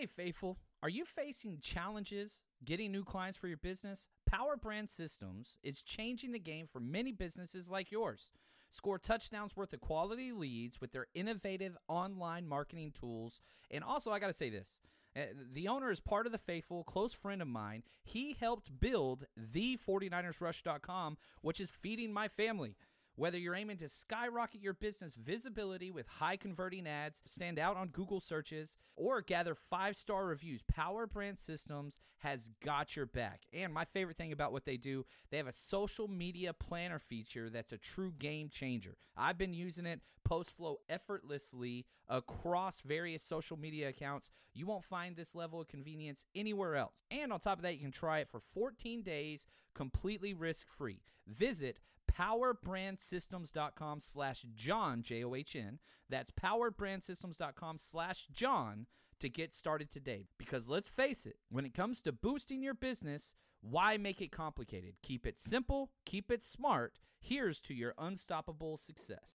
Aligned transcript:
Hey, 0.00 0.06
faithful, 0.06 0.56
are 0.82 0.88
you 0.88 1.04
facing 1.04 1.58
challenges 1.60 2.42
getting 2.64 2.90
new 2.90 3.04
clients 3.04 3.36
for 3.36 3.48
your 3.48 3.58
business? 3.58 4.08
Power 4.24 4.56
Brand 4.56 4.88
Systems 4.88 5.58
is 5.62 5.82
changing 5.82 6.32
the 6.32 6.38
game 6.38 6.66
for 6.66 6.80
many 6.80 7.12
businesses 7.12 7.70
like 7.70 7.92
yours. 7.92 8.30
Score 8.70 8.98
touchdowns 8.98 9.54
worth 9.54 9.74
of 9.74 9.82
quality 9.82 10.32
leads 10.32 10.80
with 10.80 10.92
their 10.92 11.08
innovative 11.12 11.76
online 11.86 12.46
marketing 12.48 12.94
tools. 12.98 13.42
And 13.70 13.84
also, 13.84 14.10
I 14.10 14.20
got 14.20 14.28
to 14.28 14.32
say 14.32 14.48
this. 14.48 14.80
uh, 15.14 15.34
The 15.52 15.68
owner 15.68 15.90
is 15.90 16.00
part 16.00 16.24
of 16.24 16.32
the 16.32 16.38
faithful, 16.38 16.82
close 16.82 17.12
friend 17.12 17.42
of 17.42 17.48
mine. 17.48 17.82
He 18.02 18.34
helped 18.40 18.80
build 18.80 19.26
the 19.36 19.78
49ersrush.com, 19.86 21.18
which 21.42 21.60
is 21.60 21.70
feeding 21.70 22.10
my 22.10 22.26
family. 22.26 22.74
Whether 23.20 23.36
you're 23.36 23.54
aiming 23.54 23.76
to 23.76 23.88
skyrocket 23.90 24.62
your 24.62 24.72
business 24.72 25.14
visibility 25.14 25.90
with 25.90 26.08
high 26.08 26.38
converting 26.38 26.86
ads, 26.86 27.22
stand 27.26 27.58
out 27.58 27.76
on 27.76 27.88
Google 27.88 28.18
searches, 28.18 28.78
or 28.96 29.20
gather 29.20 29.54
five 29.54 29.94
star 29.94 30.24
reviews, 30.24 30.62
Power 30.62 31.06
Brand 31.06 31.38
Systems 31.38 31.98
has 32.20 32.48
got 32.64 32.96
your 32.96 33.04
back. 33.04 33.42
And 33.52 33.74
my 33.74 33.84
favorite 33.84 34.16
thing 34.16 34.32
about 34.32 34.52
what 34.52 34.64
they 34.64 34.78
do, 34.78 35.04
they 35.30 35.36
have 35.36 35.46
a 35.46 35.52
social 35.52 36.08
media 36.08 36.54
planner 36.54 36.98
feature 36.98 37.50
that's 37.50 37.72
a 37.72 37.76
true 37.76 38.14
game 38.18 38.48
changer. 38.48 38.96
I've 39.18 39.36
been 39.36 39.52
using 39.52 39.84
it, 39.84 40.00
post 40.24 40.56
flow 40.56 40.78
effortlessly 40.88 41.84
across 42.08 42.80
various 42.80 43.22
social 43.22 43.58
media 43.58 43.90
accounts. 43.90 44.30
You 44.54 44.64
won't 44.64 44.86
find 44.86 45.14
this 45.14 45.34
level 45.34 45.60
of 45.60 45.68
convenience 45.68 46.24
anywhere 46.34 46.76
else. 46.76 47.02
And 47.10 47.34
on 47.34 47.40
top 47.40 47.58
of 47.58 47.62
that, 47.64 47.74
you 47.74 47.80
can 47.80 47.92
try 47.92 48.20
it 48.20 48.28
for 48.28 48.40
14 48.40 49.02
days 49.02 49.46
completely 49.74 50.32
risk 50.32 50.68
free. 50.70 51.02
Visit 51.26 51.80
powerbrandsystems.com 52.18 54.00
slash 54.00 54.44
john 54.54 55.02
j-o-h-n 55.02 55.78
that's 56.08 56.30
powerbrandsystems.com 56.30 57.78
slash 57.78 58.26
john 58.32 58.86
to 59.20 59.28
get 59.28 59.52
started 59.52 59.90
today. 59.90 60.26
Because 60.38 60.68
let's 60.68 60.88
face 60.88 61.26
it 61.26 61.36
when 61.50 61.64
it 61.66 61.74
comes 61.74 62.00
to 62.02 62.12
boosting 62.12 62.62
your 62.62 62.74
business 62.74 63.34
why 63.62 63.98
make 63.98 64.22
it 64.22 64.32
complicated? 64.32 64.94
Keep 65.02 65.26
it 65.26 65.38
simple 65.38 65.90
keep 66.06 66.30
it 66.30 66.42
smart. 66.42 66.98
Here's 67.20 67.60
to 67.60 67.74
your 67.74 67.94
unstoppable 67.98 68.78
success 68.78 69.36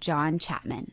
John 0.00 0.38
Chapman. 0.38 0.92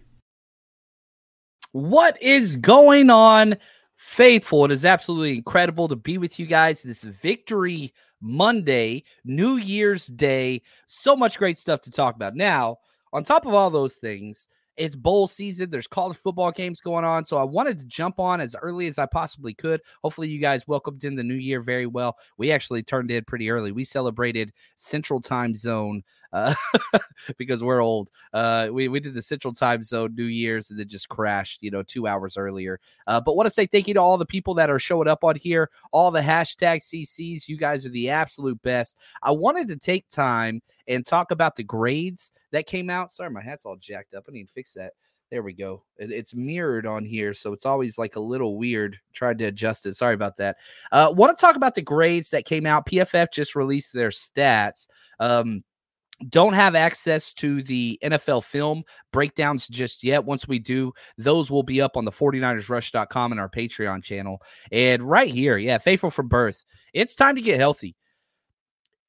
What 1.71 2.21
is 2.21 2.55
going 2.55 3.09
on, 3.09 3.55
faithful? 3.95 4.65
It 4.65 4.71
is 4.71 4.85
absolutely 4.85 5.35
incredible 5.35 5.87
to 5.89 5.95
be 5.95 6.17
with 6.17 6.39
you 6.39 6.45
guys 6.45 6.81
this 6.81 7.03
Victory 7.03 7.93
Monday, 8.21 9.03
New 9.25 9.57
Year's 9.57 10.07
Day. 10.07 10.61
So 10.85 11.15
much 11.15 11.37
great 11.37 11.57
stuff 11.57 11.81
to 11.81 11.91
talk 11.91 12.15
about. 12.15 12.35
Now, 12.35 12.77
on 13.13 13.23
top 13.23 13.45
of 13.45 13.53
all 13.53 13.69
those 13.69 13.95
things, 13.95 14.47
it's 14.77 14.95
bowl 14.95 15.27
season. 15.27 15.69
There's 15.69 15.87
college 15.87 16.17
football 16.17 16.51
games 16.51 16.81
going 16.81 17.05
on. 17.05 17.23
So 17.23 17.37
I 17.37 17.43
wanted 17.43 17.79
to 17.79 17.85
jump 17.85 18.19
on 18.19 18.41
as 18.41 18.55
early 18.61 18.87
as 18.87 18.99
I 18.99 19.05
possibly 19.05 19.53
could. 19.53 19.81
Hopefully, 20.03 20.27
you 20.27 20.39
guys 20.39 20.67
welcomed 20.67 21.03
in 21.03 21.15
the 21.15 21.23
new 21.23 21.35
year 21.35 21.61
very 21.61 21.85
well. 21.85 22.17
We 22.37 22.51
actually 22.51 22.83
turned 22.83 23.11
in 23.11 23.23
pretty 23.23 23.49
early. 23.49 23.71
We 23.71 23.85
celebrated 23.85 24.51
Central 24.75 25.21
Time 25.21 25.55
Zone 25.55 26.03
uh, 26.33 26.53
because 27.37 27.63
we're 27.63 27.81
old. 27.81 28.11
Uh, 28.33 28.69
we, 28.71 28.87
we 28.87 28.99
did 28.99 29.13
the 29.13 29.21
Central 29.21 29.53
Time 29.53 29.83
Zone 29.83 30.13
New 30.15 30.25
Year's 30.25 30.69
and 30.69 30.79
then 30.79 30.87
just 30.87 31.09
crashed, 31.09 31.61
you 31.61 31.71
know, 31.71 31.83
two 31.83 32.07
hours 32.07 32.37
earlier. 32.37 32.79
Uh, 33.07 33.19
but 33.19 33.35
want 33.35 33.47
to 33.47 33.53
say 33.53 33.65
thank 33.65 33.87
you 33.87 33.93
to 33.93 34.01
all 34.01 34.17
the 34.17 34.25
people 34.25 34.53
that 34.55 34.69
are 34.69 34.79
showing 34.79 35.07
up 35.07 35.23
on 35.23 35.35
here, 35.35 35.69
all 35.91 36.11
the 36.11 36.21
hashtag 36.21 36.81
CCs. 36.81 37.47
You 37.47 37.57
guys 37.57 37.85
are 37.85 37.89
the 37.89 38.09
absolute 38.09 38.61
best. 38.61 38.97
I 39.23 39.31
wanted 39.31 39.67
to 39.69 39.77
take 39.77 40.09
time 40.09 40.61
and 40.87 41.05
talk 41.05 41.31
about 41.31 41.55
the 41.55 41.63
grades 41.63 42.31
that 42.51 42.67
came 42.67 42.89
out. 42.89 43.11
Sorry, 43.11 43.29
my 43.29 43.41
hat's 43.41 43.65
all 43.65 43.75
jacked 43.75 44.13
up. 44.13 44.25
I 44.27 44.31
need 44.31 44.47
to 44.47 44.53
fix 44.53 44.73
that. 44.73 44.93
There 45.31 45.41
we 45.41 45.53
go. 45.53 45.83
It's 45.97 46.35
mirrored 46.35 46.85
on 46.85 47.03
here, 47.03 47.33
so 47.33 47.51
it's 47.51 47.65
always 47.65 47.97
like 47.97 48.15
a 48.15 48.19
little 48.19 48.57
weird. 48.57 48.99
Tried 49.11 49.39
to 49.39 49.45
adjust 49.45 49.85
it. 49.87 49.95
Sorry 49.95 50.13
about 50.13 50.37
that. 50.37 50.57
Uh, 50.91 51.11
want 51.15 51.35
to 51.35 51.41
talk 51.41 51.55
about 51.55 51.73
the 51.73 51.81
grades 51.81 52.29
that 52.29 52.45
came 52.45 52.67
out. 52.67 52.85
PFF 52.85 53.33
just 53.33 53.55
released 53.55 53.91
their 53.91 54.09
stats. 54.09 54.87
Um, 55.19 55.63
don't 56.29 56.53
have 56.53 56.75
access 56.75 57.33
to 57.33 57.61
the 57.63 57.99
NFL 58.03 58.43
film 58.43 58.83
breakdowns 59.11 59.67
just 59.67 60.03
yet. 60.03 60.25
Once 60.25 60.47
we 60.47 60.59
do, 60.59 60.93
those 61.17 61.51
will 61.51 61.63
be 61.63 61.81
up 61.81 61.97
on 61.97 62.05
the 62.05 62.11
49ersrush.com 62.11 63.31
and 63.31 63.41
our 63.41 63.49
Patreon 63.49 64.03
channel. 64.03 64.41
And 64.71 65.03
right 65.03 65.29
here, 65.29 65.57
yeah, 65.57 65.77
faithful 65.77 66.11
from 66.11 66.27
birth. 66.27 66.65
It's 66.93 67.15
time 67.15 67.35
to 67.35 67.41
get 67.41 67.59
healthy. 67.59 67.95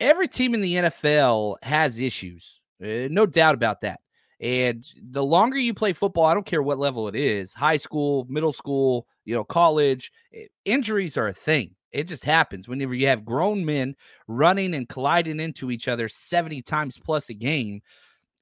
Every 0.01 0.29
team 0.29 0.55
in 0.55 0.61
the 0.61 0.75
NFL 0.75 1.57
has 1.63 2.01
issues, 2.01 2.61
uh, 2.83 3.09
no 3.11 3.25
doubt 3.25 3.55
about 3.55 3.81
that. 3.81 4.01
And 4.41 4.85
the 5.11 5.25
longer 5.25 5.57
you 5.59 5.73
play 5.73 5.95
football, 5.95 6.27
I 6.27 6.35
don't 6.35 6.45
care 6.45 6.63
what 6.63 6.79
level 6.79 7.09
it 7.09 7.17
is 7.17 7.55
high 7.55 7.79
school, 7.79 8.27
middle 8.29 8.53
school, 8.53 9.07
you 9.25 9.35
know, 9.35 9.45
college, 9.45 10.13
eh, 10.35 10.47
injuries 10.67 11.17
are 11.17 11.29
a 11.29 11.33
thing. 11.33 11.75
It 11.97 12.07
just 12.07 12.25
happens 12.25 12.69
whenever 12.69 12.93
you 12.93 13.07
have 13.07 13.25
grown 13.25 13.65
men 13.65 13.97
running 14.29 14.75
and 14.75 14.87
colliding 14.87 15.41
into 15.41 15.71
each 15.71 15.89
other 15.89 16.09
70 16.09 16.61
times 16.61 16.99
plus 16.99 17.31
a 17.31 17.35
game. 17.35 17.81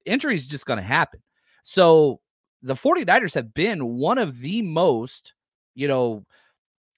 Injury 0.04 0.34
is 0.34 0.48
just 0.48 0.66
going 0.66 0.78
to 0.78 0.82
happen. 0.82 1.22
So 1.62 2.20
the 2.62 2.74
49ers 2.74 3.32
have 3.34 3.54
been 3.54 3.94
one 3.94 4.18
of 4.18 4.40
the 4.40 4.60
most, 4.60 5.34
you 5.76 5.86
know, 5.86 6.24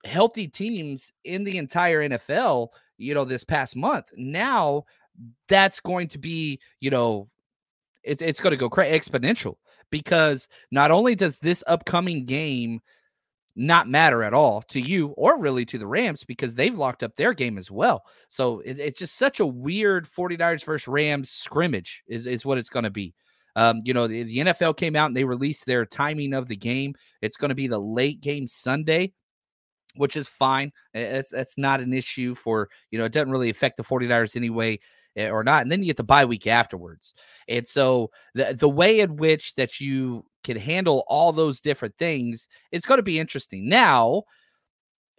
healthy 0.06 0.49
teams 0.49 1.12
in 1.25 1.44
the 1.44 1.58
entire 1.58 2.08
NFL, 2.08 2.69
you 2.97 3.12
know, 3.12 3.26
this 3.26 3.44
past 3.44 3.76
month. 3.76 4.11
Now 4.17 4.85
that's 5.49 5.79
going 5.81 6.09
to 6.09 6.19
be, 6.19 6.59
you 6.81 6.88
know, 6.88 7.29
it's 8.02 8.23
it's 8.23 8.41
going 8.41 8.52
to 8.52 8.56
go 8.56 8.70
cra- 8.70 8.88
exponential 8.88 9.56
because 9.91 10.49
not 10.70 10.91
only 10.91 11.14
does 11.14 11.38
this 11.38 11.62
upcoming 11.67 12.25
game 12.25 12.81
not 13.56 13.88
matter 13.88 14.23
at 14.23 14.35
all 14.35 14.62
to 14.62 14.81
you 14.81 15.08
or 15.17 15.38
really 15.38 15.64
to 15.64 15.79
the 15.79 15.87
Rams 15.87 16.23
because 16.25 16.55
they've 16.55 16.76
locked 16.76 17.03
up 17.03 17.17
their 17.17 17.32
game 17.32 17.56
as 17.56 17.70
well. 17.70 18.05
So 18.29 18.61
it, 18.61 18.79
it's 18.79 18.99
just 18.99 19.17
such 19.17 19.41
a 19.41 19.47
weird 19.47 20.06
49ers 20.06 20.64
versus 20.64 20.87
Rams 20.87 21.31
scrimmage 21.31 22.03
is, 22.06 22.26
is 22.26 22.44
what 22.44 22.58
it's 22.58 22.69
going 22.69 22.85
to 22.85 22.91
be. 22.91 23.14
Um, 23.56 23.81
you 23.85 23.94
know, 23.94 24.06
the, 24.06 24.23
the 24.25 24.38
NFL 24.38 24.76
came 24.76 24.94
out 24.94 25.06
and 25.06 25.17
they 25.17 25.25
released 25.25 25.64
their 25.64 25.87
timing 25.87 26.35
of 26.35 26.47
the 26.47 26.56
game. 26.56 26.94
It's 27.23 27.38
going 27.38 27.49
to 27.49 27.55
be 27.55 27.67
the 27.67 27.81
late 27.81 28.20
game 28.20 28.47
Sunday, 28.47 29.14
which 29.94 30.17
is 30.17 30.29
fine. 30.29 30.70
It's, 30.93 31.31
that's 31.31 31.56
not 31.56 31.81
an 31.81 31.94
issue 31.94 32.35
for, 32.35 32.69
you 32.91 32.99
know, 32.99 33.06
it 33.06 33.12
doesn't 33.12 33.31
really 33.31 33.49
affect 33.49 33.79
the 33.79 33.82
49ers 33.82 34.37
anyway. 34.37 34.79
Eh, 35.17 35.29
or 35.31 35.43
not, 35.45 35.63
and 35.63 35.71
then 35.71 35.81
you 35.83 35.87
get 35.87 35.97
the 35.97 36.05
bye 36.05 36.25
week 36.25 36.47
afterwards. 36.47 37.15
And 37.49 37.67
so 37.67 38.11
the 38.35 38.57
the 38.59 38.69
way 38.69 39.01
in 39.01 39.17
which 39.17 39.55
that 39.55 39.81
you 39.81 40.25
can 40.45 40.57
handle 40.57 41.05
all 41.09 41.33
those 41.33 41.61
different 41.61 41.97
things, 41.99 42.49
it's 42.73 42.87
going 42.87 42.99
to 42.99 43.03
be 43.03 43.19
interesting. 43.19 43.69
Now, 43.69 44.25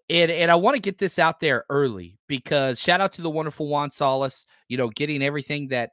and 0.10 0.32
and 0.32 0.50
I 0.52 0.56
want 0.56 0.76
to 0.76 0.82
get 0.82 0.98
this 0.98 1.20
out 1.20 1.40
there 1.40 1.66
early 1.70 2.18
because 2.28 2.80
shout 2.80 3.02
out 3.02 3.12
to 3.14 3.22
the 3.22 3.30
wonderful 3.30 3.68
Juan 3.68 3.90
Solis, 3.90 4.46
you 4.70 4.78
know, 4.78 4.90
getting 4.90 5.22
everything 5.24 5.68
that 5.70 5.92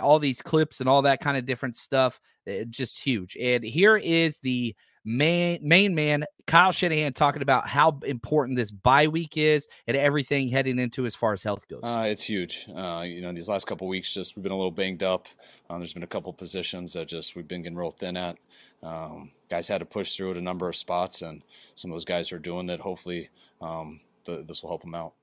all 0.00 0.18
these 0.18 0.40
clips 0.42 0.80
and 0.80 0.88
all 0.88 1.02
that 1.02 1.20
kind 1.20 1.36
of 1.36 1.46
different 1.46 1.76
stuff, 1.76 2.20
eh, 2.46 2.64
just 2.68 3.02
huge. 3.02 3.36
And 3.40 3.64
here 3.64 3.96
is 3.96 4.38
the 4.38 4.74
main 5.04 5.58
main 5.62 5.94
man 5.94 6.24
Kyle 6.46 6.72
Shanahan 6.72 7.12
talking 7.12 7.42
about 7.42 7.68
how 7.68 8.00
important 8.04 8.56
this 8.56 8.70
bye 8.70 9.06
week 9.06 9.36
is 9.36 9.68
and 9.86 9.96
everything 9.96 10.48
heading 10.48 10.78
into 10.78 11.06
as 11.06 11.14
far 11.14 11.32
as 11.32 11.42
health 11.42 11.68
goes. 11.68 11.80
Uh, 11.82 12.04
it's 12.06 12.22
huge. 12.22 12.66
Uh, 12.74 13.04
you 13.06 13.20
know, 13.20 13.32
these 13.32 13.48
last 13.48 13.66
couple 13.66 13.86
weeks, 13.86 14.12
just 14.12 14.36
we've 14.36 14.42
been 14.42 14.52
a 14.52 14.56
little 14.56 14.70
banged 14.70 15.02
up. 15.02 15.28
Um, 15.68 15.78
there's 15.78 15.92
been 15.92 16.02
a 16.02 16.08
couple 16.08 16.32
positions 16.32 16.92
that 16.94 17.06
just 17.06 17.36
we've 17.36 17.46
been 17.46 17.62
getting 17.62 17.78
real 17.78 17.92
thin 17.92 18.16
at. 18.16 18.36
Um, 18.82 19.30
guys 19.48 19.68
had 19.68 19.78
to 19.78 19.84
push 19.84 20.16
through 20.16 20.32
at 20.32 20.36
a 20.38 20.40
number 20.40 20.68
of 20.68 20.74
spots, 20.74 21.22
and 21.22 21.42
some 21.76 21.90
of 21.90 21.94
those 21.94 22.04
guys 22.04 22.32
are 22.32 22.38
doing 22.38 22.66
that. 22.66 22.80
Hopefully, 22.80 23.28
um, 23.60 24.00
the, 24.24 24.42
this 24.42 24.62
will 24.62 24.70
help 24.70 24.82
them 24.82 24.94
out. 24.94 25.14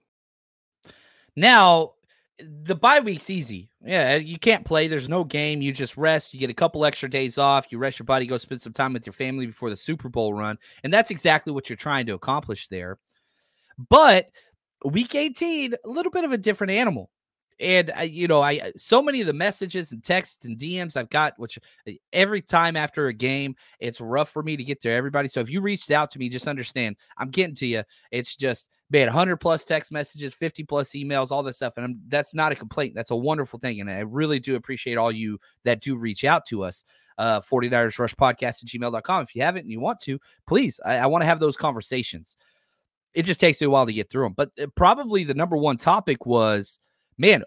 Now, 1.35 1.93
the 2.39 2.75
bye 2.75 2.99
week's 2.99 3.29
easy. 3.29 3.69
Yeah, 3.83 4.15
you 4.15 4.37
can't 4.37 4.65
play. 4.65 4.87
There's 4.87 5.09
no 5.09 5.23
game. 5.23 5.61
You 5.61 5.71
just 5.71 5.97
rest. 5.97 6.33
You 6.33 6.39
get 6.39 6.49
a 6.49 6.55
couple 6.55 6.85
extra 6.85 7.09
days 7.09 7.37
off. 7.37 7.71
You 7.71 7.77
rest 7.77 7.99
your 7.99 8.05
body, 8.05 8.25
go 8.25 8.37
spend 8.37 8.61
some 8.61 8.73
time 8.73 8.93
with 8.93 9.05
your 9.05 9.13
family 9.13 9.47
before 9.47 9.69
the 9.69 9.75
Super 9.75 10.09
Bowl 10.09 10.33
run. 10.33 10.57
And 10.83 10.93
that's 10.93 11.11
exactly 11.11 11.51
what 11.51 11.69
you're 11.69 11.77
trying 11.77 12.05
to 12.07 12.13
accomplish 12.13 12.67
there. 12.67 12.99
But 13.89 14.29
week 14.85 15.15
18, 15.15 15.73
a 15.73 15.89
little 15.89 16.11
bit 16.11 16.23
of 16.23 16.31
a 16.31 16.37
different 16.37 16.71
animal. 16.71 17.09
And 17.59 17.91
you 18.03 18.27
know, 18.27 18.43
I 18.43 18.71
so 18.77 19.01
many 19.01 19.19
of 19.21 19.25
the 19.25 19.33
messages 19.33 19.91
and 19.91 20.03
texts 20.03 20.45
and 20.45 20.59
DMs 20.59 20.95
I've 20.95 21.09
got, 21.09 21.33
which 21.37 21.57
uh, 21.87 21.91
every 22.13 22.41
time 22.41 22.75
after 22.75 23.07
a 23.07 23.13
game, 23.13 23.55
it's 23.79 23.99
rough 23.99 24.29
for 24.29 24.43
me 24.43 24.55
to 24.57 24.63
get 24.63 24.79
to 24.81 24.91
everybody. 24.91 25.27
So 25.27 25.39
if 25.39 25.49
you 25.49 25.61
reached 25.61 25.89
out 25.89 26.11
to 26.11 26.19
me, 26.19 26.29
just 26.29 26.47
understand 26.47 26.97
I'm 27.17 27.31
getting 27.31 27.55
to 27.55 27.65
you. 27.65 27.83
It's 28.11 28.35
just 28.35 28.69
man, 28.89 29.07
100 29.07 29.37
plus 29.37 29.65
text 29.65 29.91
messages, 29.91 30.33
50 30.33 30.63
plus 30.63 30.91
emails, 30.91 31.31
all 31.31 31.43
this 31.43 31.57
stuff. 31.57 31.73
And 31.77 31.85
I'm, 31.85 32.01
that's 32.07 32.33
not 32.33 32.51
a 32.51 32.55
complaint. 32.55 32.95
That's 32.95 33.11
a 33.11 33.15
wonderful 33.15 33.59
thing. 33.59 33.81
And 33.81 33.89
I 33.89 33.99
really 33.99 34.39
do 34.39 34.55
appreciate 34.55 34.97
all 34.97 35.11
you 35.11 35.39
that 35.63 35.81
do 35.81 35.95
reach 35.95 36.23
out 36.23 36.45
to 36.47 36.63
us. 36.63 36.83
Uh, 37.17 37.41
49ers 37.41 37.97
Rush 37.97 38.15
Podcast 38.15 38.63
at 38.63 38.69
gmail.com. 38.69 39.23
If 39.23 39.35
you 39.35 39.41
haven't 39.41 39.63
and 39.63 39.71
you 39.71 39.79
want 39.79 39.99
to, 40.01 40.19
please, 40.45 40.79
I, 40.85 40.97
I 40.97 41.05
want 41.07 41.23
to 41.23 41.25
have 41.25 41.39
those 41.39 41.57
conversations. 41.57 42.37
It 43.13 43.23
just 43.23 43.39
takes 43.39 43.59
me 43.59 43.65
a 43.65 43.69
while 43.69 43.87
to 43.87 43.93
get 43.93 44.09
through 44.09 44.25
them. 44.25 44.33
But 44.33 44.51
uh, 44.61 44.67
probably 44.75 45.23
the 45.23 45.33
number 45.33 45.57
one 45.57 45.77
topic 45.77 46.25
was, 46.25 46.79
man, 47.17 47.43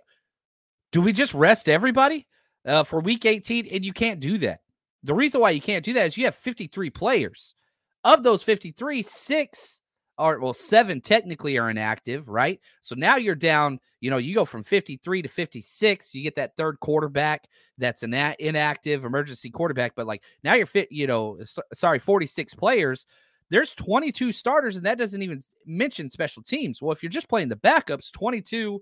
do 0.90 1.00
we 1.00 1.12
just 1.12 1.34
rest 1.34 1.69
everybody 1.69 2.26
uh, 2.66 2.82
for 2.82 3.00
week 3.00 3.25
18? 3.25 3.69
And 3.69 3.84
you 3.84 3.92
can't 3.92 4.19
do 4.19 4.38
that. 4.38 4.60
The 5.04 5.14
reason 5.14 5.40
why 5.40 5.50
you 5.50 5.60
can't 5.60 5.84
do 5.84 5.92
that 5.94 6.06
is 6.06 6.16
you 6.16 6.25
have 6.25 6.34
53 6.34 6.90
players. 6.90 7.54
Of 8.02 8.22
those 8.22 8.42
53, 8.42 9.02
six 9.02 9.79
are 10.20 10.38
well, 10.38 10.52
seven 10.52 11.00
technically 11.00 11.56
are 11.58 11.70
inactive, 11.70 12.28
right? 12.28 12.61
So 12.82 12.94
now 12.94 13.17
you're 13.17 13.34
down, 13.34 13.81
you 14.00 14.11
know, 14.11 14.19
you 14.19 14.34
go 14.34 14.44
from 14.44 14.62
53 14.62 15.22
to 15.22 15.28
56. 15.28 16.14
You 16.14 16.22
get 16.22 16.37
that 16.37 16.56
third 16.56 16.78
quarterback 16.81 17.49
that's 17.78 18.02
an 18.02 18.12
inactive 18.38 19.05
emergency 19.05 19.50
quarterback, 19.50 19.94
but 19.96 20.06
like 20.06 20.22
now 20.44 20.55
you're 20.55 20.67
fit, 20.67 20.93
you 20.93 21.06
know, 21.06 21.38
sorry, 21.72 21.99
46 21.99 22.55
players. 22.55 23.06
There's 23.49 23.75
22 23.75 24.31
starters, 24.31 24.76
and 24.76 24.84
that 24.87 24.99
doesn't 24.99 25.22
even 25.22 25.40
mention 25.67 26.08
special 26.11 26.43
teams. 26.43 26.81
Well, 26.81 26.93
if 26.93 27.02
you're 27.02 27.11
just 27.11 27.28
playing 27.28 27.49
the 27.49 27.56
backups, 27.56 28.12
22, 28.12 28.81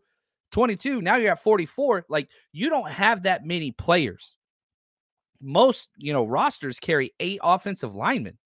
22, 0.50 1.00
now 1.00 1.16
you're 1.16 1.32
at 1.32 1.42
44. 1.42 2.06
Like 2.08 2.28
you 2.52 2.68
don't 2.68 2.90
have 2.90 3.22
that 3.22 3.46
many 3.46 3.70
players. 3.70 4.34
Most, 5.40 5.88
you 5.96 6.12
know, 6.12 6.26
rosters 6.26 6.80
carry 6.80 7.14
eight 7.20 7.38
offensive 7.44 7.94
linemen 7.94 8.36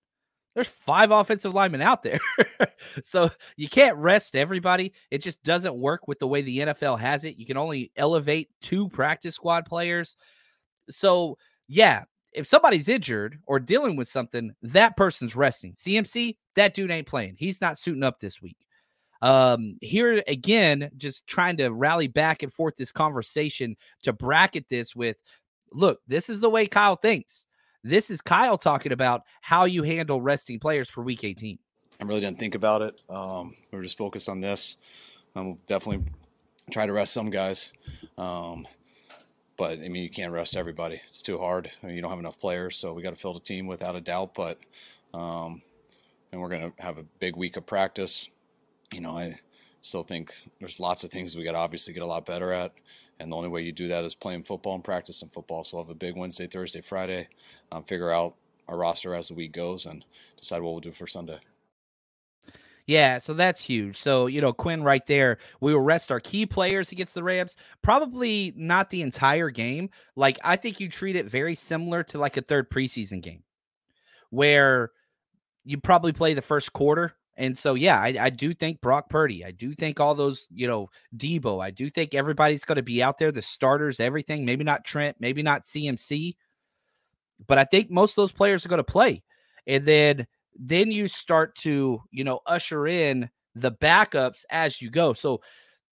there's 0.55 0.69
five 0.69 1.11
offensive 1.11 1.55
linemen 1.55 1.83
out 1.83 2.03
there. 2.03 2.21
so 3.03 3.31
you 3.57 3.69
can't 3.69 3.97
rest 3.97 4.37
everybody. 4.37 4.93
It 5.11 5.23
just 5.23 5.43
doesn't 5.43 5.75
work 5.75 6.07
with 6.07 6.19
the 6.19 6.27
way 6.27 6.43
the 6.43 6.59
NFL 6.59 6.99
has 6.99 7.25
it. 7.25 7.39
You 7.39 7.47
can 7.47 7.57
only 7.57 7.91
elevate 7.97 8.51
two 8.61 8.89
practice 8.89 9.35
squad 9.35 9.65
players. 9.65 10.17
So, 10.91 11.39
yeah, 11.69 12.05
if 12.33 12.47
somebody's 12.47 12.89
injured 12.89 13.39
or 13.47 13.61
dealing 13.61 13.97
with 13.97 14.09
something, 14.09 14.53
that 14.63 14.97
person's 14.97 15.37
resting. 15.37 15.75
CMC, 15.75 16.37
that 16.57 16.75
dude 16.75 16.91
ain't 16.91 17.07
playing. 17.07 17.37
He's 17.39 17.61
not 17.61 17.79
suiting 17.79 18.03
up 18.03 18.19
this 18.19 18.43
week. 18.43 18.59
Um, 19.23 19.79
here 19.81 20.23
again, 20.27 20.91
just 20.97 21.27
trying 21.29 21.57
to 21.59 21.69
rally 21.69 22.09
back 22.09 22.43
and 22.43 22.53
forth 22.53 22.77
this 22.77 22.91
conversation 22.91 23.77
to 24.03 24.13
bracket 24.13 24.69
this 24.69 24.97
with 24.97 25.17
look, 25.73 26.01
this 26.07 26.29
is 26.29 26.41
the 26.41 26.51
way 26.51 26.67
Kyle 26.67 26.97
thinks. 26.97 27.47
This 27.85 28.11
is 28.11 28.21
Kyle 28.21 28.57
talking 28.57 28.93
about 28.93 29.23
how 29.41 29.65
you 29.65 29.83
handle 29.83 30.21
resting 30.21 30.61
players 30.61 30.89
for 30.89 31.03
week 31.03 31.25
18. 31.25 31.59
I 32.01 32.05
really 32.05 32.21
didn't 32.21 32.39
think 32.39 32.55
about 32.55 32.83
it. 32.83 33.01
Um, 33.09 33.55
we 33.73 33.79
are 33.79 33.83
just 33.83 33.99
focused 33.99 34.29
on 34.29 34.41
this. 34.41 34.77
I'm 35.35 35.47
um, 35.47 35.59
definitely 35.67 36.05
try 36.71 36.87
to 36.87 36.93
rest 36.93 37.13
some 37.13 37.31
guys. 37.31 37.73
Um, 38.17 38.69
but 39.57 39.81
I 39.81 39.89
mean, 39.89 40.03
you 40.03 40.11
can't 40.11 40.33
rest 40.33 40.57
everybody. 40.57 41.01
It's 41.07 41.23
too 41.23 41.39
hard. 41.39 41.71
I 41.83 41.87
mean, 41.87 41.97
you 41.97 42.03
don't 42.03 42.11
have 42.11 42.21
enough 42.21 42.39
players, 42.39 42.77
so 42.77 42.93
we 42.93 43.03
got 43.03 43.11
to 43.11 43.21
fill 43.21 43.35
the 43.35 43.41
team 43.41 43.67
without 43.67 43.97
a 43.97 44.01
doubt. 44.01 44.35
But 44.35 44.59
um, 45.13 45.63
and 46.31 46.41
we're 46.41 46.49
gonna 46.49 46.73
have 46.79 46.99
a 46.99 47.05
big 47.19 47.37
week 47.37 47.57
of 47.57 47.67
practice. 47.67 48.29
You 48.93 49.01
know, 49.01 49.17
I 49.17 49.39
still 49.83 50.03
think 50.03 50.33
there's 50.61 50.81
lots 50.81 51.05
of 51.05 51.11
things 51.11 51.37
we 51.37 51.45
got 51.45 51.53
to 51.53 51.59
obviously 51.59 51.93
get 51.93 52.03
a 52.03 52.07
lot 52.07 52.25
better 52.25 52.53
at. 52.53 52.73
And 53.21 53.31
the 53.31 53.37
only 53.37 53.49
way 53.49 53.63
you 53.63 53.73
do 53.73 53.89
that 53.89 54.05
is 54.05 54.15
playing 54.15 54.45
football 54.45 54.75
and 54.75 54.83
practicing 54.83 55.29
football. 55.29 55.63
So 55.65 55.77
we'll 55.77 55.85
have 55.85 55.91
a 55.91 55.95
big 55.95 56.17
Wednesday, 56.17 56.47
Thursday, 56.47 56.81
Friday, 56.81 57.29
um, 57.71 57.85
figure 57.85 58.11
out 58.11 58.35
our 58.69 58.77
roster 58.77 59.15
as 59.15 59.29
the 59.29 59.35
week 59.35 59.53
goes 59.53 59.87
and 59.87 60.05
decide 60.39 60.63
what 60.63 60.71
we'll 60.71 60.81
do 60.81 60.93
for 60.93 61.07
Sunday. 61.07 61.39
Yeah, 62.87 63.19
so 63.19 63.33
that's 63.35 63.61
huge. 63.61 63.97
So, 63.97 64.27
you 64.27 64.41
know, 64.41 64.53
Quinn 64.53 64.83
right 64.83 65.07
there, 65.07 65.39
we 65.61 65.73
will 65.73 65.83
rest 65.83 66.11
our 66.11 66.19
key 66.19 66.47
players 66.47 66.91
against 66.91 67.15
the 67.15 67.23
Rams. 67.23 67.57
Probably 67.81 68.53
not 68.57 68.91
the 68.91 69.03
entire 69.03 69.51
game. 69.51 69.89
Like, 70.17 70.39
I 70.43 70.57
think 70.57 70.81
you 70.81 70.89
treat 70.89 71.15
it 71.15 71.27
very 71.27 71.55
similar 71.55 72.03
to 72.05 72.19
like 72.19 72.37
a 72.37 72.43
third 72.43 72.71
preseason 72.71 73.23
game 73.23 73.45
where 74.31 74.91
you 75.65 75.79
probably 75.79 76.13
play 76.13 76.35
the 76.35 76.43
first 76.43 76.73
quarter 76.73 77.15
and 77.37 77.57
so, 77.57 77.75
yeah, 77.75 77.99
I, 77.99 78.15
I, 78.21 78.31
do 78.31 78.53
think 78.53 78.81
Brock 78.83 79.09
Purdy. 79.09 79.45
I 79.45 79.53
do 79.53 79.75
think 79.75 80.01
all 80.01 80.15
those, 80.15 80.47
you 80.53 80.67
know, 80.67 80.91
Deebo, 81.17 81.65
I 81.65 81.71
do 81.71 81.89
think 81.89 82.15
everybody's 82.15 82.65
going 82.65 82.77
to 82.77 82.83
be 82.83 83.03
out 83.03 83.17
there, 83.17 83.33
the 83.33 83.41
starters, 83.41 84.01
everything. 84.01 84.45
Maybe 84.45 84.65
not 84.65 84.85
Trent, 84.85 85.17
maybe 85.19 85.43
not 85.43 85.63
CMC, 85.63 86.37
but 87.47 87.57
I 87.57 87.65
think 87.65 87.91
most 87.91 88.13
of 88.13 88.17
those 88.17 88.33
players 88.33 88.67
are 88.67 88.69
going 88.69 88.79
to 88.79 88.85
play. 88.85 89.23
And 89.67 89.85
then, 89.85 90.27
then 90.59 90.91
you 90.91 91.09
start 91.09 91.55
to, 91.57 92.03
you 92.11 92.25
know, 92.25 92.41
usher 92.47 92.87
in 92.87 93.31
the 93.55 93.73
backups 93.73 94.45
as 94.51 94.83
you 94.83 94.91
go. 94.91 95.15
So, 95.15 95.41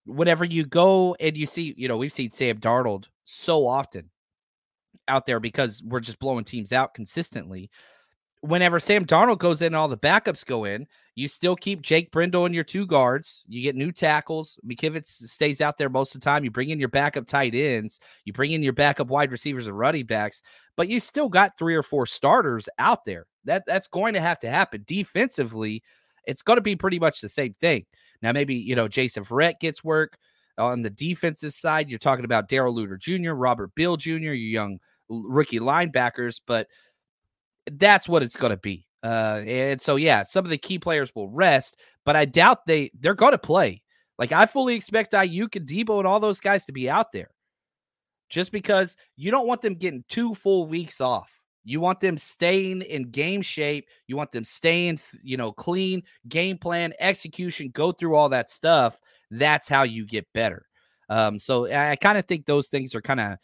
whenever 0.04 0.44
you 0.44 0.66
go 0.66 1.16
and 1.20 1.36
you 1.36 1.46
see, 1.46 1.74
you 1.76 1.88
know, 1.88 1.96
we've 1.96 2.12
seen 2.12 2.30
Sam 2.30 2.58
Darnold 2.58 3.06
so 3.24 3.66
often 3.66 4.10
out 5.08 5.24
there 5.24 5.40
because 5.40 5.82
we're 5.84 6.00
just 6.00 6.18
blowing 6.18 6.44
teams 6.44 6.72
out 6.72 6.94
consistently 6.94 7.70
whenever 8.42 8.80
Sam 8.80 9.04
Darnold 9.04 9.38
goes 9.38 9.62
in 9.62 9.68
and 9.68 9.76
all 9.76 9.88
the 9.88 9.96
backups 9.96 10.44
go 10.44 10.64
in, 10.64 10.86
you 11.14 11.28
still 11.28 11.56
keep 11.56 11.82
Jake 11.82 12.10
Brendel 12.10 12.46
in 12.46 12.54
your 12.54 12.64
two 12.64 12.86
guards. 12.86 13.42
You 13.46 13.62
get 13.62 13.76
new 13.76 13.92
tackles. 13.92 14.58
McKivitz 14.66 15.06
stays 15.06 15.60
out 15.60 15.76
there 15.76 15.88
most 15.90 16.14
of 16.14 16.20
the 16.20 16.24
time. 16.24 16.44
You 16.44 16.50
bring 16.50 16.70
in 16.70 16.80
your 16.80 16.88
backup 16.88 17.26
tight 17.26 17.54
ends. 17.54 18.00
You 18.24 18.32
bring 18.32 18.52
in 18.52 18.62
your 18.62 18.72
backup 18.72 19.08
wide 19.08 19.32
receivers 19.32 19.66
and 19.66 19.78
running 19.78 20.06
backs, 20.06 20.42
but 20.76 20.88
you 20.88 21.00
still 21.00 21.28
got 21.28 21.58
three 21.58 21.74
or 21.74 21.82
four 21.82 22.06
starters 22.06 22.68
out 22.78 23.04
there. 23.04 23.26
That 23.44 23.64
that's 23.66 23.88
going 23.88 24.14
to 24.14 24.20
have 24.20 24.38
to 24.40 24.50
happen 24.50 24.84
defensively. 24.86 25.82
It's 26.26 26.42
going 26.42 26.58
to 26.58 26.62
be 26.62 26.76
pretty 26.76 26.98
much 26.98 27.20
the 27.20 27.28
same 27.28 27.54
thing. 27.60 27.84
Now, 28.22 28.32
maybe 28.32 28.54
you 28.54 28.76
know 28.76 28.88
Jason 28.88 29.24
Verrett 29.24 29.60
gets 29.60 29.84
work 29.84 30.16
on 30.58 30.82
the 30.82 30.90
defensive 30.90 31.52
side. 31.52 31.90
You're 31.90 31.98
talking 31.98 32.24
about 32.24 32.48
Darrell 32.48 32.74
Luter 32.74 32.98
Jr., 32.98 33.32
Robert 33.32 33.74
Beal 33.74 33.96
Jr., 33.96 34.10
your 34.12 34.34
young 34.34 34.78
rookie 35.10 35.58
linebackers, 35.58 36.40
but 36.46 36.68
that's 37.78 38.08
what 38.08 38.22
it's 38.22 38.36
going 38.36 38.50
to 38.50 38.56
be. 38.56 38.86
Uh, 39.02 39.42
and 39.46 39.80
so 39.80 39.96
yeah, 39.96 40.22
some 40.22 40.44
of 40.44 40.50
the 40.50 40.58
key 40.58 40.78
players 40.78 41.12
will 41.14 41.28
rest, 41.30 41.76
but 42.04 42.16
I 42.16 42.24
doubt 42.24 42.66
they 42.66 42.90
they're 43.00 43.14
going 43.14 43.32
to 43.32 43.38
play. 43.38 43.82
Like 44.18 44.32
I 44.32 44.44
fully 44.46 44.74
expect 44.74 45.12
Aiyuk 45.12 45.56
and 45.56 45.66
Deebo 45.66 45.98
and 45.98 46.06
all 46.06 46.20
those 46.20 46.40
guys 46.40 46.66
to 46.66 46.72
be 46.72 46.90
out 46.90 47.10
there, 47.12 47.30
just 48.28 48.52
because 48.52 48.96
you 49.16 49.30
don't 49.30 49.46
want 49.46 49.62
them 49.62 49.74
getting 49.74 50.04
two 50.08 50.34
full 50.34 50.66
weeks 50.66 51.00
off. 51.00 51.30
You 51.64 51.80
want 51.80 52.00
them 52.00 52.16
staying 52.18 52.82
in 52.82 53.10
game 53.10 53.42
shape. 53.42 53.86
You 54.06 54.16
want 54.16 54.32
them 54.32 54.44
staying, 54.44 55.00
you 55.22 55.36
know, 55.36 55.52
clean 55.52 56.02
game 56.28 56.58
plan, 56.58 56.92
execution. 57.00 57.70
Go 57.72 57.92
through 57.92 58.16
all 58.16 58.30
that 58.30 58.50
stuff. 58.50 58.98
That's 59.30 59.68
how 59.68 59.82
you 59.82 60.06
get 60.06 60.26
better. 60.34 60.66
Um, 61.08 61.38
so 61.38 61.66
I, 61.66 61.90
I 61.90 61.96
kind 61.96 62.18
of 62.18 62.26
think 62.26 62.46
those 62.46 62.68
things 62.68 62.94
are 62.94 63.02
kind 63.02 63.20
of 63.20 63.38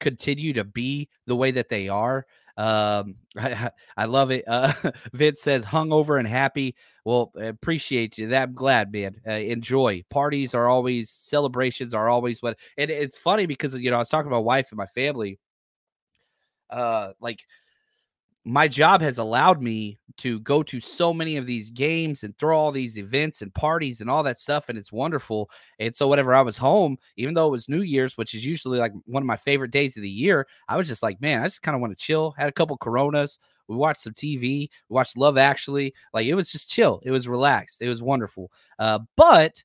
continue 0.00 0.52
to 0.54 0.64
be 0.64 1.08
the 1.26 1.36
way 1.36 1.50
that 1.52 1.68
they 1.68 1.88
are. 1.88 2.26
Um, 2.56 3.16
I, 3.36 3.70
I 3.96 4.04
love 4.04 4.30
it. 4.30 4.44
Uh, 4.46 4.72
Vince 5.12 5.40
says 5.40 5.64
hungover 5.64 6.18
and 6.18 6.28
happy. 6.28 6.74
Well, 7.04 7.32
appreciate 7.36 8.18
you. 8.18 8.28
That 8.28 8.42
I'm 8.44 8.54
glad, 8.54 8.92
man. 8.92 9.20
Uh, 9.26 9.32
enjoy. 9.32 10.04
Parties 10.10 10.54
are 10.54 10.68
always 10.68 11.10
celebrations 11.10 11.94
are 11.94 12.08
always 12.08 12.42
what. 12.42 12.58
And 12.78 12.90
it's 12.90 13.18
funny 13.18 13.46
because 13.46 13.74
you 13.74 13.90
know 13.90 13.96
I 13.96 14.00
was 14.00 14.08
talking 14.08 14.30
to 14.30 14.34
my 14.34 14.38
wife 14.38 14.70
and 14.70 14.78
my 14.78 14.86
family. 14.86 15.38
Uh, 16.70 17.12
like 17.20 17.40
my 18.44 18.66
job 18.68 19.00
has 19.02 19.18
allowed 19.18 19.62
me 19.62 19.98
to 20.18 20.40
go 20.40 20.62
to 20.62 20.80
so 20.80 21.12
many 21.12 21.36
of 21.36 21.46
these 21.46 21.70
games 21.70 22.24
and 22.24 22.36
throw 22.38 22.58
all 22.58 22.70
these 22.70 22.98
events 22.98 23.42
and 23.42 23.52
parties 23.54 24.00
and 24.00 24.10
all 24.10 24.22
that 24.22 24.38
stuff 24.38 24.68
and 24.68 24.78
it's 24.78 24.92
wonderful 24.92 25.50
and 25.78 25.94
so 25.94 26.08
whenever 26.08 26.34
i 26.34 26.40
was 26.40 26.56
home 26.56 26.96
even 27.16 27.34
though 27.34 27.46
it 27.46 27.52
was 27.52 27.68
new 27.68 27.82
year's 27.82 28.16
which 28.16 28.34
is 28.34 28.44
usually 28.44 28.78
like 28.78 28.92
one 29.06 29.22
of 29.22 29.26
my 29.26 29.36
favorite 29.36 29.70
days 29.70 29.96
of 29.96 30.02
the 30.02 30.10
year 30.10 30.46
i 30.68 30.76
was 30.76 30.88
just 30.88 31.02
like 31.02 31.20
man 31.20 31.40
i 31.40 31.44
just 31.44 31.62
kind 31.62 31.74
of 31.74 31.80
want 31.80 31.96
to 31.96 32.04
chill. 32.04 32.32
Had 32.32 32.48
a 32.48 32.52
couple 32.52 32.76
coronas 32.76 33.38
we 33.68 33.76
watched 33.76 34.00
some 34.00 34.12
tv 34.12 34.40
we 34.40 34.68
watched 34.88 35.16
love 35.16 35.38
actually 35.38 35.94
like 36.12 36.26
it 36.26 36.34
was 36.34 36.50
just 36.50 36.70
chill 36.70 37.00
it 37.04 37.10
was 37.10 37.28
relaxed 37.28 37.80
it 37.80 37.88
was 37.88 38.02
wonderful 38.02 38.50
uh, 38.78 38.98
but 39.16 39.62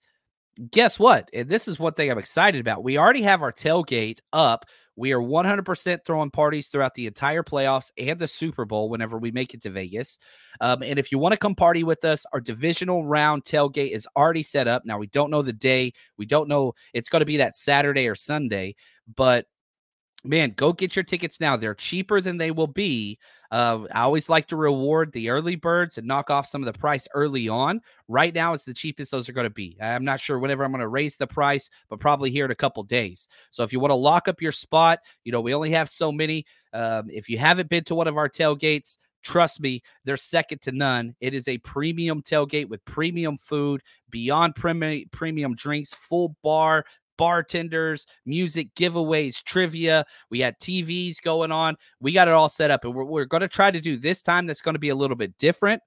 guess 0.72 0.98
what 0.98 1.30
and 1.34 1.50
this 1.50 1.68
is 1.68 1.80
one 1.80 1.94
thing 1.94 2.12
i'm 2.12 2.18
excited 2.18 2.60
about 2.60 2.84
we 2.84 2.98
already 2.98 3.22
have 3.22 3.42
our 3.42 3.52
tailgate 3.52 4.20
up 4.34 4.66
we 4.98 5.14
are 5.14 5.22
100% 5.22 6.00
throwing 6.04 6.32
parties 6.32 6.68
throughout 6.68 6.96
the 6.96 7.06
entire 7.06 7.44
playoffs 7.44 7.92
and 8.00 8.18
the 8.18 8.28
Super 8.28 8.66
Bowl 8.66 8.90
whenever 8.90 9.20
we 9.20 9.32
make 9.32 9.54
it 9.54 9.62
to 9.62 9.70
Vegas. 9.70 10.18
Um, 10.60 10.82
and 10.82 10.98
if 10.98 11.12
you 11.12 11.20
want 11.20 11.34
to 11.34 11.40
come 11.40 11.54
party 11.54 11.84
with 11.84 12.04
us, 12.04 12.26
our 12.34 12.42
divisional 12.42 13.06
round 13.06 13.44
tailgate 13.44 13.92
is 13.92 14.08
already 14.18 14.42
set 14.42 14.68
up. 14.68 14.86
Now, 14.86 14.98
we 14.98 15.06
don't 15.08 15.30
know 15.30 15.44
the 15.44 15.54
day. 15.54 15.94
We 16.18 16.26
don't 16.26 16.50
know 16.50 16.74
it's 16.94 17.10
going 17.10 17.22
to 17.22 17.28
be 17.28 17.38
that 17.38 17.56
Saturday 17.56 18.08
or 18.08 18.16
Sunday, 18.16 18.76
but 19.16 19.46
man, 20.24 20.54
go 20.56 20.74
get 20.74 20.96
your 20.96 21.04
tickets 21.04 21.40
now. 21.40 21.56
They're 21.56 21.76
cheaper 21.76 22.22
than 22.22 22.38
they 22.38 22.52
will 22.52 22.68
be. 22.68 23.20
Uh, 23.50 23.86
I 23.94 24.02
always 24.02 24.30
like 24.30 24.48
to 24.48 24.58
reward 24.58 25.14
the 25.14 25.30
early 25.30 25.56
birds 25.56 25.98
and 25.98 26.08
knock 26.08 26.30
off 26.30 26.48
some 26.48 26.62
of 26.62 26.72
the 26.72 26.78
price 26.78 27.08
early 27.14 27.48
on. 27.48 27.82
Right 28.08 28.34
now, 28.34 28.54
it's 28.54 28.66
the 28.66 28.74
cheapest 28.74 29.12
those 29.12 29.30
are 29.30 29.34
going 29.34 29.46
to 29.48 29.54
be. 29.54 29.78
I'm 29.82 30.04
not 30.04 30.20
sure 30.20 30.40
whenever 30.40 30.66
I'm 30.66 30.72
going 30.72 30.82
to 30.82 30.88
raise 30.88 31.16
the 31.16 31.28
price, 31.28 31.70
but 31.90 32.00
probably 32.00 32.30
here 32.30 32.46
in 32.46 32.52
a 32.52 32.56
couple 32.56 32.84
days. 32.84 33.28
So 33.52 33.64
if 33.64 33.72
you 33.72 33.80
want 33.80 33.92
to 33.92 33.96
lock 33.96 34.28
up 34.28 34.42
your 34.42 34.52
spot, 34.52 35.00
you 35.24 35.32
know 35.32 35.42
we 35.42 35.54
only 35.54 35.72
have 35.72 35.90
so 35.90 36.12
many. 36.12 36.46
Um, 36.74 37.10
if 37.10 37.30
you 37.30 37.38
haven't 37.38 37.70
been 37.70 37.86
to 37.86 37.96
one 37.96 38.08
of 38.08 38.18
our 38.18 38.30
tailgates, 38.30 38.98
Trust 39.24 39.60
me, 39.60 39.82
they're 40.06 40.16
second 40.16 40.62
to 40.62 40.72
none. 40.72 41.14
It 41.20 41.34
is 41.34 41.50
a 41.50 41.58
premium 41.58 42.22
tailgate 42.22 42.70
with 42.70 42.86
premium 42.86 43.38
food, 43.38 43.82
beyond 44.10 44.56
premium 44.56 45.04
premium 45.12 45.54
drinks, 45.54 45.94
full 45.94 46.38
bar, 46.44 46.86
bartenders, 47.18 48.06
music 48.26 48.74
giveaways, 48.76 49.44
trivia. 49.44 50.06
We 50.30 50.40
had 50.40 50.60
TVs 50.60 51.22
going 51.22 51.52
on. 51.52 51.76
We 52.00 52.12
got 52.12 52.28
it 52.28 52.34
all 52.34 52.50
set 52.50 52.72
up, 52.72 52.86
and 52.86 52.94
we're, 52.94 53.04
we're 53.04 53.26
going 53.26 53.42
to 53.42 53.48
try 53.48 53.72
to 53.72 53.80
do 53.80 53.98
this 53.98 54.22
time 54.22 54.46
that's 54.46 54.62
going 54.62 54.76
to 54.76 54.80
be 54.80 54.90
a 54.90 54.96
little 54.96 55.18
bit 55.18 55.38
different. 55.38 55.82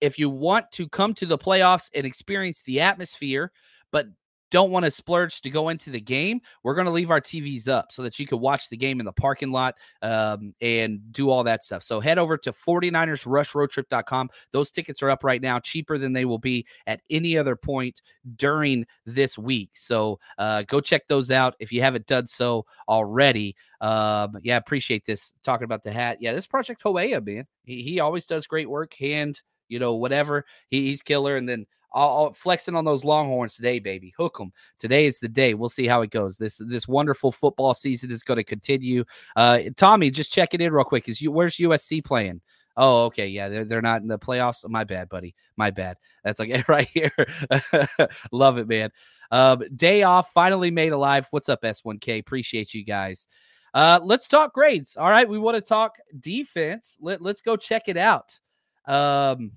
If 0.00 0.18
you 0.18 0.30
want 0.30 0.70
to 0.72 0.88
come 0.88 1.14
to 1.14 1.26
the 1.26 1.38
playoffs 1.38 1.90
and 1.94 2.06
experience 2.06 2.62
the 2.62 2.80
atmosphere, 2.80 3.52
but 3.92 4.06
don't 4.50 4.70
want 4.70 4.84
to 4.84 4.90
splurge 4.90 5.40
to 5.42 5.50
go 5.50 5.68
into 5.68 5.90
the 5.90 6.00
game, 6.00 6.40
we're 6.62 6.74
going 6.74 6.86
to 6.86 6.90
leave 6.90 7.10
our 7.10 7.20
TVs 7.20 7.68
up 7.68 7.92
so 7.92 8.02
that 8.02 8.18
you 8.18 8.26
can 8.26 8.40
watch 8.40 8.68
the 8.68 8.76
game 8.76 9.00
in 9.00 9.06
the 9.06 9.12
parking 9.12 9.52
lot 9.52 9.76
um, 10.02 10.54
and 10.60 11.12
do 11.12 11.30
all 11.30 11.44
that 11.44 11.62
stuff. 11.62 11.82
So 11.82 12.00
head 12.00 12.18
over 12.18 12.36
to 12.38 12.52
49ersrushroadtrip.com. 12.52 14.30
Those 14.52 14.70
tickets 14.70 15.02
are 15.02 15.10
up 15.10 15.24
right 15.24 15.40
now, 15.40 15.58
cheaper 15.60 15.98
than 15.98 16.12
they 16.12 16.24
will 16.24 16.38
be 16.38 16.66
at 16.86 17.00
any 17.10 17.38
other 17.38 17.56
point 17.56 18.02
during 18.36 18.86
this 19.06 19.38
week. 19.38 19.70
So 19.74 20.18
uh, 20.38 20.62
go 20.62 20.80
check 20.80 21.06
those 21.08 21.30
out 21.30 21.54
if 21.60 21.72
you 21.72 21.82
haven't 21.82 22.06
done 22.06 22.26
so 22.26 22.66
already. 22.88 23.56
Um, 23.80 24.36
yeah, 24.42 24.56
appreciate 24.56 25.04
this. 25.04 25.32
Talking 25.42 25.64
about 25.64 25.82
the 25.82 25.92
hat. 25.92 26.18
Yeah, 26.20 26.32
this 26.32 26.46
Project 26.46 26.82
Hoea, 26.82 27.20
man. 27.20 27.46
He, 27.64 27.82
he 27.82 28.00
always 28.00 28.26
does 28.26 28.46
great 28.46 28.68
work. 28.68 28.94
Hand, 28.94 29.40
you 29.70 29.78
know, 29.78 29.94
whatever. 29.94 30.44
He, 30.68 30.88
he's 30.88 31.02
killer. 31.02 31.36
And 31.36 31.48
then 31.48 31.66
I'll, 31.92 32.32
flexing 32.32 32.76
on 32.76 32.84
those 32.84 33.04
Longhorns 33.04 33.56
today, 33.56 33.78
baby. 33.78 34.14
Hook 34.16 34.38
them. 34.38 34.52
Today 34.78 35.06
is 35.06 35.18
the 35.18 35.28
day. 35.28 35.54
We'll 35.54 35.68
see 35.68 35.86
how 35.86 36.02
it 36.02 36.10
goes. 36.10 36.36
This 36.36 36.60
this 36.64 36.86
wonderful 36.86 37.32
football 37.32 37.74
season 37.74 38.10
is 38.10 38.22
going 38.22 38.36
to 38.36 38.44
continue. 38.44 39.04
Uh, 39.34 39.60
Tommy, 39.76 40.10
just 40.10 40.32
check 40.32 40.54
it 40.54 40.60
in 40.60 40.72
real 40.72 40.84
quick. 40.84 41.08
Is 41.08 41.20
you 41.20 41.32
where's 41.32 41.56
USC 41.56 42.04
playing? 42.04 42.40
Oh, 42.76 43.04
okay, 43.06 43.26
yeah, 43.26 43.48
they're 43.48 43.64
they're 43.64 43.82
not 43.82 44.02
in 44.02 44.08
the 44.08 44.18
playoffs. 44.18 44.68
My 44.68 44.84
bad, 44.84 45.08
buddy. 45.08 45.34
My 45.56 45.70
bad. 45.70 45.96
That's 46.22 46.38
like 46.38 46.68
right 46.68 46.88
here. 46.88 47.12
Love 48.32 48.58
it, 48.58 48.68
man. 48.68 48.90
Um, 49.32 49.62
day 49.74 50.02
off, 50.02 50.32
finally 50.32 50.70
made 50.70 50.92
alive. 50.92 51.26
What's 51.30 51.48
up, 51.48 51.62
S1K? 51.62 52.18
Appreciate 52.20 52.74
you 52.74 52.84
guys. 52.84 53.28
Uh, 53.72 54.00
let's 54.02 54.26
talk 54.26 54.52
grades. 54.52 54.96
All 54.96 55.08
right, 55.08 55.28
we 55.28 55.38
want 55.38 55.56
to 55.56 55.60
talk 55.60 55.96
defense. 56.18 56.96
Let, 57.00 57.22
let's 57.22 57.40
go 57.40 57.56
check 57.56 57.84
it 57.86 57.96
out. 57.96 58.38
Um, 58.86 59.52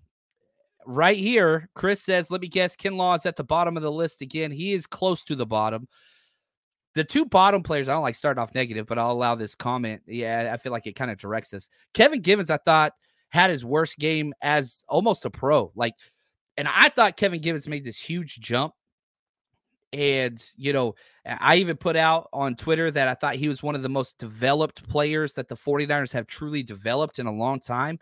right 0.86 1.18
here, 1.18 1.70
Chris 1.76 2.02
says, 2.02 2.32
let 2.32 2.42
me 2.42 2.48
guess, 2.48 2.76
Kinlaw 2.76 3.16
is 3.16 3.26
at 3.26 3.36
the 3.36 3.44
bottom 3.44 3.78
of 3.78 3.84
the 3.84 3.92
list 3.92 4.22
again. 4.22 4.52
He 4.52 4.74
is 4.74 4.86
close 4.86 5.24
to 5.26 5.36
the 5.36 5.46
bottom. 5.46 5.88
The 6.96 7.04
two 7.04 7.26
bottom 7.26 7.64
players, 7.64 7.90
I 7.90 7.94
don't 7.94 8.04
like 8.04 8.16
starting 8.16 8.42
off 8.42 8.54
negative, 8.54 8.86
but 8.86 9.00
I'll 9.00 9.12
allow 9.12 9.36
this 9.36 9.56
comment. 9.56 10.04
Yeah, 10.08 10.52
I 10.54 10.58
feel 10.58 10.72
like 10.72 10.86
it 10.86 10.96
kind 10.96 11.10
of 11.10 11.18
directs 11.18 11.54
us. 11.54 11.70
Kevin 11.94 12.22
Givens, 12.22 12.52
I 12.52 12.58
thought, 12.58 12.94
had 13.30 13.50
his 13.50 13.66
worst 13.66 13.98
game 13.98 14.34
as 14.42 14.84
almost 14.88 15.26
a 15.26 15.30
pro. 15.30 15.72
Like, 15.76 15.96
and 16.56 16.68
I 16.68 16.90
thought 16.90 17.18
Kevin 17.18 17.42
Givens 17.42 17.68
made 17.68 17.84
this 17.84 17.98
huge 17.98 18.40
jump. 18.40 18.74
And, 19.92 20.44
you 20.56 20.74
know, 20.74 20.96
I 21.26 21.58
even 21.58 21.78
put 21.78 21.96
out 21.96 22.28
on 22.34 22.56
Twitter 22.56 22.90
that 22.92 23.08
I 23.08 23.14
thought 23.14 23.36
he 23.36 23.48
was 23.48 23.64
one 23.64 23.76
of 23.76 23.84
the 23.84 23.90
most 23.90 24.18
developed 24.18 24.88
players 24.88 25.34
that 25.34 25.48
the 25.48 25.56
49ers 25.56 26.14
have 26.14 26.28
truly 26.28 26.64
developed 26.64 27.20
in 27.20 27.28
a 27.28 27.32
long 27.32 27.60
time 27.60 28.00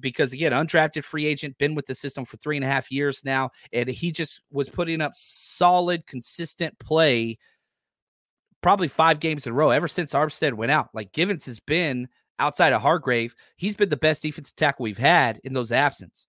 because 0.00 0.32
again, 0.32 0.52
undrafted 0.52 1.04
free 1.04 1.26
agent, 1.26 1.58
been 1.58 1.74
with 1.74 1.86
the 1.86 1.94
system 1.94 2.24
for 2.24 2.36
three 2.38 2.56
and 2.56 2.64
a 2.64 2.68
half 2.68 2.90
years 2.90 3.22
now, 3.24 3.50
and 3.72 3.88
he 3.88 4.10
just 4.10 4.40
was 4.50 4.68
putting 4.68 5.00
up 5.00 5.12
solid, 5.14 6.06
consistent 6.06 6.78
play, 6.78 7.38
probably 8.62 8.88
five 8.88 9.20
games 9.20 9.46
in 9.46 9.52
a 9.52 9.54
row 9.54 9.70
ever 9.70 9.88
since 9.88 10.12
Armstead 10.12 10.54
went 10.54 10.72
out. 10.72 10.88
Like 10.94 11.12
Givens 11.12 11.44
has 11.46 11.60
been 11.60 12.08
outside 12.38 12.72
of 12.72 12.82
Hargrave, 12.82 13.34
he's 13.56 13.76
been 13.76 13.88
the 13.90 13.96
best 13.96 14.22
defensive 14.22 14.56
tackle 14.56 14.82
we've 14.82 14.98
had 14.98 15.40
in 15.44 15.52
those 15.52 15.72
absence. 15.72 16.26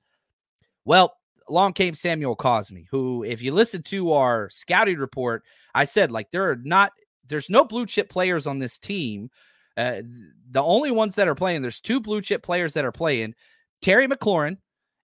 Well, 0.85 1.15
along 1.47 1.73
came 1.73 1.95
Samuel 1.95 2.35
Cosmi, 2.35 2.85
who, 2.91 3.23
if 3.23 3.41
you 3.41 3.51
listen 3.51 3.81
to 3.83 4.11
our 4.11 4.49
scouting 4.49 4.97
report, 4.97 5.43
I 5.73 5.85
said 5.85 6.11
like 6.11 6.29
there 6.31 6.49
are 6.49 6.57
not, 6.63 6.91
there's 7.27 7.49
no 7.49 7.63
blue 7.63 7.85
chip 7.85 8.09
players 8.09 8.47
on 8.47 8.59
this 8.59 8.77
team. 8.77 9.29
Uh, 9.75 10.01
the 10.51 10.61
only 10.61 10.91
ones 10.91 11.15
that 11.15 11.27
are 11.27 11.35
playing, 11.35 11.61
there's 11.61 11.79
two 11.79 11.99
blue 11.99 12.21
chip 12.21 12.43
players 12.43 12.73
that 12.73 12.85
are 12.85 12.91
playing. 12.91 13.33
Terry 13.83 14.07
McLaurin, 14.07 14.57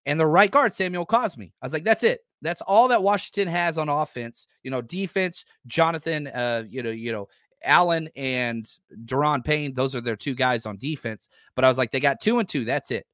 and 0.05 0.19
the 0.19 0.25
right 0.25 0.49
guard, 0.49 0.73
Samuel 0.73 1.05
Cosmi. 1.05 1.51
I 1.61 1.65
was 1.65 1.73
like, 1.73 1.83
that's 1.83 2.03
it. 2.03 2.21
That's 2.41 2.61
all 2.61 2.87
that 2.87 3.03
Washington 3.03 3.47
has 3.47 3.77
on 3.77 3.89
offense. 3.89 4.47
You 4.63 4.71
know, 4.71 4.81
defense, 4.81 5.45
Jonathan, 5.67 6.27
uh, 6.27 6.63
you 6.67 6.81
know, 6.81 6.89
you 6.89 7.11
know, 7.11 7.27
Allen 7.63 8.09
and 8.15 8.67
Daron 9.05 9.43
Payne, 9.43 9.73
those 9.73 9.95
are 9.95 10.01
their 10.01 10.15
two 10.15 10.33
guys 10.33 10.65
on 10.65 10.77
defense. 10.77 11.29
But 11.55 11.65
I 11.65 11.67
was 11.67 11.77
like, 11.77 11.91
they 11.91 11.99
got 11.99 12.21
two 12.21 12.39
and 12.39 12.47
two. 12.47 12.65
That's 12.65 12.89
it. 12.89 13.05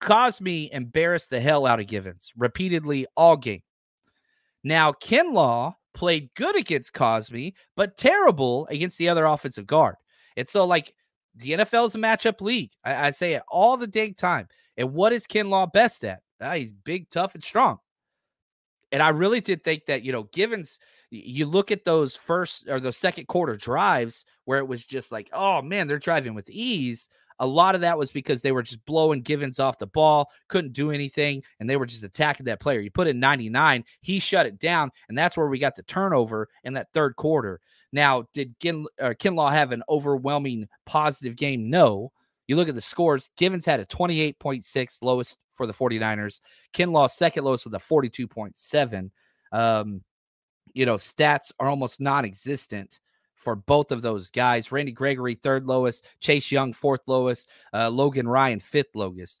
Cosmi 0.00 0.68
embarrassed 0.72 1.30
the 1.30 1.40
hell 1.40 1.66
out 1.66 1.80
of 1.80 1.86
Givens 1.86 2.32
repeatedly 2.36 3.06
all 3.16 3.36
game. 3.36 3.62
Now, 4.64 4.92
Kinlaw 4.92 5.74
played 5.94 6.34
good 6.34 6.56
against 6.56 6.92
Cosmi, 6.92 7.54
but 7.76 7.96
terrible 7.96 8.66
against 8.66 8.98
the 8.98 9.08
other 9.08 9.26
offensive 9.26 9.66
guard. 9.66 9.94
And 10.36 10.48
so, 10.48 10.66
like, 10.66 10.94
the 11.36 11.52
NFL 11.52 11.86
is 11.86 11.94
a 11.94 11.98
matchup 11.98 12.40
league. 12.40 12.72
I, 12.84 13.06
I 13.06 13.10
say 13.10 13.34
it 13.34 13.42
all 13.48 13.76
the 13.76 13.86
dang 13.86 14.14
time. 14.14 14.48
And 14.76 14.92
what 14.92 15.12
is 15.12 15.26
Kinlaw 15.26 15.72
best 15.72 16.04
at? 16.04 16.20
Ah, 16.40 16.54
he's 16.54 16.72
big, 16.72 17.08
tough, 17.10 17.34
and 17.34 17.42
strong. 17.42 17.78
And 18.90 19.02
I 19.02 19.08
really 19.08 19.40
did 19.40 19.64
think 19.64 19.86
that, 19.86 20.02
you 20.02 20.12
know, 20.12 20.24
Givens, 20.24 20.78
you 21.10 21.46
look 21.46 21.70
at 21.70 21.84
those 21.84 22.14
first 22.14 22.68
or 22.68 22.78
those 22.78 22.98
second 22.98 23.26
quarter 23.26 23.56
drives 23.56 24.26
where 24.44 24.58
it 24.58 24.68
was 24.68 24.84
just 24.84 25.10
like, 25.10 25.30
oh 25.32 25.62
man, 25.62 25.86
they're 25.86 25.98
driving 25.98 26.34
with 26.34 26.50
ease. 26.50 27.08
A 27.38 27.46
lot 27.46 27.74
of 27.74 27.80
that 27.80 27.98
was 27.98 28.10
because 28.10 28.42
they 28.42 28.52
were 28.52 28.62
just 28.62 28.84
blowing 28.84 29.22
Givens 29.22 29.58
off 29.58 29.78
the 29.78 29.86
ball, 29.86 30.30
couldn't 30.48 30.74
do 30.74 30.90
anything, 30.90 31.42
and 31.58 31.68
they 31.68 31.76
were 31.76 31.86
just 31.86 32.04
attacking 32.04 32.44
that 32.44 32.60
player. 32.60 32.80
You 32.80 32.90
put 32.90 33.08
in 33.08 33.18
99, 33.18 33.84
he 34.02 34.18
shut 34.18 34.46
it 34.46 34.58
down, 34.58 34.90
and 35.08 35.16
that's 35.16 35.36
where 35.36 35.48
we 35.48 35.58
got 35.58 35.74
the 35.74 35.82
turnover 35.82 36.48
in 36.64 36.74
that 36.74 36.92
third 36.92 37.16
quarter. 37.16 37.60
Now, 37.92 38.24
did 38.34 38.54
Kin, 38.60 38.86
uh, 39.00 39.14
Kinlaw 39.18 39.50
have 39.52 39.72
an 39.72 39.82
overwhelming 39.88 40.68
positive 40.86 41.36
game? 41.36 41.68
No. 41.70 42.12
You 42.52 42.56
look 42.56 42.68
at 42.68 42.74
the 42.74 42.82
scores, 42.82 43.30
Givens 43.38 43.64
had 43.64 43.80
a 43.80 43.86
28.6 43.86 44.98
lowest 45.00 45.38
for 45.54 45.66
the 45.66 45.72
49ers. 45.72 46.42
Kinlaw 46.74 47.08
second 47.08 47.44
lowest 47.44 47.64
with 47.64 47.72
a 47.72 47.78
42.7. 47.78 49.10
Um, 49.52 50.02
you 50.74 50.84
know, 50.84 50.96
stats 50.96 51.50
are 51.58 51.68
almost 51.68 51.98
non-existent 51.98 53.00
for 53.36 53.56
both 53.56 53.90
of 53.90 54.02
those 54.02 54.28
guys. 54.28 54.70
Randy 54.70 54.92
Gregory 54.92 55.34
third 55.34 55.64
lowest, 55.64 56.04
Chase 56.20 56.52
Young 56.52 56.74
fourth 56.74 57.00
lowest, 57.06 57.48
uh, 57.72 57.88
Logan 57.88 58.28
Ryan 58.28 58.60
fifth 58.60 58.94
lowest. 58.94 59.40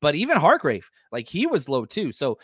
but 0.00 0.14
even 0.14 0.36
Hargrave, 0.36 0.90
like 1.12 1.28
he 1.28 1.46
was 1.46 1.68
low 1.68 1.84
too. 1.84 2.12
So 2.12 2.38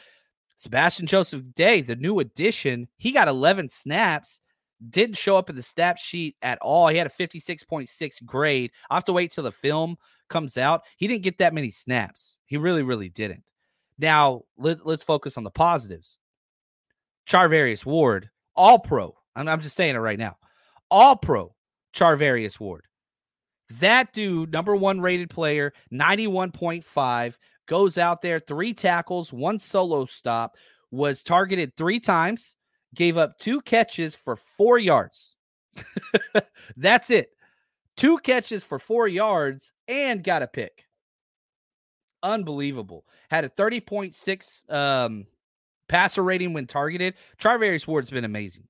Sebastian 0.57 1.07
Joseph 1.07 1.43
Day, 1.55 1.81
the 1.81 1.97
new 1.97 2.21
addition, 2.21 2.89
he 2.99 3.13
got 3.13 3.29
11 3.29 3.69
snaps, 3.69 4.41
didn't 4.89 5.17
show 5.17 5.37
up 5.37 5.51
in 5.51 5.57
the 5.57 5.63
stat 5.63 5.99
sheet 5.99 6.37
at 6.43 6.59
all. 6.61 6.89
He 6.89 6.97
had 6.97 7.07
a 7.07 7.11
56.6 7.11 8.25
grade. 8.25 8.71
I 8.91 8.95
have 8.95 9.05
to 9.05 9.13
wait 9.13 9.31
till 9.31 9.45
the 9.45 9.53
film 9.53 9.97
comes 10.29 10.57
out. 10.57 10.83
He 10.97 11.07
didn't 11.07 11.23
get 11.23 11.39
that 11.39 11.55
many 11.55 11.71
snaps. 11.71 12.39
He 12.47 12.57
really, 12.57 12.83
really 12.83 13.09
didn't. 13.09 13.43
Now 13.99 14.43
let, 14.57 14.85
us 14.87 15.03
focus 15.03 15.37
on 15.37 15.45
the 15.45 15.51
positives. 15.51 16.19
Charvarius 17.29 17.85
Ward, 17.85 18.31
all 18.57 18.79
pro. 18.79 19.15
I'm, 19.37 19.49
I'm 19.49 19.61
just 19.61 19.77
saying 19.77 19.95
it 19.95 19.99
right 20.01 20.19
now. 20.19 20.37
All 20.91 21.17
pro 21.17 21.55
Charvarius 21.95 22.59
Ward. 22.59 22.87
That 23.79 24.13
dude, 24.13 24.53
number 24.53 24.75
one 24.75 25.01
rated 25.01 25.31
player, 25.31 25.73
91.5, 25.93 27.35
goes 27.67 27.99
out 27.99 28.21
there, 28.21 28.41
three 28.41 28.75
tackles, 28.75 29.33
one 29.33 29.59
solo 29.59 30.05
stop, 30.07 30.57
was 30.91 31.23
targeted 31.23 31.77
three 31.77 32.01
times, 32.01 32.57
gave 32.95 33.17
up 33.17 33.39
two 33.39 33.61
catches 33.61 34.17
for 34.17 34.35
four 34.35 34.79
yards. 34.79 35.37
That's 36.77 37.11
it. 37.11 37.31
Two 37.97 38.19
catches 38.19 38.65
for 38.65 38.81
four 38.81 39.07
yards 39.07 39.71
and 39.87 40.25
got 40.25 40.43
a 40.43 40.49
pick. 40.49 40.87
Unbelievable. 42.23 43.05
Had 43.31 43.45
a 43.45 43.51
30.6 43.51 44.73
um, 44.73 45.27
passer 45.89 46.23
rating 46.25 46.53
when 46.53 46.67
targeted. 46.67 47.15
Charvarius 47.41 47.87
Ward's 47.87 48.11
been 48.11 48.25
amazing. 48.25 48.65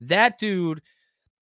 That 0.00 0.38
dude 0.38 0.80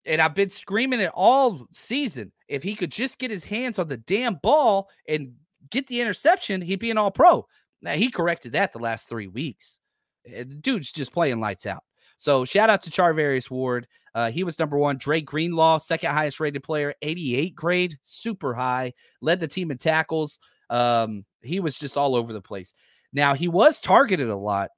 and 0.06 0.20
I've 0.20 0.34
been 0.34 0.50
screaming 0.50 1.00
it 1.00 1.10
all 1.14 1.66
season. 1.72 2.32
If 2.48 2.62
he 2.62 2.74
could 2.74 2.92
just 2.92 3.18
get 3.18 3.30
his 3.30 3.44
hands 3.44 3.78
on 3.78 3.88
the 3.88 3.96
damn 3.96 4.36
ball 4.36 4.88
and 5.08 5.32
get 5.70 5.86
the 5.86 6.00
interception, 6.00 6.60
he'd 6.60 6.80
be 6.80 6.90
an 6.90 6.98
all 6.98 7.10
pro. 7.10 7.46
Now, 7.82 7.92
he 7.92 8.10
corrected 8.10 8.52
that 8.52 8.72
the 8.72 8.78
last 8.78 9.08
three 9.08 9.28
weeks. 9.28 9.80
Eh, 10.26 10.44
the 10.44 10.54
dude's 10.54 10.92
just 10.92 11.12
playing 11.12 11.40
lights 11.40 11.66
out. 11.66 11.84
So 12.16 12.44
shout 12.44 12.70
out 12.70 12.82
to 12.82 12.90
Charvarius 12.90 13.50
Ward. 13.50 13.86
Uh, 14.14 14.30
he 14.30 14.44
was 14.44 14.58
number 14.58 14.78
one. 14.78 14.96
Drake 14.96 15.26
Greenlaw, 15.26 15.78
second 15.78 16.12
highest 16.12 16.38
rated 16.38 16.62
player, 16.62 16.94
88 17.02 17.54
grade, 17.54 17.98
super 18.02 18.54
high. 18.54 18.92
Led 19.20 19.40
the 19.40 19.48
team 19.48 19.70
in 19.70 19.78
tackles. 19.78 20.38
Um, 20.70 21.24
he 21.42 21.60
was 21.60 21.78
just 21.78 21.96
all 21.96 22.14
over 22.14 22.32
the 22.32 22.40
place. 22.40 22.72
Now 23.12 23.34
he 23.34 23.48
was 23.48 23.80
targeted 23.80 24.28
a 24.28 24.36
lot, 24.36 24.70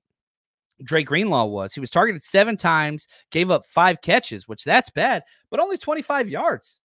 Dre 0.85 1.03
Greenlaw 1.03 1.47
was. 1.47 1.75
He 1.75 1.81
was 1.81 1.91
targeted 1.91 2.23
seven 2.23 2.57
times, 2.57 3.07
gave 3.31 3.51
up 3.51 3.65
five 3.65 4.01
catches, 4.03 4.47
which 4.47 4.65
that's 4.65 4.91
bad, 4.91 5.23
but 5.51 5.61
only 5.61 5.79
25 5.79 6.29
yards. 6.29 6.81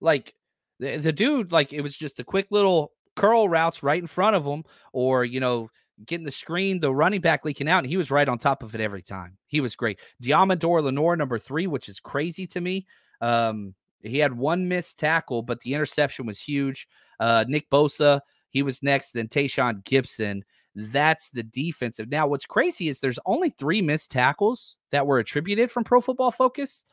Like 0.00 0.34
the, 0.78 0.96
the 0.96 1.12
dude, 1.12 1.52
like 1.52 1.72
it 1.72 1.80
was 1.80 1.96
just 1.96 2.16
the 2.16 2.24
quick 2.24 2.46
little 2.50 2.92
curl 3.16 3.48
routes 3.48 3.82
right 3.82 4.00
in 4.00 4.06
front 4.06 4.36
of 4.36 4.44
him, 4.44 4.64
or 4.92 5.24
you 5.24 5.40
know, 5.40 5.70
getting 6.06 6.24
the 6.24 6.30
screen, 6.30 6.80
the 6.80 6.94
running 6.94 7.20
back 7.20 7.44
leaking 7.44 7.68
out, 7.68 7.78
and 7.78 7.86
he 7.86 7.96
was 7.96 8.10
right 8.10 8.28
on 8.28 8.38
top 8.38 8.62
of 8.62 8.74
it 8.74 8.80
every 8.80 9.02
time. 9.02 9.36
He 9.46 9.60
was 9.60 9.76
great. 9.76 10.00
Deommodore 10.22 10.82
Lenoir, 10.82 11.16
number 11.16 11.38
three, 11.38 11.66
which 11.66 11.88
is 11.88 12.00
crazy 12.00 12.46
to 12.48 12.60
me. 12.60 12.86
Um, 13.20 13.74
he 14.02 14.18
had 14.18 14.36
one 14.36 14.68
missed 14.68 14.98
tackle, 14.98 15.42
but 15.42 15.60
the 15.60 15.74
interception 15.74 16.26
was 16.26 16.40
huge. 16.40 16.88
Uh, 17.20 17.44
Nick 17.46 17.70
Bosa, 17.70 18.20
he 18.50 18.62
was 18.62 18.82
next. 18.82 19.12
Then 19.12 19.28
Tashaun 19.28 19.84
Gipson. 19.84 20.42
That's 20.74 21.28
the 21.30 21.42
defensive. 21.42 22.08
Now, 22.08 22.26
what's 22.26 22.46
crazy 22.46 22.88
is 22.88 22.98
there's 22.98 23.18
only 23.26 23.50
three 23.50 23.82
missed 23.82 24.10
tackles 24.10 24.76
that 24.90 25.06
were 25.06 25.18
attributed 25.18 25.70
from 25.70 25.84
Pro 25.84 26.00
Football 26.00 26.30
Focus. 26.30 26.84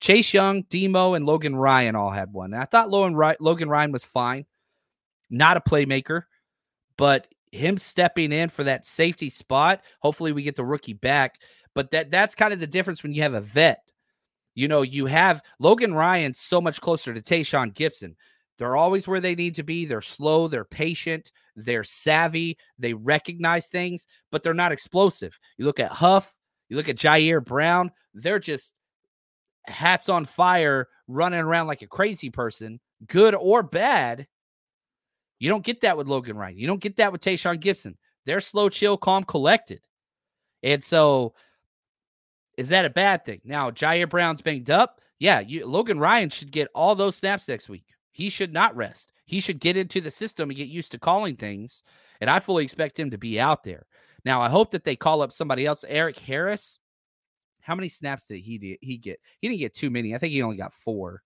Chase 0.00 0.32
Young, 0.32 0.62
Demo, 0.62 1.14
and 1.14 1.26
Logan 1.26 1.54
Ryan 1.54 1.94
all 1.94 2.10
had 2.10 2.32
one. 2.32 2.54
And 2.54 2.62
I 2.62 2.64
thought 2.64 2.90
Logan 2.90 3.68
Ryan 3.68 3.92
was 3.92 4.04
fine, 4.04 4.46
not 5.28 5.56
a 5.56 5.60
playmaker, 5.60 6.22
but 6.96 7.28
him 7.52 7.78
stepping 7.78 8.32
in 8.32 8.48
for 8.48 8.64
that 8.64 8.86
safety 8.86 9.30
spot. 9.30 9.82
Hopefully, 10.00 10.32
we 10.32 10.42
get 10.42 10.56
the 10.56 10.64
rookie 10.64 10.94
back. 10.94 11.40
But 11.74 11.90
that 11.92 12.10
that's 12.10 12.34
kind 12.34 12.52
of 12.52 12.60
the 12.60 12.66
difference 12.66 13.02
when 13.02 13.12
you 13.12 13.22
have 13.22 13.34
a 13.34 13.40
vet. 13.40 13.82
You 14.54 14.68
know, 14.68 14.82
you 14.82 15.06
have 15.06 15.42
Logan 15.58 15.94
Ryan 15.94 16.34
so 16.34 16.60
much 16.60 16.80
closer 16.80 17.14
to 17.14 17.20
Tashaun 17.20 17.74
Gipson. 17.74 18.14
They're 18.60 18.76
always 18.76 19.08
where 19.08 19.20
they 19.20 19.34
need 19.34 19.54
to 19.54 19.62
be. 19.62 19.86
They're 19.86 20.02
slow, 20.02 20.46
they're 20.46 20.66
patient, 20.66 21.32
they're 21.56 21.82
savvy, 21.82 22.58
they 22.78 22.92
recognize 22.92 23.68
things, 23.68 24.06
but 24.30 24.42
they're 24.42 24.52
not 24.52 24.70
explosive. 24.70 25.40
You 25.56 25.64
look 25.64 25.80
at 25.80 25.90
Huff, 25.90 26.36
you 26.68 26.76
look 26.76 26.90
at 26.90 26.96
Ji'Ayir 26.96 27.42
Brown, 27.42 27.90
they're 28.12 28.38
just 28.38 28.74
hats 29.64 30.10
on 30.10 30.26
fire, 30.26 30.88
running 31.08 31.40
around 31.40 31.68
like 31.68 31.80
a 31.80 31.86
crazy 31.86 32.28
person, 32.28 32.80
good 33.06 33.34
or 33.34 33.62
bad. 33.62 34.26
You 35.38 35.48
don't 35.48 35.64
get 35.64 35.80
that 35.80 35.96
with 35.96 36.06
Logan 36.06 36.36
Ryan. 36.36 36.58
You 36.58 36.66
don't 36.66 36.82
get 36.82 36.96
that 36.96 37.12
with 37.12 37.22
Tashaun 37.22 37.62
Gipson. 37.62 37.94
They're 38.26 38.40
slow, 38.40 38.68
chill, 38.68 38.98
calm, 38.98 39.24
collected. 39.24 39.80
And 40.62 40.84
so, 40.84 41.32
is 42.58 42.68
that 42.68 42.84
a 42.84 42.90
bad 42.90 43.24
thing? 43.24 43.40
Now, 43.42 43.70
Ji'Ayir 43.70 44.10
Brown's 44.10 44.42
banged 44.42 44.68
up. 44.68 45.00
Yeah, 45.18 45.40
you, 45.40 45.66
Logan 45.66 45.98
Ryan 45.98 46.28
should 46.28 46.52
get 46.52 46.68
all 46.74 46.94
those 46.94 47.16
snaps 47.16 47.48
next 47.48 47.70
week. 47.70 47.86
He 48.12 48.28
should 48.28 48.52
not 48.52 48.76
rest. 48.76 49.12
He 49.24 49.40
should 49.40 49.60
get 49.60 49.76
into 49.76 50.00
the 50.00 50.10
system 50.10 50.50
and 50.50 50.56
get 50.56 50.68
used 50.68 50.92
to 50.92 50.98
calling 50.98 51.36
things. 51.36 51.82
And 52.20 52.28
I 52.28 52.40
fully 52.40 52.64
expect 52.64 52.98
him 52.98 53.10
to 53.10 53.18
be 53.18 53.38
out 53.38 53.64
there. 53.64 53.86
Now, 54.24 54.40
I 54.40 54.48
hope 54.48 54.72
that 54.72 54.84
they 54.84 54.96
call 54.96 55.22
up 55.22 55.32
somebody 55.32 55.66
else. 55.66 55.84
Erik 55.88 56.18
Harris. 56.18 56.78
How 57.60 57.74
many 57.74 57.88
snaps 57.88 58.26
did 58.26 58.38
he 58.38 58.78
he 58.80 58.96
get? 58.96 59.20
He 59.40 59.48
didn't 59.48 59.60
get 59.60 59.74
too 59.74 59.90
many. 59.90 60.14
I 60.14 60.18
think 60.18 60.32
he 60.32 60.42
only 60.42 60.56
got 60.56 60.72
four. 60.72 61.22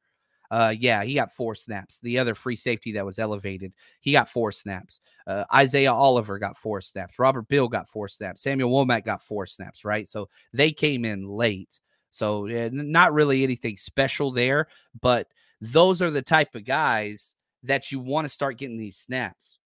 Uh, 0.50 0.74
yeah, 0.78 1.02
he 1.02 1.14
got 1.14 1.32
four 1.32 1.54
snaps. 1.54 2.00
The 2.00 2.18
other 2.18 2.34
free 2.34 2.56
safety 2.56 2.92
that 2.92 3.06
was 3.06 3.18
elevated, 3.18 3.72
he 4.00 4.12
got 4.12 4.28
four 4.28 4.52
snaps. 4.52 5.00
Uh, 5.26 5.44
Isaiah 5.52 5.92
Oliver 5.92 6.38
got 6.38 6.56
four 6.56 6.80
snaps. 6.80 7.18
Robert 7.18 7.48
Beal 7.48 7.68
got 7.68 7.88
four 7.88 8.08
snaps. 8.08 8.42
Samuel 8.42 8.70
Womack 8.70 9.04
got 9.04 9.22
four 9.22 9.46
snaps. 9.46 9.84
Right, 9.84 10.06
so 10.06 10.28
they 10.52 10.70
came 10.70 11.04
in 11.04 11.26
late. 11.26 11.80
So 12.10 12.46
uh, 12.46 12.68
not 12.72 13.12
really 13.12 13.42
anything 13.42 13.76
special 13.76 14.30
there, 14.30 14.68
but 15.00 15.26
those 15.60 16.02
are 16.02 16.10
the 16.10 16.22
type 16.22 16.54
of 16.54 16.64
guys 16.64 17.34
that 17.62 17.90
you 17.90 17.98
want 17.98 18.26
to 18.26 18.28
start 18.28 18.58
getting 18.58 18.78
these 18.78 18.96
snaps. 18.96 19.58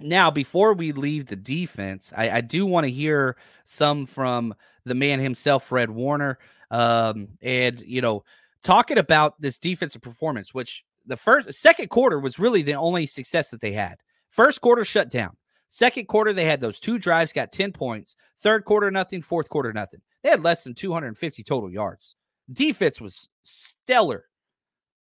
Now, 0.00 0.30
before 0.30 0.74
we 0.74 0.92
leave 0.92 1.26
the 1.26 1.36
defense, 1.36 2.12
I, 2.16 2.30
I 2.30 2.40
do 2.40 2.66
want 2.66 2.84
to 2.84 2.90
hear 2.90 3.36
some 3.64 4.06
from 4.06 4.54
the 4.84 4.94
man 4.94 5.18
himself, 5.18 5.64
Fred 5.64 5.90
Warner, 5.90 6.38
um, 6.70 7.28
and 7.42 7.80
you 7.80 8.00
know, 8.00 8.24
talking 8.62 8.98
about 8.98 9.40
this 9.40 9.58
defensive 9.58 10.02
performance, 10.02 10.54
which 10.54 10.84
the 11.06 11.16
first, 11.16 11.52
second 11.52 11.88
quarter 11.88 12.20
was 12.20 12.38
really 12.38 12.62
the 12.62 12.74
only 12.74 13.06
success 13.06 13.50
that 13.50 13.60
they 13.60 13.72
had. 13.72 13.96
First 14.30 14.60
quarter 14.60 14.84
shut 14.84 15.10
down. 15.10 15.36
Second 15.66 16.06
quarter, 16.06 16.32
they 16.32 16.44
had 16.44 16.60
those 16.60 16.80
two 16.80 16.98
drives, 16.98 17.32
got 17.32 17.52
10 17.52 17.72
points. 17.72 18.16
Third 18.40 18.64
quarter, 18.64 18.90
nothing. 18.90 19.20
Fourth 19.20 19.48
quarter, 19.48 19.72
nothing. 19.72 20.00
They 20.22 20.30
had 20.30 20.42
less 20.42 20.64
than 20.64 20.74
250 20.74 21.42
total 21.42 21.70
yards. 21.70 22.14
Defense 22.52 23.00
was 23.00 23.28
stellar. 23.42 24.24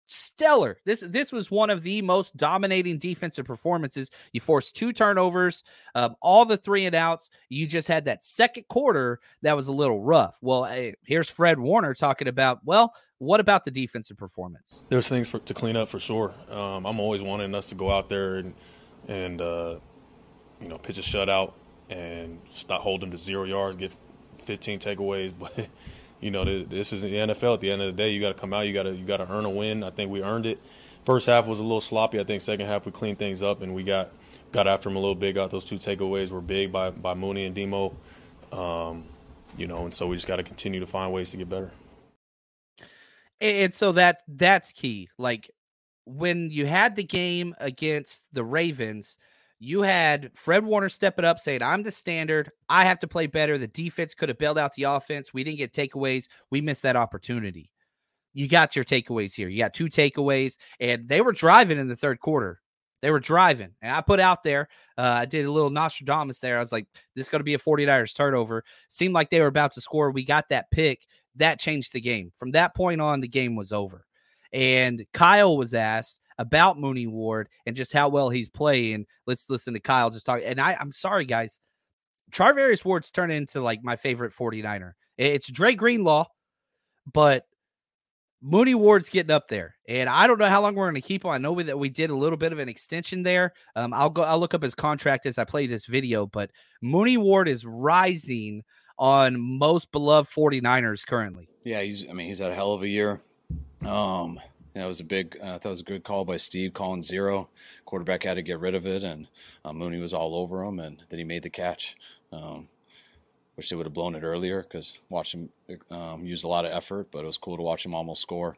Stellar. 0.07 0.77
This 0.85 1.01
this 1.01 1.33
was 1.33 1.51
one 1.51 1.69
of 1.69 1.83
the 1.83 2.01
most 2.01 2.37
dominating 2.37 2.97
defensive 2.97 3.45
performances. 3.45 4.09
You 4.31 4.39
forced 4.39 4.75
two 4.75 4.93
turnovers, 4.93 5.63
um, 5.95 6.15
all 6.21 6.45
the 6.45 6.55
three 6.55 6.85
and 6.85 6.95
outs. 6.95 7.29
You 7.49 7.67
just 7.67 7.89
had 7.89 8.05
that 8.05 8.23
second 8.23 8.67
quarter 8.69 9.19
that 9.41 9.55
was 9.55 9.67
a 9.67 9.73
little 9.73 10.01
rough. 10.01 10.37
Well, 10.41 10.63
hey, 10.63 10.95
here's 11.03 11.29
Fred 11.29 11.59
Warner 11.59 11.93
talking 11.93 12.29
about. 12.29 12.61
Well, 12.63 12.93
what 13.17 13.41
about 13.41 13.65
the 13.65 13.71
defensive 13.71 14.17
performance? 14.17 14.83
There's 14.89 15.09
things 15.09 15.29
for, 15.29 15.39
to 15.39 15.53
clean 15.53 15.75
up 15.75 15.89
for 15.89 15.99
sure. 15.99 16.33
Um, 16.49 16.85
I'm 16.85 16.99
always 16.99 17.21
wanting 17.21 17.53
us 17.53 17.69
to 17.69 17.75
go 17.75 17.91
out 17.91 18.07
there 18.07 18.37
and 18.37 18.53
and 19.09 19.41
uh, 19.41 19.79
you 20.61 20.69
know 20.69 20.77
pitch 20.77 20.97
a 20.97 21.01
shutout 21.01 21.53
and 21.89 22.39
stop 22.49 22.81
hold 22.81 23.01
them 23.01 23.11
to 23.11 23.17
zero 23.17 23.43
yards, 23.43 23.77
get 23.77 23.93
15 24.45 24.79
takeaways, 24.79 25.33
but 25.39 25.67
you 26.19 26.31
know, 26.31 26.43
this 26.43 26.93
is 26.93 27.03
the 27.03 27.13
NFL. 27.13 27.55
At 27.55 27.61
the 27.61 27.71
end 27.71 27.81
of 27.81 27.87
the 27.87 28.03
day, 28.03 28.09
you 28.09 28.19
got 28.19 28.29
to 28.29 28.39
come 28.39 28.53
out. 28.53 28.61
You 28.61 28.73
got 28.73 28.83
to 28.83 28.95
you 28.95 29.05
got 29.05 29.17
to 29.17 29.31
earn 29.31 29.45
a 29.45 29.49
win. 29.49 29.83
I 29.83 29.89
think 29.89 30.11
we 30.11 30.23
earned 30.23 30.45
it. 30.45 30.59
First 31.05 31.27
half 31.27 31.47
was 31.47 31.59
a 31.59 31.63
little 31.63 31.81
sloppy. 31.81 32.19
I 32.19 32.23
think 32.23 32.41
second 32.41 32.65
half 32.65 32.85
we 32.85 32.91
cleaned 32.91 33.19
things 33.19 33.43
up 33.43 33.61
and 33.61 33.73
we 33.73 33.83
got 33.83 34.09
got 34.51 34.67
after 34.67 34.89
them 34.89 34.95
a 34.95 34.99
little 34.99 35.15
bit. 35.15 35.35
Got 35.35 35.51
those 35.51 35.65
two 35.65 35.77
takeaways 35.77 36.31
were 36.31 36.41
big 36.41 36.71
by 36.71 36.89
by 36.89 37.13
Mooney 37.13 37.45
and 37.45 37.55
Demo. 37.55 37.95
Um, 38.51 39.05
you 39.57 39.67
know, 39.67 39.83
and 39.83 39.93
so 39.93 40.07
we 40.07 40.15
just 40.15 40.27
got 40.27 40.37
to 40.37 40.43
continue 40.43 40.79
to 40.79 40.85
find 40.85 41.11
ways 41.13 41.31
to 41.31 41.37
get 41.37 41.49
better. 41.49 41.71
And 43.39 43.73
so 43.73 43.91
that 43.91 44.23
that's 44.27 44.71
key. 44.71 45.09
Like 45.17 45.51
when 46.05 46.49
you 46.49 46.65
had 46.65 46.95
the 46.95 47.03
game 47.03 47.53
against 47.59 48.25
the 48.33 48.43
Ravens, 48.43 49.17
you 49.59 49.81
had 49.81 50.31
Fred 50.35 50.63
Warner 50.63 50.89
stepping 50.89 51.25
up 51.25 51.39
saying, 51.39 51.63
I'm 51.63 51.83
the 51.83 51.91
standard. 51.91 52.51
I 52.69 52.85
have 52.85 52.99
to 52.99 53.07
play 53.07 53.27
better. 53.27 53.57
The 53.57 53.67
defense 53.67 54.13
could 54.13 54.29
have 54.29 54.37
bailed 54.37 54.57
out 54.57 54.73
the 54.73 54.83
offense. 54.83 55.33
We 55.33 55.43
didn't 55.43 55.57
get 55.57 55.73
takeaways. 55.73 56.27
We 56.51 56.61
missed 56.61 56.83
that 56.83 56.95
opportunity. 56.95 57.71
You 58.33 58.47
got 58.47 58.75
your 58.75 58.85
takeaways 58.85 59.33
here. 59.33 59.47
You 59.47 59.57
got 59.57 59.73
two 59.73 59.87
takeaways, 59.87 60.57
and 60.79 61.07
they 61.07 61.21
were 61.21 61.31
driving 61.31 61.79
in 61.79 61.87
the 61.87 61.95
third 61.95 62.19
quarter. 62.19 62.61
They 63.01 63.09
were 63.09 63.19
driving. 63.19 63.71
And 63.81 63.95
I 63.95 64.01
put 64.01 64.19
out 64.19 64.43
there, 64.43 64.69
uh, 64.97 65.19
I 65.21 65.25
did 65.25 65.45
a 65.45 65.51
little 65.51 65.69
Nostradamus 65.69 66.39
there. 66.39 66.57
I 66.57 66.59
was 66.59 66.71
like, 66.71 66.87
this 67.15 67.25
is 67.25 67.29
going 67.29 67.39
to 67.39 67.43
be 67.43 67.53
a 67.53 67.59
49ers 67.59 68.15
turnover. 68.15 68.63
Seemed 68.89 69.13
like 69.13 69.29
they 69.29 69.39
were 69.39 69.47
about 69.47 69.71
to 69.73 69.81
score. 69.81 70.11
We 70.11 70.23
got 70.23 70.49
that 70.49 70.69
pick. 70.71 71.05
That 71.35 71.59
changed 71.59 71.93
the 71.93 72.01
game. 72.01 72.31
From 72.35 72.51
that 72.51 72.75
point 72.75 73.01
on, 73.01 73.19
the 73.19 73.27
game 73.27 73.55
was 73.55 73.71
over. 73.71 74.05
And 74.51 75.05
Kyle 75.13 75.57
was 75.57 75.73
asked 75.73 76.19
about 76.37 76.79
Mooney 76.79 77.07
Ward 77.07 77.49
and 77.65 77.75
just 77.75 77.93
how 77.93 78.09
well 78.09 78.29
he's 78.29 78.49
playing. 78.49 79.05
Let's 79.25 79.49
listen 79.49 79.73
to 79.73 79.79
Kyle 79.79 80.09
just 80.09 80.25
talk. 80.25 80.41
And 80.43 80.59
I, 80.61 80.75
I'm 80.79 80.91
sorry, 80.91 81.25
guys. 81.25 81.59
Charvarius 82.31 82.83
Ward's 82.83 83.11
turned 83.11 83.31
into 83.31 83.61
like 83.61 83.83
my 83.83 83.95
favorite 83.95 84.33
49er. 84.33 84.93
It's 85.17 85.49
Dre 85.49 85.75
Greenlaw, 85.75 86.25
but 87.11 87.45
Mooney 88.41 88.75
Ward's 88.75 89.09
getting 89.09 89.31
up 89.31 89.47
there, 89.47 89.75
and 89.87 90.07
I 90.07 90.27
don't 90.27 90.37
know 90.37 90.49
how 90.49 90.61
long 90.61 90.75
we're 90.75 90.85
going 90.85 90.95
to 90.95 91.01
keep 91.01 91.25
him. 91.25 91.31
I 91.31 91.39
know 91.39 91.53
we, 91.53 91.63
that 91.63 91.79
we 91.79 91.89
did 91.89 92.11
a 92.11 92.15
little 92.15 92.37
bit 92.37 92.53
of 92.53 92.59
an 92.59 92.69
extension 92.69 93.23
there. 93.23 93.53
Um, 93.75 93.93
I'll 93.93 94.11
go. 94.11 94.23
I'll 94.23 94.39
look 94.39 94.53
up 94.53 94.61
his 94.61 94.75
contract 94.75 95.25
as 95.25 95.39
I 95.39 95.43
play 95.43 95.65
this 95.65 95.85
video, 95.85 96.27
but 96.27 96.51
Mooney 96.81 97.17
Ward 97.17 97.47
is 97.47 97.65
rising 97.65 98.63
on 98.99 99.39
most 99.39 99.91
beloved 99.91 100.29
49ers 100.29 101.05
currently. 101.05 101.49
Yeah, 101.63 101.81
he's. 101.81 102.07
I 102.07 102.13
mean, 102.13 102.27
he's 102.27 102.39
had 102.39 102.51
a 102.51 102.55
hell 102.55 102.73
of 102.73 102.83
a 102.83 102.87
year. 102.87 103.19
Um, 103.83 104.39
that 104.79 104.87
was 104.87 104.99
a 104.99 105.03
big. 105.03 105.37
Uh, 105.41 105.57
that 105.57 105.69
was 105.69 105.81
a 105.81 105.83
good 105.83 106.03
call 106.03 106.25
by 106.25 106.37
Steve 106.37 106.73
calling 106.73 107.01
zero. 107.01 107.49
Quarterback 107.85 108.23
had 108.23 108.35
to 108.35 108.41
get 108.41 108.59
rid 108.59 108.75
of 108.75 108.85
it, 108.85 109.03
and 109.03 109.27
uh, 109.63 109.73
Mooney 109.73 109.99
was 109.99 110.13
all 110.13 110.35
over 110.35 110.63
him, 110.63 110.79
and 110.79 111.03
then 111.09 111.19
he 111.19 111.25
made 111.25 111.43
the 111.43 111.49
catch. 111.49 111.95
Um, 112.31 112.67
Wish 113.57 113.69
they 113.69 113.75
would 113.75 113.87
have 113.87 113.93
blown 113.93 114.13
it 114.13 114.21
earlier 114.21 114.61
because 114.61 114.99
watched 115.09 115.33
him 115.33 115.49
um, 115.89 116.23
use 116.23 116.43
a 116.43 116.47
lot 116.47 116.63
of 116.63 116.71
effort, 116.71 117.07
but 117.11 117.23
it 117.23 117.25
was 117.25 117.39
cool 117.39 117.57
to 117.57 117.63
watch 117.63 117.83
him 117.83 117.95
almost 117.95 118.21
score. 118.21 118.55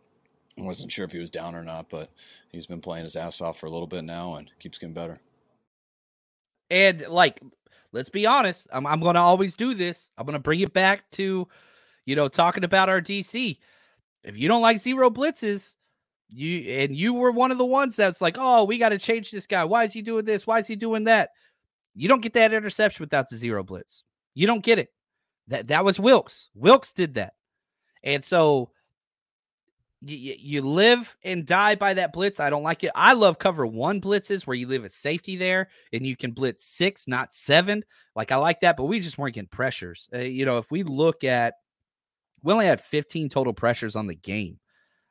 I 0.58 0.62
wasn't 0.62 0.92
sure 0.92 1.06
if 1.06 1.12
he 1.14 1.20
was 1.20 1.30
down 1.30 1.56
or 1.56 1.64
not, 1.64 1.90
but 1.90 2.12
he's 2.52 2.66
been 2.66 2.82
playing 2.82 3.04
his 3.04 3.16
ass 3.16 3.40
off 3.40 3.58
for 3.58 3.68
a 3.68 3.70
little 3.70 3.88
bit 3.88 4.04
now 4.04 4.36
and 4.36 4.52
keeps 4.60 4.78
getting 4.78 4.94
better. 4.94 5.22
And 6.70 7.08
like, 7.08 7.40
let's 7.94 8.10
be 8.10 8.26
honest, 8.26 8.68
I'm, 8.74 8.86
I'm 8.86 9.00
going 9.00 9.16
to 9.16 9.22
always 9.22 9.56
do 9.56 9.74
this. 9.74 10.12
I'm 10.18 10.26
going 10.26 10.34
to 10.34 10.40
bring 10.40 10.60
it 10.60 10.74
back 10.74 11.10
to, 11.12 11.48
you 12.06 12.16
know, 12.18 12.28
talking 12.28 12.66
about 12.66 12.90
our 12.90 13.00
DC. 13.00 13.58
If 14.26 14.38
you 14.38 14.50
don't 14.50 14.62
like 14.62 14.80
zero 14.80 15.10
blitzes, 15.10 15.76
you 16.30 16.60
and 16.72 16.96
you 16.96 17.14
were 17.14 17.32
one 17.32 17.52
of 17.52 17.58
the 17.58 17.66
ones 17.66 17.96
that's 17.96 18.22
like, 18.22 18.38
oh, 18.40 18.64
we 18.64 18.78
got 18.78 18.90
to 18.90 19.00
change 19.00 19.32
this 19.32 19.48
guy. 19.48 19.66
Why 19.66 19.84
is 19.84 19.94
he 19.94 20.02
doing 20.02 20.26
this? 20.26 20.46
Why 20.46 20.60
is 20.60 20.68
he 20.68 20.76
doing 20.76 21.06
that? 21.06 21.30
You 21.96 22.08
don't 22.08 22.22
get 22.22 22.34
that 22.34 22.54
interception 22.54 23.04
without 23.04 23.30
the 23.30 23.38
zero 23.38 23.64
blitz. 23.64 24.04
You 24.36 24.48
don't 24.48 24.64
get 24.64 24.80
it. 24.80 24.90
That 25.48 25.68
that 25.68 25.84
was 25.84 26.00
Wilks. 26.00 26.50
Wilks 26.54 26.94
did 26.94 27.16
that. 27.16 27.34
And 28.04 28.24
so 28.24 28.72
you, 30.02 30.36
you 30.38 30.62
live 30.62 31.18
and 31.24 31.46
die 31.46 31.76
by 31.76 31.94
that 31.96 32.14
blitz. 32.14 32.40
I 32.40 32.50
don't 32.50 32.64
like 32.64 32.84
it. 32.84 32.92
I 32.96 33.14
love 33.14 33.40
cover 33.40 33.66
one 33.66 34.00
blitzes 34.00 34.48
where 34.48 34.56
you 34.56 34.68
live 34.68 34.86
a 34.86 34.90
safety 34.90 35.36
there 35.36 35.70
and 35.92 36.06
you 36.06 36.16
can 36.16 36.32
blitz 36.32 36.64
six, 36.64 37.08
not 37.08 37.34
seven. 37.34 37.84
Like 38.16 38.32
I 38.32 38.38
like 38.38 38.62
that, 38.62 38.78
but 38.78 38.86
we 38.86 39.00
just 39.00 39.18
weren't 39.18 39.36
getting 39.36 39.50
pressures. 39.50 40.08
Uh, 40.14 40.20
you 40.20 40.46
know, 40.46 40.58
if 40.58 40.72
we 40.72 40.84
look 40.84 41.24
at, 41.24 41.56
we 42.44 42.54
only 42.54 42.66
had 42.66 42.80
15 42.80 43.28
total 43.30 43.54
pressures 43.54 43.98
on 43.98 44.08
the 44.08 44.16
game. 44.16 44.60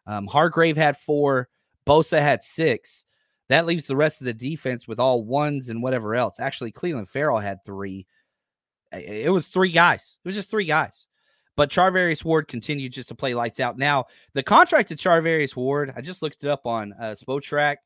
Um, 0.09 0.27
Hargrave 0.27 0.77
had 0.77 0.97
four, 0.97 1.49
Bosa 1.87 2.21
had 2.21 2.43
six. 2.43 3.05
That 3.49 3.67
leaves 3.67 3.87
the 3.87 3.97
rest 3.97 4.21
of 4.21 4.25
the 4.25 4.35
defense 4.35 4.89
with 4.89 4.99
all 4.99 5.23
ones 5.23 5.69
and 5.69 5.83
whatever 5.83 6.15
else. 6.15 6.41
Actually, 6.41 6.73
Clelin 6.73 7.09
Ferrell 7.09 7.39
had 7.39 7.65
three. 7.65 8.07
It 8.93 9.33
was 9.33 9.49
three 9.49 9.71
guys. 9.71 10.19
It 10.25 10.29
was 10.29 10.35
just 10.35 10.51
three 10.51 10.65
guys. 10.65 11.07
But 11.57 11.71
Charvarius 11.71 12.25
Ward 12.25 12.49
continued 12.49 12.93
just 12.93 13.09
to 13.09 13.15
play 13.15 13.35
lights 13.35 13.61
out. 13.61 13.79
Now, 13.79 14.07
the 14.33 14.43
contract 14.43 14.91
to 14.91 14.97
Charvarius 14.97 15.57
Ward, 15.57 15.93
I 15.97 16.01
just 16.01 16.23
looked 16.23 16.45
it 16.45 16.51
up 16.51 16.67
on 16.67 16.95
uh, 17.01 17.15
Spotrac. 17.15 17.77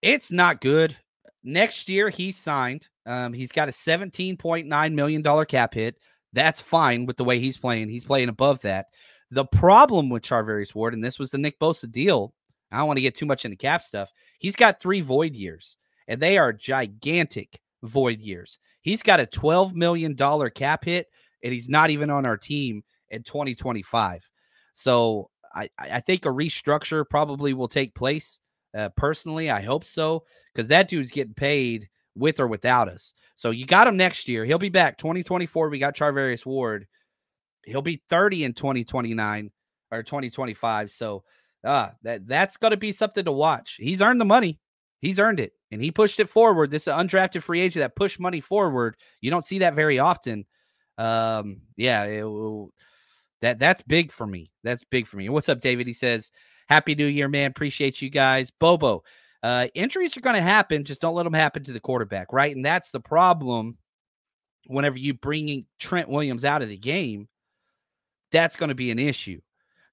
It's 0.00 0.30
not 0.30 0.60
good. 0.60 0.96
Next 1.42 1.88
year, 1.88 2.08
he's 2.08 2.36
signed. 2.36 2.88
Um, 3.04 3.32
he's 3.32 3.52
got 3.52 3.68
a 3.68 3.72
$17.9 3.72 4.92
million 4.92 5.46
cap 5.46 5.74
hit. 5.74 5.96
That's 6.32 6.60
fine 6.60 7.04
with 7.04 7.16
the 7.16 7.24
way 7.24 7.38
he's 7.40 7.58
playing. 7.58 7.88
He's 7.88 8.04
playing 8.04 8.28
above 8.28 8.60
that. 8.62 8.86
The 9.32 9.46
problem 9.46 10.10
with 10.10 10.22
Charvarius 10.22 10.74
Ward, 10.74 10.92
and 10.92 11.02
this 11.02 11.18
was 11.18 11.30
the 11.30 11.38
Nick 11.38 11.58
Bosa 11.58 11.90
deal, 11.90 12.34
I 12.70 12.76
don't 12.76 12.86
want 12.86 12.98
to 12.98 13.02
get 13.02 13.14
too 13.14 13.24
much 13.24 13.46
into 13.46 13.56
cap 13.56 13.80
stuff. 13.80 14.12
He's 14.38 14.54
got 14.54 14.78
three 14.78 15.00
void 15.00 15.34
years, 15.34 15.78
and 16.06 16.20
they 16.20 16.36
are 16.36 16.52
gigantic 16.52 17.58
void 17.82 18.20
years. 18.20 18.58
He's 18.82 19.02
got 19.02 19.20
a 19.20 19.26
$12 19.26 19.72
million 19.72 20.14
cap 20.50 20.84
hit, 20.84 21.06
and 21.42 21.50
he's 21.50 21.70
not 21.70 21.88
even 21.88 22.10
on 22.10 22.26
our 22.26 22.36
team 22.36 22.82
in 23.08 23.22
2025. 23.22 24.30
So 24.74 25.30
I, 25.54 25.70
I 25.78 26.00
think 26.00 26.26
a 26.26 26.28
restructure 26.28 27.08
probably 27.08 27.54
will 27.54 27.68
take 27.68 27.94
place. 27.94 28.38
Uh, 28.76 28.90
personally, 28.98 29.50
I 29.50 29.62
hope 29.62 29.84
so, 29.84 30.24
because 30.52 30.68
that 30.68 30.88
dude's 30.88 31.10
getting 31.10 31.32
paid 31.32 31.88
with 32.14 32.38
or 32.38 32.48
without 32.48 32.90
us. 32.90 33.14
So 33.36 33.48
you 33.48 33.64
got 33.64 33.86
him 33.86 33.96
next 33.96 34.28
year. 34.28 34.44
He'll 34.44 34.58
be 34.58 34.68
back 34.68 34.98
2024. 34.98 35.70
We 35.70 35.78
got 35.78 35.96
Charvarius 35.96 36.44
Ward. 36.44 36.86
He'll 37.64 37.82
be 37.82 38.02
30 38.08 38.44
in 38.44 38.54
2029 38.54 39.50
or 39.90 40.02
2025. 40.02 40.90
So 40.90 41.24
uh, 41.64 41.90
that 42.02 42.26
that's 42.26 42.56
going 42.56 42.72
to 42.72 42.76
be 42.76 42.92
something 42.92 43.24
to 43.24 43.32
watch. 43.32 43.76
He's 43.78 44.02
earned 44.02 44.20
the 44.20 44.24
money. 44.24 44.58
He's 45.00 45.18
earned 45.18 45.40
it 45.40 45.52
and 45.70 45.82
he 45.82 45.90
pushed 45.90 46.20
it 46.20 46.28
forward. 46.28 46.70
This 46.70 46.84
undrafted 46.84 47.42
free 47.42 47.60
agent 47.60 47.82
that 47.82 47.96
pushed 47.96 48.20
money 48.20 48.40
forward. 48.40 48.96
You 49.20 49.30
don't 49.30 49.44
see 49.44 49.60
that 49.60 49.74
very 49.74 49.98
often. 49.98 50.44
Um, 50.98 51.62
yeah, 51.76 52.04
it, 52.04 52.24
that 53.40 53.58
that's 53.58 53.82
big 53.82 54.12
for 54.12 54.26
me. 54.26 54.52
That's 54.62 54.84
big 54.84 55.06
for 55.06 55.16
me. 55.16 55.28
what's 55.28 55.48
up, 55.48 55.60
David? 55.60 55.86
He 55.86 55.94
says, 55.94 56.30
"Happy 56.68 56.94
New 56.94 57.06
Year, 57.06 57.28
man. 57.28 57.50
Appreciate 57.50 58.00
you 58.00 58.10
guys." 58.10 58.50
Bobo, 58.50 59.02
uh, 59.42 59.66
injuries 59.74 60.16
are 60.16 60.20
going 60.20 60.36
to 60.36 60.42
happen. 60.42 60.84
Just 60.84 61.00
don't 61.00 61.14
let 61.14 61.24
them 61.24 61.32
happen 61.32 61.64
to 61.64 61.72
the 61.72 61.80
quarterback, 61.80 62.32
right? 62.32 62.54
And 62.54 62.64
that's 62.64 62.90
the 62.90 63.00
problem. 63.00 63.78
Whenever 64.66 64.98
you 64.98 65.14
bringing 65.14 65.66
Trent 65.80 66.08
Williams 66.08 66.44
out 66.44 66.62
of 66.62 66.68
the 66.68 66.76
game, 66.76 67.28
that's 68.32 68.56
going 68.56 68.68
to 68.68 68.74
be 68.74 68.90
an 68.90 68.98
issue. 68.98 69.40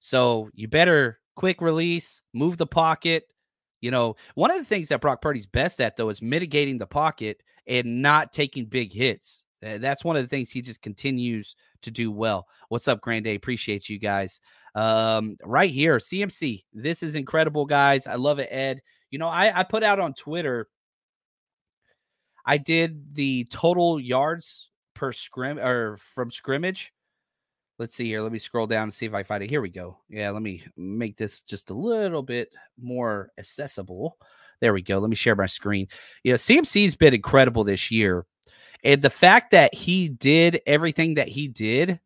So 0.00 0.48
you 0.54 0.66
better 0.66 1.20
quick 1.36 1.60
release, 1.60 2.22
move 2.32 2.56
the 2.56 2.66
pocket, 2.66 3.24
you 3.80 3.90
know, 3.90 4.16
one 4.34 4.50
of 4.50 4.58
the 4.58 4.64
things 4.64 4.88
that 4.88 5.00
Brock 5.00 5.22
Purdy's 5.22 5.46
best 5.46 5.80
at, 5.80 5.96
though, 5.96 6.08
is 6.10 6.20
mitigating 6.20 6.78
the 6.78 6.86
pocket 6.86 7.42
and 7.66 8.02
not 8.02 8.32
taking 8.32 8.66
big 8.66 8.92
hits. 8.92 9.44
That's 9.62 10.04
one 10.04 10.16
of 10.16 10.22
the 10.22 10.28
things 10.28 10.50
he 10.50 10.62
just 10.62 10.80
continues 10.82 11.54
to 11.82 11.90
do 11.90 12.10
well. 12.10 12.46
What's 12.68 12.88
up, 12.88 13.00
Grande? 13.00 13.28
Appreciate 13.28 13.88
you 13.88 13.98
guys. 13.98 14.40
Um, 14.74 15.36
right 15.44 15.70
here, 15.70 15.98
CMC. 15.98 16.64
This 16.72 17.02
is 17.02 17.14
incredible, 17.14 17.66
guys. 17.66 18.06
I 18.06 18.14
love 18.14 18.38
it, 18.38 18.48
Ed. 18.50 18.80
You 19.10 19.18
know, 19.18 19.28
I, 19.28 19.60
I 19.60 19.62
put 19.64 19.82
out 19.82 19.98
on 19.98 20.14
Twitter, 20.14 20.68
I 22.46 22.56
did 22.56 23.14
the 23.14 23.44
total 23.50 24.00
yards 24.00 24.70
per 24.94 25.12
scrim 25.12 25.58
or 25.58 25.98
from 25.98 26.30
scrimmage 26.30 26.92
let's 27.80 27.94
see 27.94 28.04
here. 28.04 28.20
Let 28.20 28.30
me 28.30 28.38
scroll 28.38 28.66
down 28.66 28.84
and 28.84 28.94
see 28.94 29.06
if 29.06 29.14
I 29.14 29.22
find 29.22 29.42
it. 29.42 29.48
Here 29.48 29.62
we 29.62 29.70
go. 29.70 29.96
Yeah, 30.10 30.30
let 30.30 30.42
me 30.42 30.62
make 30.76 31.16
this 31.16 31.42
just 31.42 31.70
a 31.70 31.74
little 31.74 32.22
bit 32.22 32.52
more 32.78 33.30
accessible. 33.38 34.18
There 34.60 34.74
we 34.74 34.82
go. 34.82 34.98
Let 34.98 35.08
me 35.08 35.16
share 35.16 35.34
my 35.34 35.46
screen. 35.46 35.88
You 36.22 36.32
know, 36.32 36.36
CMC's 36.36 36.94
been 36.94 37.14
incredible 37.14 37.64
this 37.64 37.90
year. 37.90 38.26
And 38.84 39.00
the 39.00 39.08
fact 39.08 39.52
that 39.52 39.74
he 39.74 40.08
did 40.08 40.60
everything 40.66 41.14
that 41.14 41.28
he 41.28 41.48
did 41.48 41.98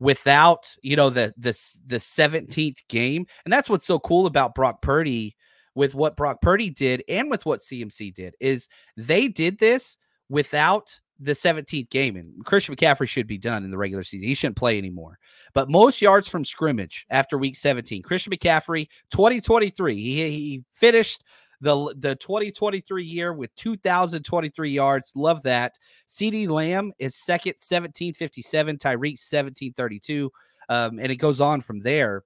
without, 0.00 0.68
you 0.82 0.96
know, 0.96 1.08
the 1.08 1.32
the 1.38 1.58
the 1.86 1.96
17th 1.96 2.78
game. 2.90 3.26
And 3.46 3.52
that's 3.52 3.70
what's 3.70 3.86
so 3.86 3.98
cool 3.98 4.26
about 4.26 4.54
Brock 4.54 4.82
Purdy 4.82 5.34
with 5.74 5.94
what 5.94 6.16
Brock 6.16 6.42
Purdy 6.42 6.68
did 6.68 7.02
and 7.08 7.30
with 7.30 7.46
what 7.46 7.60
CMC 7.60 8.12
did 8.12 8.34
is 8.38 8.68
they 8.98 9.28
did 9.28 9.58
this 9.58 9.96
without 10.28 11.00
the 11.18 11.32
17th 11.32 11.90
game, 11.90 12.16
and 12.16 12.44
Christian 12.44 12.76
McCaffrey 12.76 13.08
should 13.08 13.26
be 13.26 13.38
done 13.38 13.64
in 13.64 13.70
the 13.70 13.78
regular 13.78 14.02
season. 14.02 14.26
He 14.28 14.34
shouldn't 14.34 14.56
play 14.56 14.76
anymore. 14.76 15.18
But 15.54 15.70
most 15.70 16.02
yards 16.02 16.28
from 16.28 16.44
scrimmage 16.44 17.06
after 17.10 17.38
week 17.38 17.56
17. 17.56 18.02
Christian 18.02 18.32
McCaffrey, 18.32 18.88
2023. 19.10 19.94
He, 19.94 20.30
he 20.30 20.64
finished 20.70 21.24
the, 21.60 21.94
the 21.98 22.16
2023 22.16 23.04
year 23.04 23.32
with 23.32 23.54
2,023 23.54 24.70
yards. 24.70 25.12
Love 25.14 25.42
that. 25.42 25.78
CeeDee 26.06 26.48
Lamb 26.48 26.92
is 26.98 27.16
second, 27.16 27.52
1757. 27.52 28.76
Tyreek, 28.76 29.18
1732. 29.18 30.30
Um, 30.68 30.98
and 30.98 31.10
it 31.10 31.16
goes 31.16 31.40
on 31.40 31.60
from 31.60 31.80
there. 31.80 32.24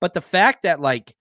But 0.00 0.14
the 0.14 0.20
fact 0.20 0.62
that, 0.62 0.80
like, 0.80 1.14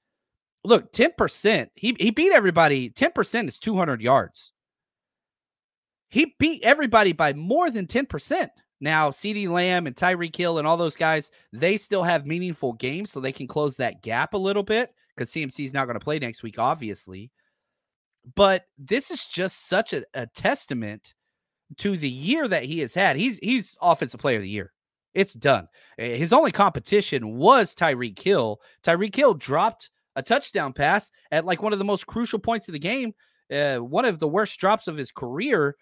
look, 0.64 0.92
10%, 0.92 1.68
he, 1.76 1.96
he 2.00 2.12
beat 2.12 2.32
everybody. 2.32 2.90
10% 2.90 3.48
is 3.48 3.60
200 3.60 4.02
yards. 4.02 4.54
He 6.16 6.34
beat 6.40 6.64
everybody 6.64 7.12
by 7.12 7.34
more 7.34 7.70
than 7.70 7.88
10%. 7.88 8.48
Now, 8.80 9.10
CeeDee 9.10 9.50
Lamb 9.50 9.86
and 9.86 9.94
Tyreek 9.94 10.34
Hill 10.34 10.60
and 10.60 10.66
all 10.66 10.78
those 10.78 10.96
guys, 10.96 11.30
they 11.52 11.76
still 11.76 12.04
have 12.04 12.26
meaningful 12.26 12.72
games, 12.72 13.12
so 13.12 13.20
they 13.20 13.34
can 13.34 13.48
close 13.48 13.76
that 13.76 14.02
gap 14.02 14.34
a 14.34 14.38
little 14.38 14.64
bit 14.64 14.94
because 15.14 15.30
CMC 15.30 15.66
is 15.66 15.74
not 15.74 15.88
going 15.88 16.00
to 16.00 16.04
play 16.04 16.18
next 16.18 16.42
week, 16.42 16.58
obviously. 16.58 17.32
But 18.34 18.64
this 18.78 19.12
is 19.12 19.26
just 19.26 19.68
such 19.68 19.92
a, 19.92 20.06
a 20.14 20.26
testament 20.28 21.14
to 21.80 21.98
the 21.98 22.10
year 22.10 22.48
that 22.48 22.64
he 22.64 22.80
has 22.80 22.94
had. 22.94 23.18
He's 23.18 23.38
he's 23.40 23.76
offensive 23.82 24.22
player 24.22 24.38
of 24.38 24.44
the 24.44 24.50
year. 24.50 24.72
It's 25.16 25.34
done. 25.34 25.68
Eh, 26.00 26.16
his 26.16 26.32
only 26.32 26.54
competition 26.54 27.36
was 27.36 27.76
Tyreek 27.76 28.22
Hill. 28.22 28.62
Tyreek 28.86 29.14
Hill 29.14 29.34
dropped 29.34 29.90
a 30.16 30.24
touchdown 30.24 30.72
pass 30.72 31.12
at 31.34 31.44
like 31.44 31.62
one 31.62 31.74
of 31.74 31.80
the 31.80 31.84
most 31.84 32.08
crucial 32.08 32.40
points 32.40 32.70
of 32.70 32.74
the 32.74 32.80
game, 32.80 33.14
uh, 33.52 33.80
one 33.80 34.06
of 34.06 34.20
the 34.20 34.30
worst 34.30 34.58
drops 34.62 34.88
of 34.88 34.96
his 34.96 35.12
career. 35.12 35.76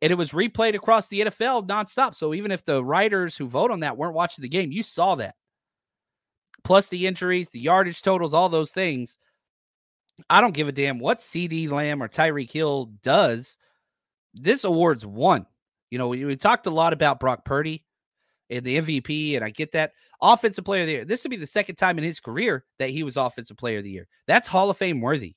And 0.00 0.12
it 0.12 0.16
was 0.16 0.30
replayed 0.30 0.74
across 0.74 1.08
the 1.08 1.20
NFL 1.20 1.66
nonstop. 1.68 2.14
So 2.14 2.34
even 2.34 2.50
if 2.50 2.64
the 2.64 2.84
writers 2.84 3.36
who 3.36 3.48
vote 3.48 3.70
on 3.70 3.80
that 3.80 3.96
weren't 3.96 4.14
watching 4.14 4.42
the 4.42 4.48
game, 4.48 4.70
you 4.70 4.82
saw 4.82 5.16
that. 5.16 5.34
Plus 6.64 6.88
the 6.88 7.06
injuries, 7.06 7.50
the 7.50 7.60
yardage 7.60 8.02
totals, 8.02 8.34
all 8.34 8.48
those 8.48 8.72
things. 8.72 9.18
I 10.28 10.40
don't 10.40 10.54
give 10.54 10.68
a 10.68 10.72
damn 10.72 10.98
what 10.98 11.18
CeeDee 11.18 11.70
Lamb 11.70 12.02
or 12.02 12.08
Tyreek 12.08 12.50
Hill 12.50 12.92
does. 13.02 13.56
This 14.34 14.64
award's 14.64 15.06
won. 15.06 15.46
You 15.90 15.98
know, 15.98 16.08
we, 16.08 16.24
we 16.24 16.36
talked 16.36 16.66
a 16.66 16.70
lot 16.70 16.92
about 16.92 17.20
Brock 17.20 17.44
Purdy 17.44 17.84
and 18.50 18.64
the 18.64 18.78
MVP, 18.78 19.36
and 19.36 19.44
I 19.44 19.50
get 19.50 19.72
that. 19.72 19.92
Offensive 20.20 20.64
player 20.64 20.80
of 20.80 20.86
the 20.88 20.92
year. 20.92 21.04
This 21.04 21.22
would 21.22 21.30
be 21.30 21.36
the 21.36 21.46
second 21.46 21.76
time 21.76 21.96
in 21.96 22.02
his 22.02 22.18
career 22.18 22.64
that 22.80 22.90
he 22.90 23.04
was 23.04 23.16
offensive 23.16 23.56
player 23.56 23.78
of 23.78 23.84
the 23.84 23.90
year. 23.90 24.08
That's 24.26 24.48
Hall 24.48 24.68
of 24.68 24.76
Fame 24.76 25.00
worthy. 25.00 25.36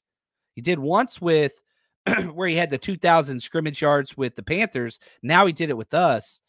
He 0.55 0.61
did 0.61 0.79
once 0.79 1.21
with 1.21 1.61
where 2.33 2.47
he 2.47 2.55
had 2.55 2.69
the 2.69 2.77
2,000 2.77 3.39
scrimmage 3.41 3.81
yards 3.81 4.17
with 4.17 4.35
the 4.35 4.43
Panthers. 4.43 4.99
Now 5.21 5.45
he 5.45 5.53
did 5.53 5.69
it 5.69 5.77
with 5.77 5.93
us. 5.93 6.41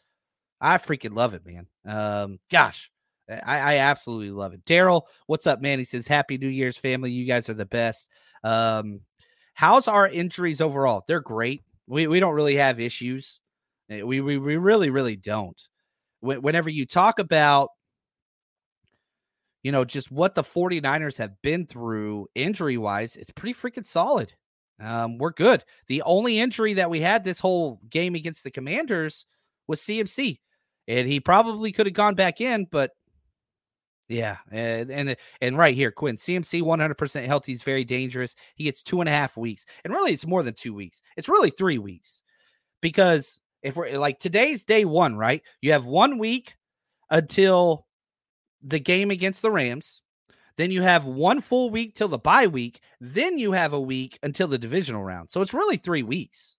I 0.61 0.79
freaking 0.79 1.17
love 1.17 1.35
it, 1.35 1.43
man. 1.45 1.67
Um, 1.85 2.39
gosh, 2.51 2.91
I, 3.29 3.59
I 3.59 3.77
absolutely 3.79 4.31
love 4.31 4.55
it. 4.55 4.65
Daryl, 4.65 5.03
what's 5.27 5.47
up, 5.47 5.61
man? 5.61 5.79
He 5.79 5.85
says, 5.85 6.07
Happy 6.07 6.39
New 6.39 6.49
Year's, 6.49 6.77
family. 6.77 7.11
You 7.11 7.27
guys 7.27 7.49
are 7.49 7.55
the 7.55 7.67
best. 7.67 8.09
Um, 8.45 9.01
how's 9.55 9.89
our 9.89 10.09
injuries 10.09 10.61
overall? 10.61 11.05
They're 11.07 11.21
great. 11.21 11.63
We, 11.87 12.07
we 12.07 12.21
don't 12.21 12.35
really 12.35 12.57
have 12.57 12.79
issues. 12.79 13.41
Eh, 13.91 14.03
we, 14.03 14.21
we, 14.21 14.39
we 14.39 14.57
really, 14.57 14.91
really 14.91 15.17
don't 15.17 15.61
whenever 16.23 16.71
you 16.71 16.87
talk 16.87 17.19
about 17.19 17.71
you 19.63 19.73
know 19.73 19.85
just 19.85 20.11
what 20.11 20.35
the 20.35 20.43
49ers 20.43 21.19
have 21.19 21.33
been 21.43 21.67
through 21.67 22.29
injury 22.35 22.79
wise 22.79 23.17
it's 23.17 23.33
pretty 23.33 23.55
freaking 23.55 23.85
solid 23.85 24.33
um, 24.83 25.19
we're 25.19 25.33
good 25.33 25.65
the 25.89 26.03
only 26.03 26.39
injury 26.39 26.75
that 26.75 26.91
we 26.91 27.01
had 27.01 27.25
this 27.25 27.39
whole 27.39 27.81
game 27.89 28.15
against 28.15 28.45
the 28.45 28.51
commanders 28.51 29.27
was 29.69 29.81
cmc 29.81 30.39
and 30.89 31.09
he 31.09 31.21
probably 31.21 31.73
could 31.73 31.87
have 31.87 31.95
gone 31.95 32.15
back 32.15 32.41
in 32.41 32.67
but 32.71 32.91
yeah 34.09 34.39
and, 34.51 34.91
and 34.91 35.17
and 35.41 35.57
right 35.57 35.75
here 35.75 35.91
quinn 35.91 36.17
cmc 36.17 36.61
100% 36.63 37.27
healthy 37.27 37.53
is 37.53 37.63
very 37.63 37.85
dangerous 37.85 38.35
he 38.57 38.65
gets 38.65 38.83
two 38.83 39.01
and 39.01 39.09
a 39.09 39.13
half 39.13 39.37
weeks 39.37 39.65
and 39.85 39.93
really 39.93 40.13
it's 40.13 40.27
more 40.27 40.43
than 40.43 40.55
two 40.55 40.75
weeks 40.75 41.01
it's 41.17 41.29
really 41.29 41.51
three 41.51 41.79
weeks 41.79 42.23
because 42.81 43.41
if 43.63 43.77
we're 43.77 43.97
like 43.97 44.19
today's 44.19 44.65
day 44.65 44.85
one, 44.85 45.17
right? 45.17 45.43
You 45.63 45.73
have 45.73 45.87
one 45.87 46.19
week 46.19 46.57
until 47.11 47.87
the 48.61 48.81
game 48.81 49.11
against 49.11 49.41
the 49.41 49.51
Rams. 49.51 50.02
Then 50.57 50.71
you 50.71 50.83
have 50.83 51.07
one 51.07 51.41
full 51.41 51.71
week 51.71 51.95
till 51.95 52.09
the 52.09 52.19
bye 52.19 52.47
week. 52.47 52.81
Then 53.01 53.39
you 53.39 53.53
have 53.53 53.73
a 53.73 53.81
week 53.81 54.19
until 54.23 54.49
the 54.49 54.59
divisional 54.59 55.03
round. 55.03 55.31
So 55.31 55.41
it's 55.41 55.55
really 55.55 55.77
three 55.77 56.03
weeks. 56.03 56.57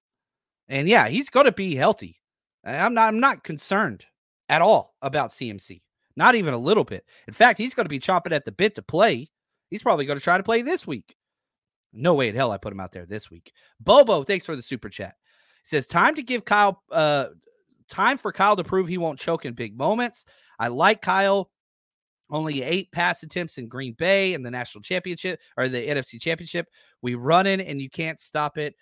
And 0.68 0.88
yeah, 0.88 1.08
he's 1.08 1.30
going 1.30 1.46
to 1.46 1.52
be 1.52 1.76
healthy. 1.76 2.18
I'm 2.66 2.94
not. 2.94 3.10
I'm 3.10 3.20
not 3.20 3.44
concerned 3.44 4.06
at 4.50 4.62
all 4.62 4.96
about 5.02 5.30
CMC. 5.30 5.82
Not 6.16 6.36
even 6.36 6.54
a 6.54 6.60
little 6.60 6.84
bit. 6.84 7.06
In 7.28 7.34
fact, 7.34 7.58
he's 7.58 7.74
going 7.74 7.86
to 7.86 7.90
be 7.90 8.00
chomping 8.00 8.32
at 8.32 8.46
the 8.46 8.52
bit 8.52 8.76
to 8.76 8.82
play. 8.82 9.30
He's 9.70 9.84
probably 9.84 10.06
going 10.06 10.20
to 10.20 10.24
try 10.24 10.38
to 10.38 10.44
play 10.44 10.62
this 10.62 10.88
week. 10.88 11.16
No 11.92 12.14
way 12.14 12.30
in 12.30 12.36
hell 12.36 12.52
I 12.52 12.58
put 12.58 12.72
him 12.72 12.80
out 12.80 12.92
there 12.92 13.06
this 13.06 13.30
week. 13.30 13.52
Bobo, 13.80 14.24
thanks 14.24 14.46
for 14.46 14.56
the 14.56 14.62
super 14.62 14.90
chat 14.90 15.16
says 15.64 15.88
time 15.88 16.14
to 16.16 16.22
give 16.22 16.46
Kyle 16.46 16.84
uh 16.92 17.28
time 17.90 18.18
for 18.18 18.32
Kyle 18.32 18.56
to 18.56 18.64
prove 18.64 18.88
he 18.88 18.98
won't 18.98 19.20
choke 19.20 19.46
in 19.46 19.54
big 19.54 19.78
moments. 19.78 20.26
I 20.60 20.68
like 20.68 21.02
Kyle. 21.02 21.50
Only 22.30 22.64
eight 22.64 22.92
pass 22.92 23.24
attempts 23.24 23.58
in 23.58 23.68
Green 23.68 23.94
Bay 23.94 24.34
in 24.34 24.44
the 24.44 24.52
national 24.52 24.82
championship 24.82 25.40
or 25.58 25.70
the 25.70 25.88
NFC 25.88 26.20
championship. 26.20 26.68
We 27.02 27.16
run 27.16 27.46
in 27.46 27.62
and 27.62 27.82
you 27.82 27.90
can't 27.90 28.20
stop 28.20 28.58
it. 28.58 28.76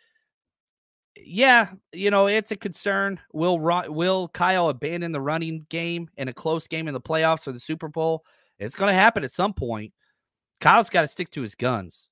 Yeah, 1.18 1.70
you 1.92 2.10
know, 2.10 2.28
it's 2.28 2.52
a 2.52 2.56
concern. 2.56 3.20
Will 3.34 3.60
will 3.60 4.30
Kyle 4.30 4.70
abandon 4.70 5.12
the 5.12 5.20
running 5.20 5.66
game 5.70 6.10
in 6.16 6.30
a 6.30 6.34
close 6.34 6.68
game 6.68 6.88
in 6.88 6.94
the 6.94 7.02
playoffs 7.02 7.48
or 7.48 7.52
the 7.52 7.60
Super 7.60 7.90
Bowl? 7.90 8.24
It's 8.60 8.76
going 8.76 8.90
to 8.90 9.00
happen 9.00 9.24
at 9.24 9.32
some 9.32 9.54
point. 9.54 9.94
Kyle's 10.62 10.90
got 10.90 11.02
to 11.02 11.08
stick 11.08 11.30
to 11.32 11.42
his 11.42 11.56
guns, 11.56 12.12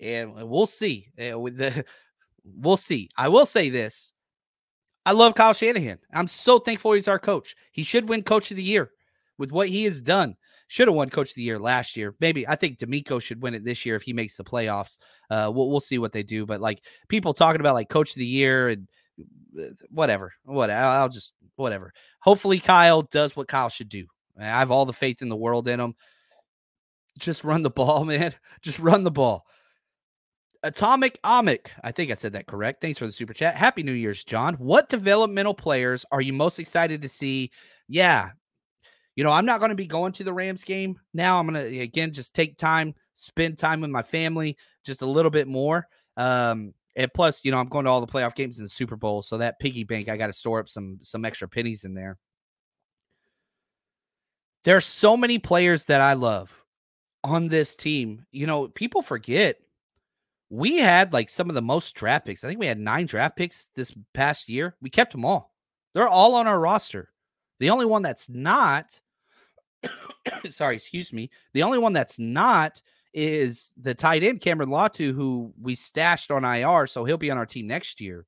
and 0.00 0.34
we'll 0.48 0.66
see. 0.66 1.08
We'll 2.44 2.76
see. 2.76 3.08
I 3.16 3.28
will 3.28 3.46
say 3.46 3.68
this. 3.70 4.12
I 5.04 5.12
love 5.12 5.34
Kyle 5.34 5.52
Shanahan. 5.52 5.98
I'm 6.12 6.28
so 6.28 6.58
thankful 6.58 6.92
he's 6.92 7.08
our 7.08 7.18
coach. 7.18 7.54
He 7.72 7.82
should 7.82 8.08
win 8.08 8.22
coach 8.22 8.50
of 8.50 8.56
the 8.56 8.62
year 8.62 8.90
with 9.38 9.52
what 9.52 9.68
he 9.68 9.84
has 9.84 10.00
done. 10.00 10.36
Should 10.72 10.88
have 10.88 10.94
won 10.94 11.10
coach 11.10 11.28
of 11.28 11.34
the 11.34 11.42
year 11.42 11.58
last 11.58 11.98
year. 11.98 12.14
Maybe 12.18 12.48
I 12.48 12.56
think 12.56 12.78
DeMeco 12.78 13.20
should 13.20 13.42
win 13.42 13.52
it 13.52 13.62
this 13.62 13.84
year 13.84 13.94
if 13.94 14.00
he 14.00 14.14
makes 14.14 14.36
the 14.36 14.42
playoffs. 14.42 14.96
Uh, 15.28 15.52
we'll, 15.54 15.68
we'll 15.68 15.80
see 15.80 15.98
what 15.98 16.12
they 16.12 16.22
do. 16.22 16.46
But 16.46 16.62
like 16.62 16.82
people 17.08 17.34
talking 17.34 17.60
about 17.60 17.74
like 17.74 17.90
coach 17.90 18.12
of 18.12 18.16
the 18.16 18.24
year 18.24 18.68
and 18.68 18.88
uh, 19.60 19.64
whatever, 19.90 20.32
what 20.44 20.70
I'll 20.70 21.10
just 21.10 21.34
whatever. 21.56 21.92
Hopefully 22.20 22.58
Kyle 22.58 23.02
does 23.02 23.36
what 23.36 23.48
Kyle 23.48 23.68
should 23.68 23.90
do. 23.90 24.06
I 24.40 24.44
have 24.44 24.70
all 24.70 24.86
the 24.86 24.94
faith 24.94 25.20
in 25.20 25.28
the 25.28 25.36
world 25.36 25.68
in 25.68 25.78
him. 25.78 25.94
Just 27.18 27.44
run 27.44 27.60
the 27.60 27.68
ball, 27.68 28.04
man. 28.06 28.32
Just 28.62 28.78
run 28.78 29.04
the 29.04 29.10
ball. 29.10 29.44
Atomic 30.62 31.20
Amic. 31.22 31.66
I 31.84 31.92
think 31.92 32.10
I 32.10 32.14
said 32.14 32.32
that 32.32 32.46
correct. 32.46 32.80
Thanks 32.80 32.98
for 32.98 33.04
the 33.04 33.12
super 33.12 33.34
chat. 33.34 33.56
Happy 33.56 33.82
New 33.82 33.92
Year's, 33.92 34.24
John. 34.24 34.54
What 34.54 34.88
developmental 34.88 35.52
players 35.52 36.06
are 36.12 36.22
you 36.22 36.32
most 36.32 36.58
excited 36.58 37.02
to 37.02 37.10
see? 37.10 37.50
Yeah. 37.88 38.30
You 39.16 39.24
know, 39.24 39.30
I'm 39.30 39.44
not 39.44 39.60
going 39.60 39.70
to 39.70 39.74
be 39.76 39.86
going 39.86 40.12
to 40.12 40.24
the 40.24 40.32
Rams 40.32 40.64
game 40.64 40.98
now. 41.12 41.38
I'm 41.38 41.46
going 41.46 41.62
to, 41.62 41.80
again, 41.80 42.12
just 42.12 42.34
take 42.34 42.56
time, 42.56 42.94
spend 43.14 43.58
time 43.58 43.80
with 43.80 43.90
my 43.90 44.02
family 44.02 44.56
just 44.84 45.02
a 45.02 45.06
little 45.06 45.30
bit 45.30 45.46
more. 45.46 45.86
Um, 46.16 46.72
and 46.96 47.12
plus, 47.12 47.40
you 47.44 47.50
know, 47.50 47.58
I'm 47.58 47.68
going 47.68 47.84
to 47.84 47.90
all 47.90 48.00
the 48.00 48.06
playoff 48.06 48.34
games 48.34 48.56
the 48.56 48.68
Super 48.68 48.96
Bowl. 48.96 49.22
So 49.22 49.38
that 49.38 49.58
piggy 49.58 49.84
bank, 49.84 50.08
I 50.08 50.16
got 50.16 50.26
to 50.28 50.32
store 50.32 50.60
up 50.60 50.68
some 50.68 50.98
some 51.02 51.24
extra 51.24 51.48
pennies 51.48 51.84
in 51.84 51.94
there. 51.94 52.18
There 54.64 54.76
are 54.76 54.82
so 54.82 55.16
many 55.16 55.38
players 55.38 55.84
that 55.84 56.00
I 56.00 56.12
love 56.12 56.64
on 57.24 57.48
this 57.48 57.76
team. 57.76 58.26
You 58.30 58.46
know, 58.46 58.68
people 58.68 59.02
forget 59.02 59.56
we 60.50 60.76
had 60.76 61.12
like 61.12 61.30
some 61.30 61.48
of 61.48 61.54
the 61.54 61.62
most 61.62 61.94
draft 61.94 62.26
picks. 62.26 62.44
I 62.44 62.48
think 62.48 62.60
we 62.60 62.66
had 62.66 62.78
nine 62.78 63.06
draft 63.06 63.36
picks 63.36 63.68
this 63.74 63.92
past 64.12 64.48
year. 64.48 64.76
We 64.82 64.90
kept 64.90 65.12
them 65.12 65.24
all. 65.24 65.54
They're 65.94 66.08
all 66.08 66.34
on 66.34 66.46
our 66.46 66.60
roster. 66.60 67.11
The 67.62 67.70
only 67.70 67.86
one 67.86 68.02
that's 68.02 68.28
not, 68.28 69.00
sorry, 70.48 70.74
excuse 70.74 71.12
me. 71.12 71.30
The 71.52 71.62
only 71.62 71.78
one 71.78 71.92
that's 71.92 72.18
not 72.18 72.82
is 73.14 73.72
the 73.80 73.94
tight 73.94 74.24
end 74.24 74.40
Cameron 74.40 74.68
Latu, 74.68 75.14
who 75.14 75.54
we 75.62 75.76
stashed 75.76 76.32
on 76.32 76.44
IR, 76.44 76.88
so 76.88 77.04
he'll 77.04 77.16
be 77.16 77.30
on 77.30 77.38
our 77.38 77.46
team 77.46 77.68
next 77.68 78.00
year. 78.00 78.26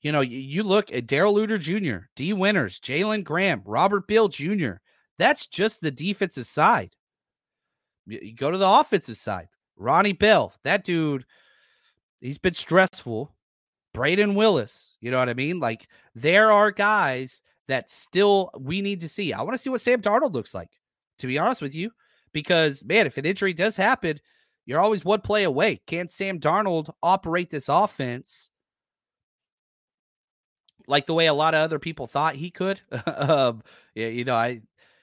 You 0.00 0.12
know, 0.12 0.22
you 0.22 0.62
look 0.62 0.90
at 0.94 1.06
Darrell 1.06 1.34
Luter 1.34 1.60
Jr., 1.60 2.06
D. 2.16 2.32
Winters, 2.32 2.80
Jalen 2.80 3.22
Graham, 3.22 3.60
Robert 3.66 4.08
Beal 4.08 4.28
Jr. 4.28 4.76
That's 5.18 5.46
just 5.46 5.82
the 5.82 5.90
defensive 5.90 6.46
side. 6.46 6.96
You 8.06 8.34
go 8.34 8.50
to 8.50 8.56
the 8.56 8.66
offensive 8.66 9.18
side. 9.18 9.48
Ronnie 9.76 10.14
Bell, 10.14 10.54
that 10.64 10.84
dude, 10.84 11.26
he's 12.22 12.38
been 12.38 12.54
stressful. 12.54 13.34
Brayden 13.94 14.34
Willis, 14.34 14.96
you 15.02 15.10
know 15.10 15.18
what 15.18 15.28
I 15.28 15.34
mean? 15.34 15.60
Like 15.60 15.86
there 16.14 16.50
are 16.50 16.70
guys 16.70 17.42
that 17.68 17.88
still 17.88 18.50
we 18.58 18.82
need 18.82 19.00
to 19.00 19.08
see. 19.08 19.32
I 19.32 19.42
want 19.42 19.54
to 19.54 19.58
see 19.58 19.70
what 19.70 19.80
Sam 19.80 20.02
Darnold 20.02 20.32
looks 20.32 20.54
like, 20.54 20.70
to 21.18 21.26
be 21.26 21.38
honest 21.38 21.62
with 21.62 21.74
you, 21.74 21.90
because 22.32 22.84
man, 22.84 23.06
if 23.06 23.18
an 23.18 23.26
injury 23.26 23.52
does 23.52 23.76
happen, 23.76 24.18
you're 24.66 24.80
always 24.80 25.04
one 25.04 25.20
play 25.20 25.44
away. 25.44 25.80
Can 25.86 26.08
Sam 26.08 26.40
Darnold 26.40 26.92
operate 27.02 27.50
this 27.50 27.68
offense 27.68 28.50
like 30.86 31.06
the 31.06 31.14
way 31.14 31.26
a 31.26 31.34
lot 31.34 31.54
of 31.54 31.60
other 31.60 31.78
people 31.78 32.06
thought 32.06 32.34
he 32.34 32.50
could? 32.50 32.80
um, 33.06 33.62
yeah, 33.94 34.08
you 34.08 34.24
know, 34.24 34.34
I 34.34 34.60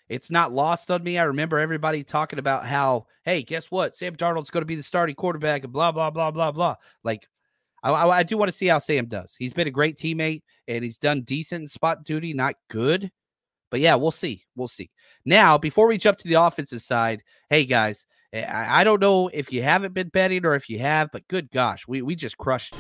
it's 0.08 0.30
not 0.30 0.52
lost 0.52 0.92
on 0.92 1.04
me. 1.04 1.18
I 1.18 1.24
remember 1.24 1.58
everybody 1.58 2.04
talking 2.04 2.40
about 2.40 2.66
how, 2.66 3.08
hey, 3.24 3.42
guess 3.42 3.72
what? 3.72 3.96
Sam 3.96 4.16
Darnold's 4.16 4.52
going 4.52 4.62
to 4.62 4.68
be 4.68 4.76
the 4.76 4.84
starting 4.84 5.16
quarterback 5.16 5.64
and 5.64 5.74
blah, 5.74 5.92
blah, 5.92 6.12
blah, 6.12 6.30
blah, 6.32 6.52
blah. 6.52 6.76
Like, 7.04 7.28
I, 7.94 8.20
I, 8.20 8.24
do 8.24 8.38
want 8.38 8.50
to 8.50 8.58
see 8.58 8.68
how 8.68 8.80
Sam 8.80 9.06
does. 9.06 9.36
He's 9.38 9.54
been 9.54 9.68
a 9.68 9.72
great 9.72 9.98
teammate 9.98 10.42
and 10.68 10.84
he's 10.84 10.98
done 10.98 11.22
decent 11.22 11.62
in 11.62 11.68
spot 11.68 12.04
duty, 12.04 12.34
not 12.34 12.56
good. 12.70 13.12
But 13.72 13.80
yeah, 13.80 13.96
we'll 13.96 14.12
see. 14.12 14.44
We'll 14.56 14.68
see. 14.68 14.90
Now, 15.26 15.58
before 15.58 15.88
we 15.88 15.98
jump 15.98 16.18
to 16.20 16.28
the 16.28 16.42
offensive 16.42 16.82
side, 16.82 17.24
hey 17.50 17.66
guys, 17.66 18.06
eh, 18.34 18.44
I, 18.44 18.82
I 18.82 18.84
don't 18.84 19.02
know 19.02 19.28
if 19.28 19.52
you 19.52 19.62
haven't 19.62 19.94
been 19.94 20.10
betting 20.10 20.46
or 20.46 20.56
if 20.56 20.70
you 20.70 20.80
have, 20.80 21.10
but 21.12 21.28
good 21.28 21.52
gosh, 21.52 21.88
we, 21.88 22.02
we 22.02 22.16
just 22.16 22.38
crushed 22.38 22.76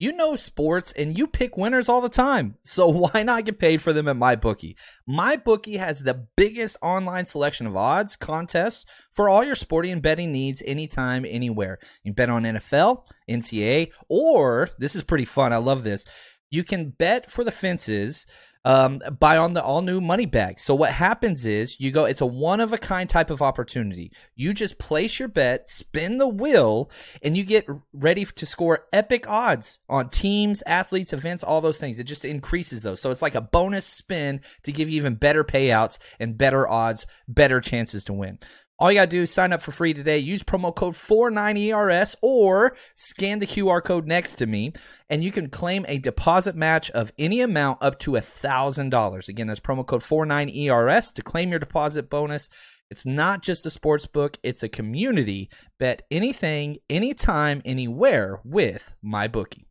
You 0.00 0.12
know 0.12 0.34
sports 0.34 0.92
and 0.92 1.16
you 1.16 1.26
pick 1.26 1.58
winners 1.58 1.86
all 1.90 2.00
the 2.00 2.08
time. 2.08 2.56
So 2.64 2.88
why 3.12 3.22
not 3.22 3.44
get 3.44 3.58
paid 3.58 3.82
for 3.82 3.92
them 3.92 4.08
at 4.08 4.16
MyBookie? 4.16 4.74
MyBookie 5.06 5.78
has 5.78 6.00
the 6.00 6.26
biggest 6.36 6.78
online 6.80 7.26
selection 7.26 7.66
of 7.66 7.76
odds, 7.76 8.16
contests 8.16 8.86
for 9.12 9.28
all 9.28 9.44
your 9.44 9.54
sporting 9.54 9.92
and 9.92 10.00
betting 10.02 10.32
needs 10.32 10.62
anytime, 10.66 11.26
anywhere. 11.28 11.78
You 12.02 12.14
bet 12.14 12.30
on 12.30 12.44
NFL, 12.44 13.02
NCAA, 13.28 13.92
or 14.08 14.70
this 14.78 14.96
is 14.96 15.02
pretty 15.02 15.26
fun. 15.26 15.52
I 15.52 15.58
love 15.58 15.84
this. 15.84 16.06
You 16.48 16.64
can 16.64 16.88
bet 16.88 17.30
for 17.30 17.44
the 17.44 17.52
fences 17.52 18.26
um, 18.64 19.00
buy 19.18 19.38
on 19.38 19.54
the 19.54 19.62
all 19.62 19.82
new 19.82 20.00
money 20.00 20.26
bag. 20.26 20.58
So 20.60 20.74
what 20.74 20.90
happens 20.90 21.46
is 21.46 21.80
you 21.80 21.90
go, 21.90 22.04
it's 22.04 22.20
a 22.20 22.26
one 22.26 22.60
of 22.60 22.72
a 22.72 22.78
kind 22.78 23.08
type 23.08 23.30
of 23.30 23.42
opportunity. 23.42 24.12
You 24.34 24.52
just 24.52 24.78
place 24.78 25.18
your 25.18 25.28
bet, 25.28 25.68
spin 25.68 26.18
the 26.18 26.28
wheel, 26.28 26.90
and 27.22 27.36
you 27.36 27.44
get 27.44 27.66
ready 27.92 28.24
to 28.24 28.46
score 28.46 28.86
epic 28.92 29.28
odds 29.28 29.78
on 29.88 30.10
teams, 30.10 30.62
athletes, 30.66 31.12
events, 31.12 31.42
all 31.42 31.60
those 31.60 31.78
things. 31.78 31.98
It 31.98 32.04
just 32.04 32.24
increases 32.24 32.82
those. 32.82 33.00
So 33.00 33.10
it's 33.10 33.22
like 33.22 33.34
a 33.34 33.40
bonus 33.40 33.86
spin 33.86 34.42
to 34.64 34.72
give 34.72 34.90
you 34.90 34.96
even 34.96 35.14
better 35.14 35.44
payouts 35.44 35.98
and 36.18 36.36
better 36.36 36.68
odds, 36.68 37.06
better 37.28 37.60
chances 37.60 38.04
to 38.04 38.12
win. 38.12 38.38
All 38.80 38.90
you 38.90 38.96
got 38.96 39.10
to 39.10 39.10
do 39.10 39.22
is 39.22 39.30
sign 39.30 39.52
up 39.52 39.60
for 39.60 39.72
free 39.72 39.92
today. 39.92 40.16
Use 40.16 40.42
promo 40.42 40.74
code 40.74 40.94
49ERS 40.94 42.16
or 42.22 42.74
scan 42.94 43.38
the 43.38 43.46
QR 43.46 43.84
code 43.84 44.06
next 44.06 44.36
to 44.36 44.46
me, 44.46 44.72
and 45.10 45.22
you 45.22 45.30
can 45.30 45.50
claim 45.50 45.84
a 45.86 45.98
deposit 45.98 46.56
match 46.56 46.90
of 46.92 47.12
any 47.18 47.42
amount 47.42 47.82
up 47.82 47.98
to 47.98 48.12
$1,000. 48.12 49.28
Again, 49.28 49.46
that's 49.48 49.60
promo 49.60 49.86
code 49.86 50.00
49ERS 50.00 51.12
to 51.12 51.20
claim 51.20 51.50
your 51.50 51.58
deposit 51.58 52.08
bonus. 52.08 52.48
It's 52.90 53.04
not 53.04 53.42
just 53.42 53.66
a 53.66 53.70
sports 53.70 54.06
book, 54.06 54.38
it's 54.42 54.62
a 54.62 54.68
community. 54.68 55.50
Bet 55.78 56.06
anything, 56.10 56.78
anytime, 56.88 57.60
anywhere 57.66 58.40
with 58.44 58.94
MyBookie. 59.04 59.66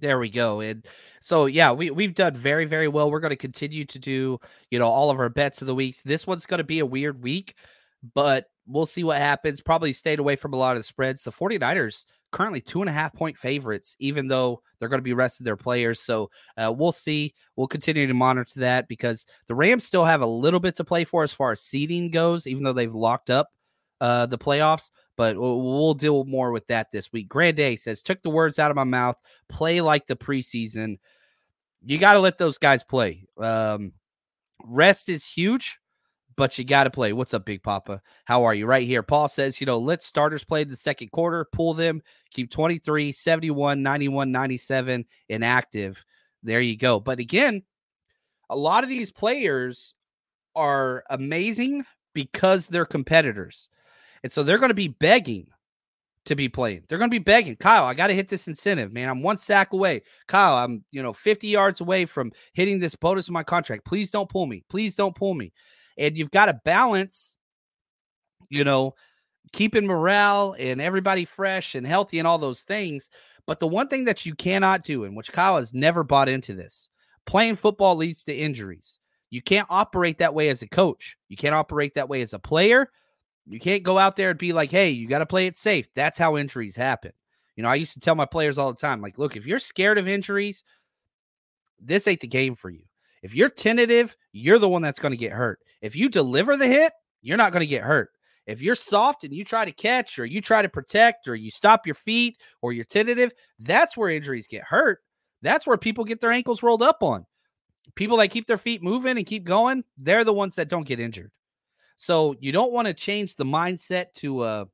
There 0.00 0.18
we 0.18 0.28
go. 0.28 0.60
And 0.60 0.86
so 1.20 1.46
yeah, 1.46 1.72
we 1.72 1.90
we've 1.90 2.14
done 2.14 2.34
very 2.34 2.64
very 2.64 2.88
well. 2.88 3.10
We're 3.10 3.20
going 3.20 3.30
to 3.30 3.36
continue 3.36 3.84
to 3.86 3.98
do, 3.98 4.38
you 4.70 4.78
know, 4.78 4.88
all 4.88 5.10
of 5.10 5.18
our 5.18 5.28
bets 5.28 5.60
of 5.60 5.66
the 5.66 5.74
weeks. 5.74 6.02
This 6.02 6.26
one's 6.26 6.46
going 6.46 6.58
to 6.58 6.64
be 6.64 6.78
a 6.78 6.86
weird 6.86 7.22
week, 7.22 7.54
but 8.14 8.46
we'll 8.66 8.86
see 8.86 9.04
what 9.04 9.18
happens. 9.18 9.60
Probably 9.60 9.92
stayed 9.92 10.18
away 10.18 10.36
from 10.36 10.52
a 10.52 10.56
lot 10.56 10.76
of 10.76 10.80
the 10.80 10.86
spreads. 10.86 11.24
The 11.24 11.32
49ers 11.32 12.04
currently 12.30 12.60
two 12.60 12.80
and 12.80 12.90
a 12.90 12.92
half 12.92 13.14
point 13.14 13.36
favorites, 13.36 13.96
even 13.98 14.28
though 14.28 14.62
they're 14.78 14.88
going 14.88 14.98
to 14.98 15.02
be 15.02 15.14
resting 15.14 15.44
their 15.44 15.56
players. 15.56 16.00
So 16.00 16.30
uh, 16.56 16.72
we'll 16.76 16.92
see. 16.92 17.34
We'll 17.56 17.66
continue 17.66 18.06
to 18.06 18.14
monitor 18.14 18.60
that 18.60 18.88
because 18.88 19.26
the 19.46 19.54
Rams 19.54 19.84
still 19.84 20.04
have 20.04 20.20
a 20.20 20.26
little 20.26 20.60
bit 20.60 20.76
to 20.76 20.84
play 20.84 21.04
for 21.04 21.22
as 21.22 21.32
far 21.32 21.52
as 21.52 21.62
seeding 21.62 22.10
goes, 22.10 22.46
even 22.46 22.64
though 22.64 22.72
they've 22.72 22.94
locked 22.94 23.30
up 23.30 23.48
uh, 24.00 24.26
the 24.26 24.38
playoffs. 24.38 24.90
But 25.16 25.36
we'll, 25.36 25.94
deal 25.94 26.24
more 26.24 26.52
with 26.52 26.66
that 26.68 26.92
this 26.92 27.12
week. 27.12 27.28
Grand 27.28 27.58
A 27.58 27.74
says, 27.74 28.02
took 28.02 28.22
the 28.22 28.30
words 28.30 28.60
out 28.60 28.70
of 28.70 28.76
my 28.76 28.84
mouth. 28.84 29.16
Play 29.48 29.80
like 29.80 30.06
the 30.06 30.14
preseason. 30.14 30.98
You 31.84 31.98
got 31.98 32.12
to 32.12 32.20
let 32.20 32.38
those 32.38 32.56
guys 32.56 32.84
play. 32.84 33.24
Um, 33.36 33.92
rest 34.64 35.08
is 35.08 35.26
huge, 35.26 35.80
but 36.36 36.56
you 36.56 36.64
got 36.64 36.84
to 36.84 36.90
play. 36.90 37.12
What's 37.12 37.34
up, 37.34 37.44
Big 37.44 37.64
Papa? 37.64 38.00
How 38.26 38.44
are 38.44 38.54
you? 38.54 38.66
Right 38.66 38.86
here. 38.86 39.02
Paul 39.02 39.26
says, 39.26 39.60
you 39.60 39.66
know, 39.66 39.78
let 39.78 40.04
starters 40.04 40.44
play 40.44 40.62
the 40.62 40.76
second 40.76 41.10
quarter, 41.10 41.46
pull 41.50 41.74
them, 41.74 42.00
keep 42.30 42.48
23, 42.50 43.10
71, 43.10 43.82
91, 43.82 44.30
97 44.30 45.04
inactive. 45.28 46.04
There 46.44 46.60
you 46.60 46.76
go. 46.76 47.00
But 47.00 47.18
again, 47.18 47.64
a 48.50 48.56
lot 48.56 48.84
of 48.84 48.90
these 48.90 49.10
players 49.10 49.94
are 50.54 51.02
amazing 51.10 51.84
because 52.14 52.68
they're 52.68 52.86
competitors. 52.86 53.68
And 54.22 54.32
so 54.32 54.42
they're 54.42 54.58
going 54.58 54.70
to 54.70 54.74
be 54.74 54.88
begging 54.88 55.46
to 56.28 56.36
be 56.36 56.48
playing. 56.48 56.82
They're 56.88 56.98
going 56.98 57.10
to 57.10 57.14
be 57.14 57.18
begging, 57.18 57.56
Kyle, 57.56 57.84
I 57.84 57.94
got 57.94 58.08
to 58.08 58.14
hit 58.14 58.28
this 58.28 58.48
incentive, 58.48 58.92
man. 58.92 59.08
I'm 59.08 59.22
one 59.22 59.38
sack 59.38 59.72
away. 59.72 60.02
Kyle, 60.26 60.56
I'm, 60.56 60.84
you 60.90 61.02
know, 61.02 61.12
50 61.12 61.48
yards 61.48 61.80
away 61.80 62.04
from 62.04 62.32
hitting 62.52 62.78
this 62.78 62.94
bonus 62.94 63.28
in 63.28 63.34
my 63.34 63.42
contract. 63.42 63.84
Please 63.84 64.10
don't 64.10 64.28
pull 64.28 64.46
me. 64.46 64.62
Please 64.68 64.94
don't 64.94 65.14
pull 65.14 65.34
me. 65.34 65.52
And 65.96 66.16
you've 66.16 66.30
got 66.30 66.46
to 66.46 66.60
balance, 66.64 67.38
you 68.50 68.62
know, 68.62 68.94
keeping 69.52 69.86
morale 69.86 70.54
and 70.58 70.80
everybody 70.80 71.24
fresh 71.24 71.74
and 71.74 71.86
healthy 71.86 72.18
and 72.18 72.28
all 72.28 72.38
those 72.38 72.62
things. 72.62 73.10
But 73.46 73.58
the 73.58 73.66
one 73.66 73.88
thing 73.88 74.04
that 74.04 74.26
you 74.26 74.34
cannot 74.34 74.84
do, 74.84 75.04
and 75.04 75.16
which 75.16 75.32
Kyle 75.32 75.56
has 75.56 75.72
never 75.72 76.04
bought 76.04 76.28
into 76.28 76.54
this, 76.54 76.90
playing 77.26 77.56
football 77.56 77.96
leads 77.96 78.24
to 78.24 78.34
injuries. 78.34 79.00
You 79.30 79.42
can't 79.42 79.66
operate 79.70 80.18
that 80.18 80.34
way 80.34 80.48
as 80.48 80.62
a 80.62 80.68
coach. 80.68 81.16
You 81.28 81.36
can't 81.36 81.54
operate 81.54 81.94
that 81.94 82.08
way 82.08 82.22
as 82.22 82.32
a 82.32 82.38
player. 82.38 82.90
You 83.48 83.58
can't 83.58 83.82
go 83.82 83.98
out 83.98 84.16
there 84.16 84.30
and 84.30 84.38
be 84.38 84.52
like, 84.52 84.70
hey, 84.70 84.90
you 84.90 85.08
got 85.08 85.18
to 85.18 85.26
play 85.26 85.46
it 85.46 85.56
safe. 85.56 85.88
That's 85.94 86.18
how 86.18 86.36
injuries 86.36 86.76
happen. 86.76 87.12
You 87.56 87.62
know, 87.62 87.70
I 87.70 87.76
used 87.76 87.94
to 87.94 88.00
tell 88.00 88.14
my 88.14 88.26
players 88.26 88.58
all 88.58 88.72
the 88.72 88.78
time, 88.78 89.00
like, 89.00 89.18
look, 89.18 89.36
if 89.36 89.46
you're 89.46 89.58
scared 89.58 89.98
of 89.98 90.06
injuries, 90.06 90.62
this 91.80 92.06
ain't 92.06 92.20
the 92.20 92.28
game 92.28 92.54
for 92.54 92.70
you. 92.70 92.82
If 93.22 93.34
you're 93.34 93.48
tentative, 93.48 94.16
you're 94.32 94.58
the 94.58 94.68
one 94.68 94.82
that's 94.82 94.98
going 94.98 95.12
to 95.12 95.16
get 95.16 95.32
hurt. 95.32 95.58
If 95.80 95.96
you 95.96 96.08
deliver 96.08 96.56
the 96.56 96.68
hit, 96.68 96.92
you're 97.22 97.36
not 97.36 97.52
going 97.52 97.60
to 97.60 97.66
get 97.66 97.82
hurt. 97.82 98.10
If 98.46 98.62
you're 98.62 98.74
soft 98.74 99.24
and 99.24 99.34
you 99.34 99.44
try 99.44 99.64
to 99.64 99.72
catch 99.72 100.18
or 100.18 100.24
you 100.24 100.40
try 100.40 100.62
to 100.62 100.68
protect 100.68 101.26
or 101.26 101.34
you 101.34 101.50
stop 101.50 101.84
your 101.84 101.94
feet 101.94 102.38
or 102.62 102.72
you're 102.72 102.84
tentative, 102.84 103.32
that's 103.58 103.96
where 103.96 104.08
injuries 104.08 104.46
get 104.46 104.62
hurt. 104.62 105.00
That's 105.42 105.66
where 105.66 105.76
people 105.76 106.04
get 106.04 106.20
their 106.20 106.32
ankles 106.32 106.62
rolled 106.62 106.82
up 106.82 107.02
on. 107.02 107.26
People 107.94 108.16
that 108.18 108.30
keep 108.30 108.46
their 108.46 108.56
feet 108.56 108.82
moving 108.82 109.16
and 109.16 109.26
keep 109.26 109.44
going, 109.44 109.84
they're 109.96 110.24
the 110.24 110.32
ones 110.32 110.54
that 110.56 110.68
don't 110.68 110.86
get 110.86 111.00
injured. 111.00 111.30
So 112.00 112.36
you 112.38 112.52
don't 112.52 112.72
want 112.72 112.86
to 112.86 112.94
change 112.94 113.34
the 113.34 113.44
mindset 113.44 114.12
to 114.18 114.44
a, 114.44 114.66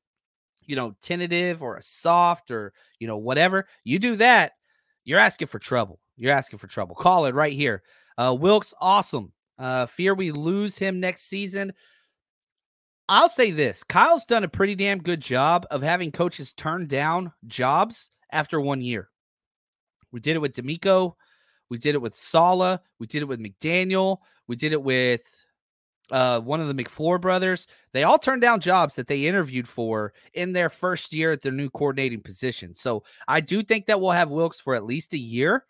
you 0.67 0.77
know, 0.77 0.95
tentative 1.01 1.63
or 1.63 1.77
a 1.77 1.83
soft 1.83 2.51
or, 2.51 2.75
you 2.99 3.07
know, 3.07 3.17
whatever. 3.17 3.67
You 3.83 3.99
do 3.99 4.17
that, 4.17 4.53
you're 5.05 5.19
asking 5.19 5.49
for 5.49 5.59
trouble. 5.59 5.99
You're 6.19 6.35
asking 6.35 6.59
for 6.59 6.67
trouble. 6.67 6.95
Call 6.95 7.25
it 7.25 7.35
right 7.35 7.55
here. 7.55 7.83
Uh, 8.19 8.37
Wilks, 8.39 8.75
awesome. 8.79 9.33
Uh, 9.59 9.87
fear 9.87 10.13
we 10.13 10.33
lose 10.33 10.77
him 10.77 11.01
next 11.01 11.23
season. 11.23 11.73
I'll 13.09 13.31
say 13.31 13.51
this 13.51 13.83
Kyle's 13.85 14.27
done 14.27 14.45
a 14.45 14.49
pretty 14.49 14.75
damn 14.75 14.99
good 14.99 15.21
job 15.21 15.67
of 15.71 15.83
having 15.83 16.13
coaches 16.13 16.53
turn 16.53 16.87
down 16.87 17.33
jobs 17.47 18.11
after 18.33 18.61
one 18.61 18.83
year. 18.83 19.09
We 20.13 20.21
did 20.21 20.37
it 20.37 20.41
with 20.41 20.53
DeMeco. 20.53 21.15
We 21.71 21.79
did 21.79 21.95
it 21.95 22.03
with 22.03 22.15
Saleh. 22.15 22.81
We 22.99 23.07
did 23.07 23.23
it 23.23 23.29
with 23.29 23.41
McDaniel. 23.41 24.19
We 24.47 24.57
did 24.57 24.73
it 24.73 24.83
with 24.83 25.23
uh, 26.11 26.41
one 26.41 26.61
of 26.61 26.69
the 26.69 26.85
LaFleur 26.85 27.21
brothers. 27.21 27.67
They 27.93 28.03
all 28.03 28.19
turned 28.19 28.43
down 28.43 28.61
jobs 28.61 28.97
that 28.97 29.07
they 29.07 29.27
interviewed 29.27 29.69
for 29.69 30.13
in 30.35 30.53
their 30.53 30.69
first 30.69 31.13
year 31.13 31.33
at 31.33 31.43
their 31.43 31.53
new 31.53 31.71
coordinating 31.71 32.21
position. 32.21 32.75
So 32.75 33.05
I 33.27 33.41
do 33.41 33.63
think 33.63 33.87
that 33.87 34.01
we'll 34.01 34.11
have 34.11 34.31
Wilks 34.31 34.61
for 34.61 34.75
at 34.75 34.85
least 34.85 35.15
a 35.15 35.19
year. 35.19 35.65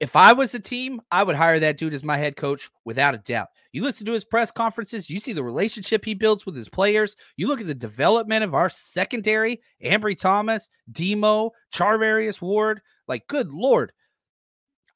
If 0.00 0.14
I 0.14 0.32
was 0.32 0.54
a 0.54 0.60
team, 0.60 1.00
I 1.10 1.24
would 1.24 1.34
hire 1.34 1.58
that 1.58 1.76
dude 1.76 1.92
as 1.92 2.04
my 2.04 2.16
head 2.16 2.36
coach 2.36 2.70
without 2.84 3.16
a 3.16 3.18
doubt. 3.18 3.48
You 3.72 3.82
listen 3.82 4.06
to 4.06 4.12
his 4.12 4.24
press 4.24 4.52
conferences, 4.52 5.10
you 5.10 5.18
see 5.18 5.32
the 5.32 5.42
relationship 5.42 6.04
he 6.04 6.14
builds 6.14 6.46
with 6.46 6.54
his 6.54 6.68
players. 6.68 7.16
You 7.36 7.48
look 7.48 7.60
at 7.60 7.66
the 7.66 7.74
development 7.74 8.44
of 8.44 8.54
our 8.54 8.70
secondary, 8.70 9.60
Ambry 9.84 10.16
Thomas, 10.16 10.70
Demo, 10.92 11.50
Charvarius 11.74 12.40
Ward. 12.40 12.80
Like, 13.08 13.26
good 13.26 13.52
Lord, 13.52 13.92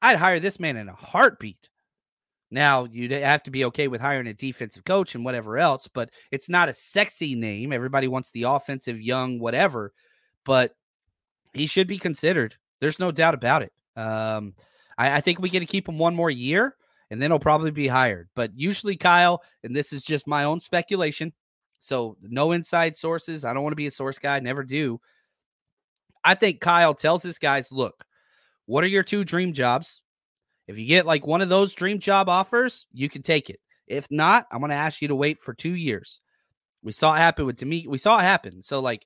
I'd 0.01 0.17
hire 0.17 0.39
this 0.39 0.59
man 0.59 0.77
in 0.77 0.87
a 0.87 0.95
heartbeat. 0.95 1.69
Now, 2.53 2.85
you'd 2.85 3.11
have 3.11 3.41
to 3.43 3.51
be 3.51 3.65
okay 3.65 3.87
with 3.87 3.99
hiring 3.99 4.27
a 4.27 4.33
defensive 4.33 4.85
coach 4.85 5.15
and 5.15 5.25
whatever 5.25 5.57
else, 5.57 5.87
but 5.87 6.11
it's 6.31 6.49
not 6.49 6.69
a 6.69 6.73
sexy 6.73 7.33
name. 7.33 7.73
Everybody 7.73 8.07
wants 8.07 8.29
the 8.29 8.43
offensive, 8.43 9.01
young, 9.01 9.39
whatever, 9.39 9.91
but 10.45 10.75
he 11.53 11.65
should 11.65 11.87
be 11.87 11.97
considered. 11.97 12.55
There's 12.79 12.99
no 12.99 13.11
doubt 13.11 13.33
about 13.33 13.63
it. 13.63 13.73
Um, 13.95 14.53
I, 14.99 15.15
I 15.17 15.21
think 15.21 15.39
we 15.39 15.49
get 15.49 15.61
to 15.61 15.65
keep 15.65 15.89
him 15.89 15.97
one 15.97 16.15
more 16.15 16.29
year 16.29 16.75
and 17.09 17.19
then 17.19 17.31
he'll 17.31 17.39
probably 17.39 17.71
be 17.71 17.87
hired. 17.87 18.29
But 18.35 18.51
usually, 18.55 18.97
Kyle, 18.97 19.41
and 19.63 19.75
this 19.75 19.91
is 19.91 20.03
just 20.03 20.27
my 20.27 20.43
own 20.43 20.59
speculation, 20.59 21.33
so 21.79 22.17
no 22.21 22.51
inside 22.51 22.95
sources. 22.97 23.45
I 23.45 23.53
don't 23.53 23.63
want 23.63 23.71
to 23.71 23.77
be 23.77 23.87
a 23.87 23.91
source 23.91 24.19
guy, 24.19 24.39
never 24.39 24.63
do. 24.63 25.01
I 26.23 26.35
think 26.35 26.61
Kyle 26.61 26.93
tells 26.93 27.23
his 27.23 27.39
guys, 27.39 27.71
look, 27.71 28.05
what 28.67 28.83
are 28.83 28.87
your 28.87 29.03
two 29.03 29.23
dream 29.23 29.53
jobs? 29.53 30.03
If 30.67 30.77
you 30.77 30.85
get 30.85 31.05
like 31.05 31.27
one 31.27 31.41
of 31.41 31.49
those 31.49 31.73
dream 31.73 31.99
job 31.99 32.29
offers, 32.29 32.85
you 32.91 33.09
can 33.09 33.21
take 33.21 33.49
it. 33.49 33.59
If 33.87 34.07
not, 34.09 34.47
I'm 34.51 34.59
going 34.59 34.69
to 34.69 34.75
ask 34.75 35.01
you 35.01 35.07
to 35.09 35.15
wait 35.15 35.41
for 35.41 35.53
two 35.53 35.75
years. 35.75 36.21
We 36.83 36.91
saw 36.91 37.13
it 37.13 37.17
happen 37.17 37.45
with 37.45 37.63
me. 37.63 37.85
We 37.87 37.97
saw 37.97 38.19
it 38.19 38.23
happen. 38.23 38.61
So, 38.61 38.79
like, 38.79 39.05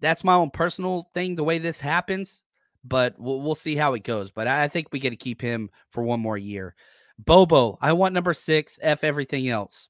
that's 0.00 0.24
my 0.24 0.34
own 0.34 0.50
personal 0.50 1.08
thing, 1.14 1.34
the 1.34 1.44
way 1.44 1.58
this 1.58 1.80
happens, 1.80 2.42
but 2.84 3.14
we'll, 3.18 3.40
we'll 3.40 3.54
see 3.54 3.76
how 3.76 3.94
it 3.94 4.04
goes. 4.04 4.30
But 4.30 4.46
I 4.46 4.68
think 4.68 4.88
we 4.92 4.98
get 4.98 5.10
to 5.10 5.16
keep 5.16 5.40
him 5.40 5.70
for 5.90 6.02
one 6.02 6.20
more 6.20 6.38
year. 6.38 6.74
Bobo, 7.18 7.78
I 7.80 7.92
want 7.92 8.14
number 8.14 8.34
six, 8.34 8.78
F 8.82 9.04
everything 9.04 9.48
else. 9.48 9.88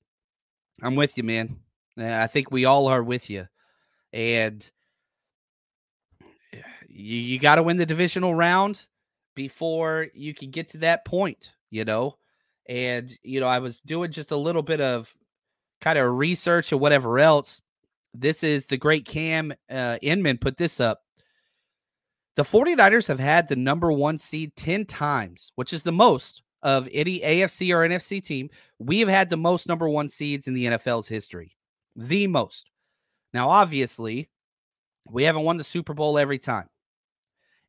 I'm 0.82 0.94
with 0.94 1.16
you, 1.16 1.24
man. 1.24 1.58
I 1.98 2.26
think 2.26 2.50
we 2.50 2.64
all 2.64 2.88
are 2.88 3.02
with 3.02 3.30
you. 3.30 3.46
And 4.12 4.68
you, 6.88 7.18
you 7.18 7.38
got 7.38 7.56
to 7.56 7.62
win 7.62 7.76
the 7.76 7.86
divisional 7.86 8.34
round 8.34 8.86
before 9.34 10.06
you 10.14 10.34
can 10.34 10.50
get 10.50 10.68
to 10.70 10.78
that 10.78 11.04
point, 11.04 11.52
you 11.70 11.84
know? 11.84 12.16
And, 12.68 13.16
you 13.22 13.40
know, 13.40 13.48
I 13.48 13.58
was 13.58 13.80
doing 13.80 14.10
just 14.10 14.30
a 14.30 14.36
little 14.36 14.62
bit 14.62 14.80
of 14.80 15.14
kind 15.80 15.98
of 15.98 16.16
research 16.16 16.72
or 16.72 16.78
whatever 16.78 17.18
else. 17.18 17.60
This 18.14 18.42
is 18.42 18.66
the 18.66 18.76
great 18.76 19.04
Cam 19.04 19.52
uh, 19.70 19.98
Inman 20.00 20.38
put 20.38 20.56
this 20.56 20.80
up. 20.80 21.02
The 22.36 22.42
49ers 22.42 23.06
have 23.08 23.20
had 23.20 23.48
the 23.48 23.56
number 23.56 23.92
one 23.92 24.18
seed 24.18 24.56
10 24.56 24.86
times, 24.86 25.52
which 25.56 25.72
is 25.72 25.82
the 25.82 25.92
most 25.92 26.42
of 26.62 26.88
any 26.92 27.20
AFC 27.20 27.70
or 27.72 27.86
NFC 27.86 28.22
team. 28.22 28.48
We 28.78 28.98
have 29.00 29.08
had 29.08 29.28
the 29.28 29.36
most 29.36 29.68
number 29.68 29.88
one 29.88 30.08
seeds 30.08 30.48
in 30.48 30.54
the 30.54 30.64
NFL's 30.64 31.06
history. 31.06 31.56
The 31.94 32.26
most. 32.26 32.70
Now, 33.32 33.50
obviously, 33.50 34.30
we 35.08 35.22
haven't 35.24 35.42
won 35.42 35.58
the 35.58 35.64
Super 35.64 35.92
Bowl 35.92 36.18
every 36.18 36.38
time. 36.38 36.66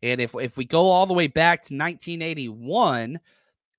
And 0.05 0.21
if 0.21 0.35
if 0.35 0.55
we 0.55 0.65
go 0.65 0.89
all 0.89 1.07
the 1.07 1.15
way 1.15 1.25
back 1.25 1.63
to 1.63 1.75
1981, 1.75 3.19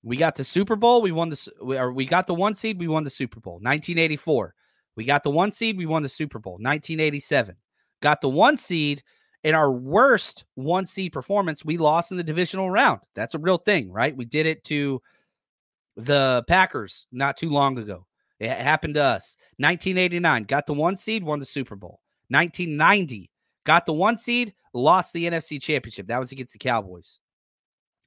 we 0.03 0.17
got 0.17 0.35
the 0.35 0.43
Super 0.43 0.75
Bowl, 0.75 1.01
we 1.01 1.13
won 1.13 1.29
the 1.29 1.51
or 1.61 1.93
we 1.93 2.05
got 2.05 2.27
the 2.27 2.33
one 2.33 2.53
seed, 2.53 2.77
we 2.77 2.89
won 2.89 3.05
the 3.05 3.09
Super 3.09 3.39
Bowl. 3.39 3.53
1984, 3.53 4.53
we 4.97 5.05
got 5.05 5.23
the 5.23 5.29
one 5.29 5.51
seed, 5.51 5.77
we 5.77 5.85
won 5.85 6.03
the 6.03 6.09
Super 6.09 6.37
Bowl. 6.37 6.53
1987, 6.55 7.55
got 8.01 8.19
the 8.19 8.29
one 8.29 8.57
seed. 8.57 9.03
In 9.43 9.55
our 9.55 9.71
worst 9.71 10.43
one 10.55 10.85
seed 10.85 11.13
performance, 11.13 11.63
we 11.63 11.77
lost 11.77 12.11
in 12.11 12.17
the 12.17 12.23
divisional 12.23 12.69
round. 12.69 12.99
That's 13.15 13.35
a 13.35 13.39
real 13.39 13.57
thing, 13.57 13.89
right? 13.89 14.17
We 14.17 14.25
did 14.25 14.45
it 14.45 14.65
to 14.65 15.01
the 15.95 16.43
Packers 16.49 17.05
not 17.13 17.37
too 17.37 17.49
long 17.49 17.79
ago. 17.79 18.05
It 18.39 18.49
happened 18.49 18.95
to 18.95 19.03
us. 19.03 19.37
1989, 19.57 20.43
got 20.43 20.65
the 20.65 20.73
one 20.73 20.97
seed, 20.97 21.23
won 21.23 21.39
the 21.39 21.45
Super 21.45 21.77
Bowl. 21.77 22.01
1990, 22.29 23.29
got 23.67 23.85
the 23.85 23.93
one 23.93 24.17
seed, 24.17 24.53
lost 24.73 25.11
the 25.11 25.27
NFC 25.27 25.61
Championship. 25.61 26.07
That 26.07 26.19
was 26.19 26.31
against 26.31 26.53
the 26.53 26.59
Cowboys. 26.59 27.19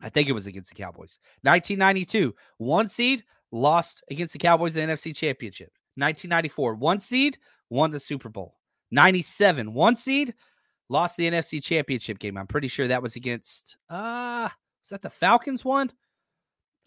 I 0.01 0.09
think 0.09 0.27
it 0.29 0.33
was 0.33 0.47
against 0.47 0.71
the 0.71 0.83
Cowboys. 0.83 1.19
1992, 1.43 2.35
one 2.57 2.89
seed, 2.89 3.23
lost 3.53 4.03
against 4.11 4.33
the 4.33 4.39
Cowboys 4.39 4.73
the 4.73 4.81
NFC 4.81 5.15
Championship. 5.15 5.71
1994, 5.97 6.77
one 6.77 6.99
seed, 6.99 7.37
won 7.69 7.91
the 7.91 8.01
Super 8.01 8.31
Bowl. 8.31 8.57
97, 8.91 9.75
one 9.75 9.95
seed, 9.97 10.35
lost 10.89 11.19
the 11.19 11.31
NFC 11.31 11.63
Championship 11.63 12.19
game. 12.19 12.39
I'm 12.39 12.47
pretty 12.47 12.69
sure 12.69 12.89
that 12.89 13.03
was 13.03 13.17
against 13.17 13.77
uh 13.91 14.49
was 14.83 14.89
that 14.89 15.03
the 15.03 15.11
Falcons 15.11 15.63
one? 15.63 15.93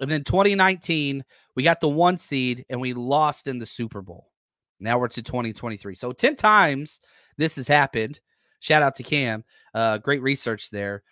And 0.01 0.09
then 0.09 0.23
2019, 0.23 1.23
we 1.55 1.61
got 1.61 1.79
the 1.79 1.87
one 1.87 2.17
seed 2.17 2.65
and 2.71 2.81
we 2.81 2.93
lost 2.93 3.47
in 3.47 3.59
the 3.59 3.67
Super 3.67 4.01
Bowl. 4.01 4.31
Now 4.79 4.97
we're 4.97 5.09
to 5.09 5.21
2023. 5.21 5.93
So 5.93 6.11
10 6.11 6.35
times 6.35 6.99
this 7.37 7.55
has 7.57 7.67
happened. 7.67 8.19
Shout 8.63 8.81
out 8.81 8.95
to 8.95 9.03
Cam. 9.03 9.43
Uh, 9.73 9.97
great 9.97 10.21
research 10.21 10.69
there. 10.69 11.03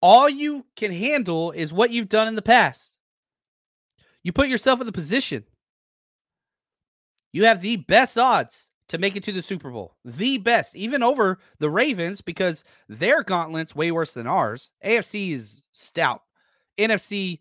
All 0.00 0.28
you 0.28 0.64
can 0.76 0.92
handle 0.92 1.50
is 1.50 1.72
what 1.72 1.90
you've 1.90 2.08
done 2.08 2.28
in 2.28 2.36
the 2.36 2.40
past. 2.40 2.98
You 4.22 4.32
put 4.32 4.46
yourself 4.46 4.80
in 4.80 4.86
the 4.86 4.92
position. 4.92 5.42
You 7.32 7.46
have 7.46 7.60
the 7.60 7.78
best 7.78 8.16
odds 8.16 8.70
to 8.90 8.98
make 8.98 9.16
it 9.16 9.24
to 9.24 9.32
the 9.32 9.42
Super 9.42 9.72
Bowl. 9.72 9.96
The 10.04 10.38
best, 10.38 10.76
even 10.76 11.02
over 11.02 11.40
the 11.58 11.70
Ravens, 11.70 12.20
because 12.20 12.62
their 12.88 13.24
gauntlet's 13.24 13.74
way 13.74 13.90
worse 13.90 14.14
than 14.14 14.28
ours. 14.28 14.70
AFC 14.84 15.32
is 15.32 15.64
stout. 15.72 16.22
NFC, 16.78 17.40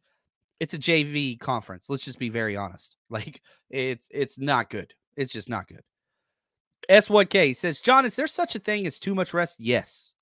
it's 0.59 0.74
a 0.74 0.80
JV 0.80 1.39
conference. 1.39 1.91
Let's 1.91 2.05
just 2.05 2.18
be 2.18 2.30
very 2.30 2.57
honest. 2.57 2.95
Like 3.12 3.41
it's 3.70 4.07
it's 4.09 4.39
not 4.39 4.70
good. 4.70 4.93
It's 5.16 5.34
just 5.34 5.49
not 5.49 5.68
good. 5.68 5.84
S1K 6.90 7.56
says, 7.56 7.80
John, 7.80 8.06
is 8.06 8.16
there 8.16 8.28
such 8.28 8.56
a 8.56 8.60
thing 8.60 8.88
as 8.88 9.00
too 9.00 9.16
much 9.16 9.34
rest? 9.34 9.60
Yes. 9.60 10.14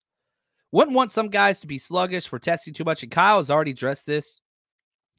Wouldn't 0.71 0.95
want 0.95 1.11
some 1.11 1.29
guys 1.29 1.59
to 1.61 1.67
be 1.67 1.77
sluggish 1.77 2.27
for 2.27 2.39
testing 2.39 2.73
too 2.73 2.83
much. 2.83 3.01
And 3.01 3.11
Kyle 3.11 3.37
has 3.37 3.49
already 3.49 3.71
addressed 3.71 4.05
this. 4.05 4.41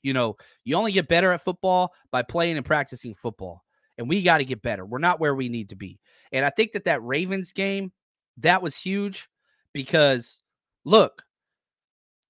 You 0.02 0.12
know, 0.12 0.36
you 0.64 0.76
only 0.76 0.92
get 0.92 1.08
better 1.08 1.32
at 1.32 1.42
football 1.42 1.92
by 2.10 2.22
playing 2.22 2.56
and 2.56 2.64
practicing 2.64 3.14
football. 3.14 3.64
And 3.98 4.08
we 4.08 4.22
got 4.22 4.38
to 4.38 4.44
get 4.44 4.62
better. 4.62 4.86
We're 4.86 4.98
not 4.98 5.20
where 5.20 5.34
we 5.34 5.48
need 5.48 5.70
to 5.70 5.76
be. 5.76 6.00
And 6.32 6.44
I 6.44 6.50
think 6.50 6.72
that 6.72 6.84
that 6.84 7.02
Ravens 7.02 7.52
game, 7.52 7.92
that 8.38 8.62
was 8.62 8.76
huge 8.76 9.28
because 9.74 10.38
look, 10.84 11.22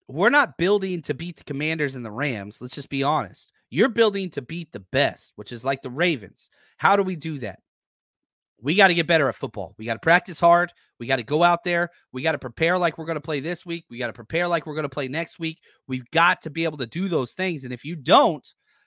we're 0.09 0.31
not 0.31 0.59
building 0.59 1.03
to 1.03 1.15
beat 1.15 1.37
the 1.37 1.45
Commanders 1.45 1.95
and 1.95 2.05
the 2.05 2.11
Rams. 2.11 2.61
Let's 2.61 2.75
just 2.75 2.89
be 2.89 3.05
honest. 3.05 3.53
You're 3.71 3.89
building 3.89 4.31
to 4.31 4.43
beat 4.43 4.73
the 4.73 4.81
best, 4.81 5.33
which 5.37 5.53
is 5.53 5.65
like 5.65 5.83
the 5.83 5.91
Ravens. 5.91 6.51
How 6.79 6.97
do 6.97 7.05
we 7.05 7.15
do 7.15 7.39
that? 7.39 7.61
We 8.63 8.75
got 8.75 8.89
to 8.89 8.95
get 8.95 9.07
better 9.07 9.29
at 9.29 9.35
football. 9.35 9.75
We 9.79 9.85
got 9.85 9.95
to 9.95 10.01
practice 10.01 10.39
hard. 10.39 10.73
We 10.99 11.07
got 11.07 11.17
to 11.17 11.23
go 11.23 11.43
out 11.43 11.65
there. 11.65 11.91
We 12.13 12.23
got 12.23 12.33
to 12.33 12.39
prepare 12.39 12.79
like 12.79 12.99
we're 12.99 13.07
going 13.07 13.17
to 13.17 13.21
play 13.21 13.41
this 13.41 13.65
week. 13.65 13.87
We 13.91 13.99
got 13.99 14.09
to 14.09 14.13
prepare 14.13 14.49
like 14.49 14.67
we're 14.67 14.75
going 14.75 14.85
to 14.85 14.89
play 14.89 15.09
next 15.09 15.39
week. 15.39 15.61
We've 15.89 16.09
got 16.11 16.43
to 16.43 16.51
be 16.51 16.65
able 16.65 16.79
to 16.79 16.87
do 16.87 17.09
those 17.09 17.33
things. 17.33 17.65
And 17.65 17.73
if 17.73 17.85
you 17.85 17.97
don't, 17.97 18.47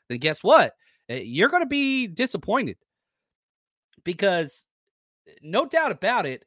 then 0.09 0.19
guess 0.19 0.43
what? 0.43 0.73
Eh, 1.09 1.21
you're 1.25 1.49
going 1.49 1.63
to 1.63 1.67
be 1.67 2.07
disappointed 2.07 2.77
because 4.03 4.67
eh, 5.27 5.31
no 5.41 5.65
doubt 5.65 5.91
about 5.91 6.25
it, 6.25 6.45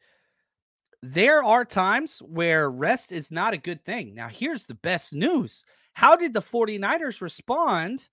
there 1.03 1.43
are 1.43 1.65
times 1.65 2.21
where 2.21 2.71
rest 2.71 3.13
is 3.13 3.31
not 3.31 3.55
a 3.55 3.59
good 3.59 3.85
thing. 3.85 4.15
Now, 4.15 4.29
here's 4.29 4.65
the 4.65 4.75
best 4.75 5.13
news. 5.13 5.65
How 5.95 6.17
did 6.17 6.33
the 6.33 6.41
49ers 6.41 7.21
respond 7.21 8.09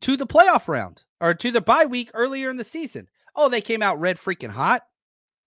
to 0.00 0.16
the 0.16 0.26
playoff 0.26 0.68
round 0.68 1.02
or 1.20 1.34
to 1.34 1.50
the 1.50 1.60
bye 1.60 1.86
week 1.86 2.10
earlier 2.14 2.50
in 2.50 2.56
the 2.56 2.64
season? 2.64 3.08
Oh, 3.40 3.48
they 3.48 3.60
came 3.60 3.82
out 3.82 4.00
red 4.00 4.16
freaking 4.16 4.50
hot, 4.50 4.82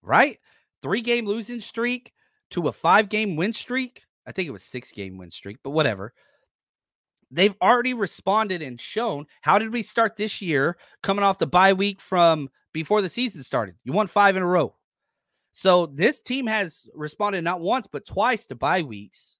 right? 0.01 0.39
Three 0.81 1.01
game 1.01 1.25
losing 1.25 1.59
streak 1.59 2.13
to 2.51 2.69
a 2.69 2.71
five 2.71 3.09
game 3.09 3.35
win 3.35 3.51
streak. 3.51 4.03
I 4.25 4.31
think 4.31 4.47
it 4.47 4.51
was 4.51 4.63
six 4.63 4.93
game 4.93 5.17
win 5.17 5.29
streak, 5.29 5.57
but 5.61 5.71
whatever. 5.71 6.13
They've 7.31 7.55
already 7.61 7.93
responded 7.93 8.61
and 8.61 8.79
shown. 8.79 9.25
How 9.41 9.59
did 9.59 9.73
we 9.73 9.83
start 9.83 10.15
this 10.15 10.41
year 10.41 10.77
coming 11.03 11.23
off 11.23 11.37
the 11.37 11.47
bye 11.47 11.73
week 11.73 11.99
from 11.99 12.49
before 12.71 13.01
the 13.01 13.09
season 13.09 13.43
started? 13.43 13.75
You 13.83 13.91
won 13.91 14.07
five 14.07 14.37
in 14.37 14.43
a 14.43 14.47
row. 14.47 14.73
So 15.51 15.85
this 15.85 16.21
team 16.21 16.47
has 16.47 16.87
responded 16.95 17.43
not 17.43 17.59
once, 17.59 17.87
but 17.91 18.05
twice 18.05 18.45
to 18.45 18.55
bye 18.55 18.83
weeks. 18.83 19.37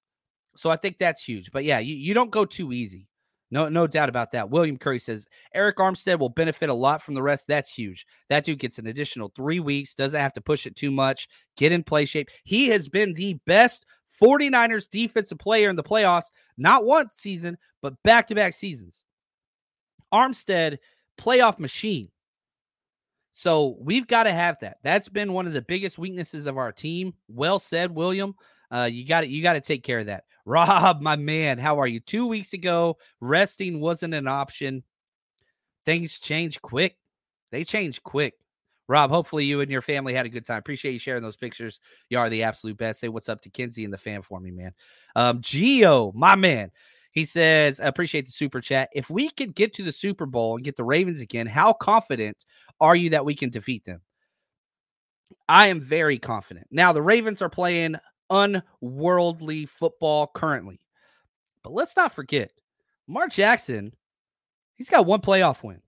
So 0.56 0.70
I 0.70 0.76
think 0.76 0.98
that's 0.98 1.24
huge. 1.24 1.52
But 1.52 1.64
yeah, 1.64 1.78
you, 1.78 1.94
you 1.94 2.12
don't 2.12 2.30
go 2.30 2.44
too 2.44 2.74
easy. 2.74 3.08
No, 3.52 3.68
no 3.68 3.86
doubt 3.86 4.08
about 4.08 4.32
that. 4.32 4.48
William 4.48 4.78
Curry 4.78 4.98
says 4.98 5.26
Arik 5.54 5.74
Armstead 5.74 6.18
will 6.18 6.30
benefit 6.30 6.70
a 6.70 6.74
lot 6.74 7.02
from 7.02 7.14
the 7.14 7.22
rest. 7.22 7.46
That's 7.46 7.70
huge. 7.70 8.06
That 8.30 8.44
dude 8.44 8.58
gets 8.58 8.78
an 8.78 8.86
additional 8.86 9.30
three 9.36 9.60
weeks, 9.60 9.94
doesn't 9.94 10.18
have 10.18 10.32
to 10.32 10.40
push 10.40 10.66
it 10.66 10.74
too 10.74 10.90
much, 10.90 11.28
get 11.58 11.70
in 11.70 11.84
play 11.84 12.06
shape. 12.06 12.30
He 12.44 12.68
has 12.68 12.88
been 12.88 13.12
the 13.12 13.34
best 13.46 13.84
49ers 14.20 14.88
defensive 14.88 15.38
player 15.38 15.68
in 15.68 15.76
the 15.76 15.82
playoffs, 15.82 16.32
not 16.56 16.86
one 16.86 17.10
season, 17.12 17.58
but 17.82 18.02
back 18.02 18.26
to 18.28 18.34
back 18.34 18.54
seasons. 18.54 19.04
Armstead, 20.14 20.78
playoff 21.20 21.58
machine. 21.58 22.08
So 23.32 23.76
we've 23.80 24.06
got 24.06 24.22
to 24.22 24.32
have 24.32 24.56
that. 24.62 24.78
That's 24.82 25.10
been 25.10 25.34
one 25.34 25.46
of 25.46 25.52
the 25.52 25.60
biggest 25.60 25.98
weaknesses 25.98 26.46
of 26.46 26.56
our 26.56 26.72
team. 26.72 27.12
Well 27.28 27.58
said, 27.58 27.90
William. 27.90 28.34
Uh, 28.70 28.88
you 28.90 29.06
got 29.06 29.28
you 29.28 29.42
got 29.42 29.52
to 29.54 29.60
take 29.60 29.84
care 29.84 29.98
of 29.98 30.06
that. 30.06 30.24
Rob, 30.44 31.00
my 31.00 31.16
man, 31.16 31.58
how 31.58 31.78
are 31.78 31.86
you? 31.86 32.00
Two 32.00 32.26
weeks 32.26 32.52
ago, 32.52 32.98
resting 33.20 33.80
wasn't 33.80 34.14
an 34.14 34.26
option. 34.26 34.82
Things 35.84 36.20
change 36.20 36.60
quick. 36.62 36.96
They 37.50 37.64
change 37.64 38.02
quick. 38.02 38.34
Rob, 38.88 39.10
hopefully 39.10 39.44
you 39.44 39.60
and 39.60 39.70
your 39.70 39.82
family 39.82 40.12
had 40.12 40.26
a 40.26 40.28
good 40.28 40.44
time. 40.44 40.58
Appreciate 40.58 40.92
you 40.92 40.98
sharing 40.98 41.22
those 41.22 41.36
pictures. 41.36 41.80
You 42.10 42.18
are 42.18 42.28
the 42.28 42.42
absolute 42.42 42.76
best. 42.76 43.00
Say 43.00 43.08
what's 43.08 43.28
up 43.28 43.40
to 43.42 43.50
Kinsey 43.50 43.84
and 43.84 43.92
the 43.92 43.98
fan 43.98 44.22
for 44.22 44.40
me, 44.40 44.50
man. 44.50 44.72
Um, 45.14 45.40
Geo, 45.40 46.12
my 46.14 46.34
man. 46.34 46.70
He 47.12 47.24
says, 47.24 47.78
appreciate 47.82 48.24
the 48.24 48.32
super 48.32 48.60
chat. 48.60 48.88
If 48.94 49.10
we 49.10 49.28
could 49.28 49.54
get 49.54 49.74
to 49.74 49.82
the 49.82 49.92
Super 49.92 50.24
Bowl 50.24 50.56
and 50.56 50.64
get 50.64 50.76
the 50.76 50.84
Ravens 50.84 51.20
again, 51.20 51.46
how 51.46 51.74
confident 51.74 52.44
are 52.80 52.96
you 52.96 53.10
that 53.10 53.24
we 53.24 53.34
can 53.34 53.50
defeat 53.50 53.84
them? 53.84 54.00
I 55.48 55.66
am 55.66 55.80
very 55.80 56.18
confident. 56.18 56.66
Now, 56.70 56.92
the 56.92 57.02
Ravens 57.02 57.42
are 57.42 57.50
playing 57.50 57.96
unworldly 58.32 59.66
football 59.66 60.30
currently. 60.34 60.80
But 61.62 61.72
let's 61.72 61.96
not 61.96 62.12
forget, 62.12 62.50
Lamar 63.06 63.28
Jackson, 63.28 63.94
he's 64.74 64.90
got 64.90 65.06
one 65.06 65.20
playoff 65.20 65.62
win. 65.62 65.80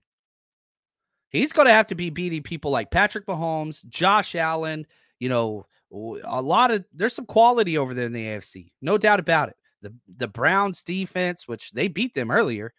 He's 1.29 1.51
going 1.51 1.67
to 1.67 1.73
have 1.73 1.87
to 1.87 1.95
be 1.95 2.09
beating 2.09 2.43
people 2.43 2.71
like 2.71 2.91
Patrick 2.91 3.25
Mahomes, 3.25 3.85
Josh 3.87 4.35
Allen, 4.35 4.85
you 5.19 5.27
know, 5.27 5.65
a 5.91 6.41
lot 6.41 6.71
of 6.71 6.83
there's 6.93 7.13
some 7.13 7.25
quality 7.25 7.77
over 7.77 7.93
there 7.93 8.05
in 8.05 8.13
the 8.13 8.25
AFC. 8.25 8.71
No 8.81 8.97
doubt 8.97 9.19
about 9.19 9.49
it. 9.49 9.55
The 9.81 9.93
the 10.17 10.27
Browns 10.27 10.83
defense, 10.83 11.47
which 11.47 11.71
they 11.71 11.87
beat 11.87 12.13
them 12.13 12.31
earlier, 12.31 12.73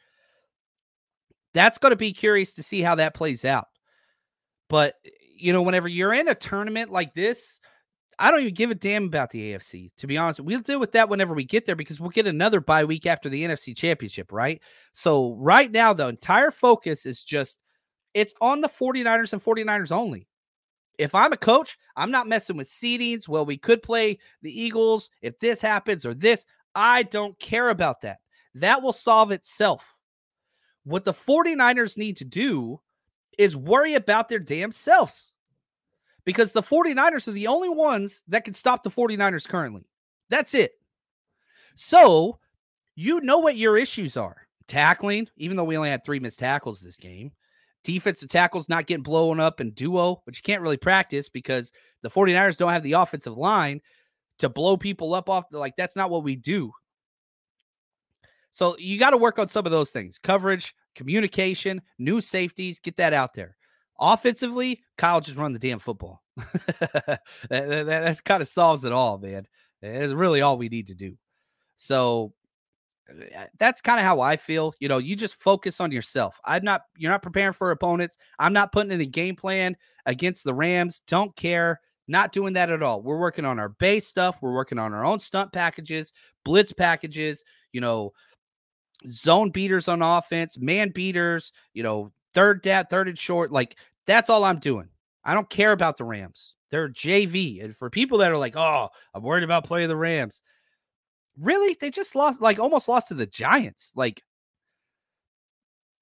that's 1.55 1.79
going 1.79 1.91
to 1.91 1.97
be 1.97 2.13
curious 2.13 2.55
to 2.55 2.63
see 2.63 2.83
how 2.83 2.97
that 2.97 3.15
plays 3.15 3.45
out. 3.45 3.69
But 4.69 4.95
eh, 5.05 5.11
you 5.39 5.53
know, 5.53 5.63
whenever 5.63 5.89
you're 5.89 6.15
in 6.15 6.29
a 6.29 6.35
tournament 6.35 6.91
like 6.91 7.15
this, 7.15 7.61
I 8.19 8.31
don't 8.31 8.41
even 8.41 8.55
give 8.55 8.71
a 8.71 8.75
damn 8.75 9.05
about 9.05 9.31
the 9.31 9.53
AFC, 9.53 9.91
to 9.99 10.07
be 10.07 10.17
honest. 10.17 10.41
We'll 10.41 10.61
deal 10.61 10.81
with 10.81 10.93
that 10.93 11.09
whenever 11.09 11.35
we 11.35 11.45
get 11.45 11.67
there 11.67 11.77
because 11.77 12.01
we'll 12.01 12.11
get 12.11 12.27
another 12.27 12.61
bye 12.61 12.85
week 12.85 13.05
after 13.05 13.29
the 13.29 13.45
NFC 13.45 13.77
championship, 13.77 14.33
right? 14.33 14.63
So, 14.93 15.35
right 15.35 15.71
now, 15.71 15.93
the 15.93 16.09
entire 16.09 16.51
focus 16.51 17.05
is 17.05 17.23
just 17.23 17.61
it's 18.15 18.33
on 18.41 18.63
the 18.63 18.69
49ers 18.69 19.35
and 19.35 19.43
49ers 19.43 19.93
only. 19.93 20.27
If 20.99 21.15
I'm 21.15 21.35
a 21.35 21.37
coach, 21.37 21.77
I'm 21.95 22.11
not 22.11 22.27
messing 22.27 22.57
with 22.57 22.69
seedings. 22.69 23.29
Well, 23.29 23.45
we 23.45 23.59
could 23.59 23.83
play 23.83 24.19
the 24.41 24.63
Eagles 24.63 25.11
if 25.21 25.39
this 25.39 25.61
happens 25.61 26.07
or 26.07 26.15
this. 26.15 26.47
I 26.75 27.03
don't 27.03 27.39
care 27.39 27.69
about 27.69 28.01
that. 28.01 28.19
That 28.55 28.83
will 28.83 28.95
solve 28.95 29.33
itself. 29.33 29.95
What 30.85 31.05
the 31.05 31.13
49ers 31.13 31.99
need 31.99 32.17
to 32.19 32.25
do 32.25 32.81
is 33.37 33.55
worry 33.55 33.95
about 33.95 34.31
their 34.31 34.39
damn 34.39 34.73
selves 34.73 35.33
because 36.27 36.53
the 36.53 36.63
49ers 36.63 37.27
are 37.29 37.33
the 37.33 37.47
only 37.47 37.71
ones 37.71 38.23
that 38.29 38.45
can 38.45 38.53
stop 38.53 38.83
the 38.83 38.91
49ers 38.91 39.49
currently. 39.49 39.89
That's 40.29 40.53
it. 40.53 40.73
So 41.77 42.39
you 42.97 43.21
know 43.23 43.39
what 43.39 43.57
your 43.57 43.79
issues 43.79 44.17
are 44.19 44.37
tackling, 44.67 45.29
even 45.39 45.57
though 45.57 45.65
we 45.65 45.77
only 45.77 45.89
had 45.89 46.05
three 46.05 46.19
missed 46.21 46.41
tackles 46.41 46.81
this 46.81 46.97
game. 46.97 47.31
Defensive 47.85 48.29
tackles 48.29 48.69
not 48.69 48.87
getting 48.87 49.05
blown 49.05 49.39
up 49.39 49.61
in 49.61 49.71
duo, 49.71 50.21
which 50.25 50.39
you 50.39 50.43
can't 50.43 50.61
really 50.61 50.77
practice 50.77 51.29
because 51.29 51.71
the 52.03 52.11
49ers 52.11 52.57
don't 52.57 52.73
have 52.73 52.83
the 52.83 52.95
offensive 52.95 53.37
line 53.37 53.81
to 54.41 54.49
blow 54.49 54.77
people 54.77 55.15
up 55.15 55.31
off. 55.31 55.45
Like, 55.53 55.77
that's 55.77 55.95
not 55.95 56.11
what 56.11 56.25
we 56.25 56.35
do. 56.35 56.73
So 58.51 58.77
you 58.79 58.99
got 58.99 59.11
to 59.11 59.17
work 59.17 59.39
on 59.39 59.49
some 59.49 59.67
of 59.67 59.73
those 59.73 59.91
things 59.91 60.19
coverage, 60.19 60.75
communication, 60.97 61.81
new 61.99 62.21
safeties, 62.21 62.81
get 62.81 62.97
that 62.97 63.13
out 63.13 63.35
there. 63.35 63.56
Offensively, 63.99 64.83
Kyle 64.99 65.21
just 65.21 65.39
run 65.39 65.53
the 65.53 65.59
damn 65.59 65.79
football. 65.79 66.23
that, 66.37 67.21
that, 67.49 67.87
that 67.87 68.25
kind 68.25 68.43
of 68.43 68.49
solves 68.49 68.85
it 68.85 68.93
all, 68.93 69.19
man. 69.19 69.47
It's 69.83 70.13
really 70.13 70.41
all 70.41 70.59
we 70.59 70.69
need 70.69 70.89
to 70.89 70.95
do. 70.95 71.17
So 71.77 72.33
uh, 73.11 73.45
that's 73.59 73.81
kind 73.81 73.99
of 73.99 74.05
how 74.05 74.21
I 74.21 74.37
feel. 74.37 74.75
You 74.81 74.89
know, 74.89 74.99
you 74.99 75.17
just 75.17 75.35
focus 75.35 75.81
on 75.81 75.93
yourself. 75.93 76.41
I'm 76.45 76.65
not, 76.65 76.83
you're 76.97 77.11
not 77.11 77.23
preparing 77.23 77.53
for 77.53 77.71
opponents. 77.71 78.19
I'm 78.39 78.53
not 78.53 78.73
putting 78.73 78.93
in 78.93 79.01
a 79.01 79.07
game 79.07 79.37
plan 79.37 79.77
against 80.07 80.45
the 80.45 80.55
Rams. 80.55 81.01
Don't 81.07 81.35
care. 81.37 81.81
Not 82.09 82.33
doing 82.33 82.53
that 82.55 82.71
at 82.71 82.83
all. 82.83 83.03
We're 83.03 83.19
working 83.19 83.45
on 83.45 83.59
our 83.59 83.69
base 83.69 84.07
stuff. 84.07 84.39
We're 84.41 84.55
working 84.55 84.79
on 84.79 84.95
our 84.95 85.05
own 85.05 85.19
stunt 85.19 85.53
packages, 85.53 86.13
blitz 86.45 86.73
packages, 86.73 87.45
you 87.73 87.81
know, 87.81 88.13
zone 89.09 89.51
beaters 89.51 89.89
on 89.89 90.03
offense, 90.03 90.59
man 90.59 90.91
beaters, 90.91 91.53
you 91.75 91.83
know, 91.83 92.13
third 92.37 92.63
down, 92.63 92.85
third 92.85 93.09
and 93.09 93.19
short. 93.19 93.51
Like 93.51 93.77
that's 94.07 94.31
all 94.31 94.45
I'm 94.45 94.61
doing. 94.61 94.89
I 95.25 95.35
don't 95.35 95.51
care 95.51 95.73
about 95.73 95.97
the 95.97 96.05
Rams. 96.05 96.55
They're 96.71 96.89
JV. 96.89 97.65
And 97.65 97.75
for 97.75 97.91
people 97.91 98.19
that 98.19 98.31
are 98.31 98.39
like, 98.39 98.57
oh, 98.57 98.91
I'm 99.15 99.23
worried 99.23 99.43
about 99.43 99.65
playing 99.65 99.89
the 99.89 99.97
Rams. 99.97 100.43
Really? 101.41 101.77
They 101.81 101.91
just 101.91 102.15
lost, 102.15 102.41
like 102.41 102.59
almost 102.59 102.89
lost 102.89 103.09
to 103.09 103.15
the 103.15 103.27
Giants. 103.27 103.91
Like 103.97 104.23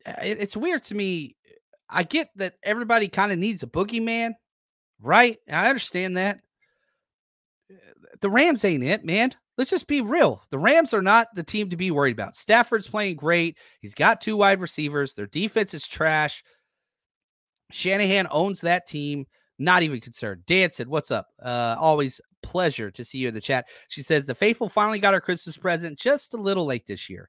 it's 0.05 0.57
weird 0.57 0.83
to 0.85 0.95
me. 0.95 1.37
I 1.89 2.03
get 2.03 2.29
that 2.37 2.55
everybody 2.63 3.09
kind 3.09 3.31
of 3.31 3.39
needs 3.39 3.63
a 3.63 3.67
boogeyman, 3.69 4.33
right? 5.01 5.39
I 5.49 5.69
understand 5.69 6.17
that. 6.17 6.41
The 8.21 8.31
Rams 8.31 8.65
ain't 8.65 8.85
it, 8.85 9.05
man 9.05 9.35
let's 9.57 9.71
just 9.71 9.87
be 9.87 10.01
real. 10.01 10.43
The 10.51 10.59
Rams 10.59 10.95
are 10.95 11.03
not 11.03 11.29
the 11.35 11.43
team 11.43 11.71
to 11.71 11.77
be 11.77 11.91
worried 11.91 12.15
about. 12.15 12.37
Stafford's 12.37 12.89
playing 12.89 13.17
great. 13.17 13.59
He's 13.81 13.95
got 13.95 14.21
two 14.21 14.37
wide 14.37 14.61
receivers. 14.61 15.15
Their 15.15 15.27
defense 15.27 15.75
is 15.75 15.87
trash. 15.87 16.43
Shanahan 17.71 18.27
owns 18.31 18.61
that 18.61 18.87
team. 18.87 19.27
Not 19.59 19.83
even 19.83 20.01
concerned. 20.01 20.43
Dan 20.47 20.71
said, 20.71 20.89
What's 20.89 21.11
up? 21.11 21.29
Uh, 21.41 21.77
always 21.79 22.21
pleasure 22.43 22.91
to 22.91 23.05
see 23.05 23.19
you 23.19 23.29
in 23.29 23.35
the 23.35 23.41
chat. 23.41 23.67
She 23.89 24.03
says, 24.03 24.27
The 24.27 24.35
faithful 24.35 24.69
finally 24.69 24.99
got 24.99 25.15
our 25.15 25.21
Christmas 25.21 25.57
present 25.57 25.99
just 25.99 26.35
a 26.35 26.39
little 26.39 26.67
late 26.67 26.87
this 26.87 27.09
year. 27.09 27.29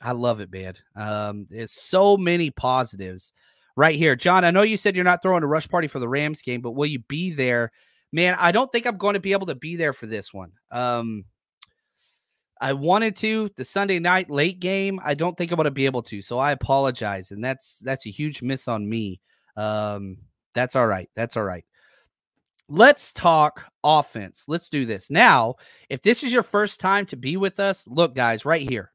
I 0.00 0.12
love 0.12 0.40
it, 0.40 0.52
man. 0.52 0.74
Um, 0.94 1.46
there's 1.50 1.72
so 1.72 2.16
many 2.16 2.50
positives 2.50 3.32
right 3.76 3.96
here. 3.96 4.14
John, 4.14 4.44
I 4.44 4.52
know 4.52 4.62
you 4.62 4.76
said 4.76 4.94
you're 4.94 5.04
not 5.04 5.22
throwing 5.22 5.42
a 5.42 5.48
rush 5.48 5.68
party 5.68 5.88
for 5.88 5.98
the 5.98 6.08
Rams 6.08 6.42
game, 6.42 6.60
but 6.60 6.72
will 6.72 6.86
you 6.86 7.00
be 7.00 7.30
there? 7.30 7.72
Man, 8.12 8.36
I 8.38 8.52
don't 8.52 8.70
think 8.70 8.86
I'm 8.86 8.98
going 8.98 9.14
to 9.14 9.20
be 9.20 9.32
able 9.32 9.46
to 9.46 9.54
be 9.54 9.76
there 9.76 9.92
for 9.92 10.06
this 10.06 10.34
one. 10.34 10.52
Um, 10.70 11.24
I 12.60 12.74
wanted 12.74 13.16
to 13.16 13.50
the 13.56 13.64
Sunday 13.64 13.98
night 13.98 14.30
late 14.30 14.60
game. 14.60 15.00
I 15.02 15.14
don't 15.14 15.36
think 15.36 15.50
I'm 15.50 15.56
going 15.56 15.64
to 15.64 15.70
be 15.70 15.86
able 15.86 16.02
to, 16.04 16.22
so 16.22 16.38
I 16.38 16.52
apologize, 16.52 17.32
and 17.32 17.42
that's 17.42 17.80
that's 17.80 18.06
a 18.06 18.10
huge 18.10 18.42
miss 18.42 18.68
on 18.68 18.88
me. 18.88 19.20
Um, 19.56 20.18
that's 20.54 20.76
all 20.76 20.86
right. 20.86 21.10
That's 21.16 21.36
all 21.36 21.44
right. 21.44 21.64
Let's 22.68 23.12
talk 23.12 23.66
offense. 23.82 24.44
Let's 24.46 24.68
do 24.68 24.86
this 24.86 25.10
now. 25.10 25.56
If 25.90 26.02
this 26.02 26.22
is 26.22 26.32
your 26.32 26.44
first 26.44 26.80
time 26.80 27.04
to 27.06 27.16
be 27.16 27.36
with 27.36 27.58
us, 27.58 27.86
look, 27.88 28.14
guys, 28.14 28.44
right 28.44 28.68
here. 28.68 28.92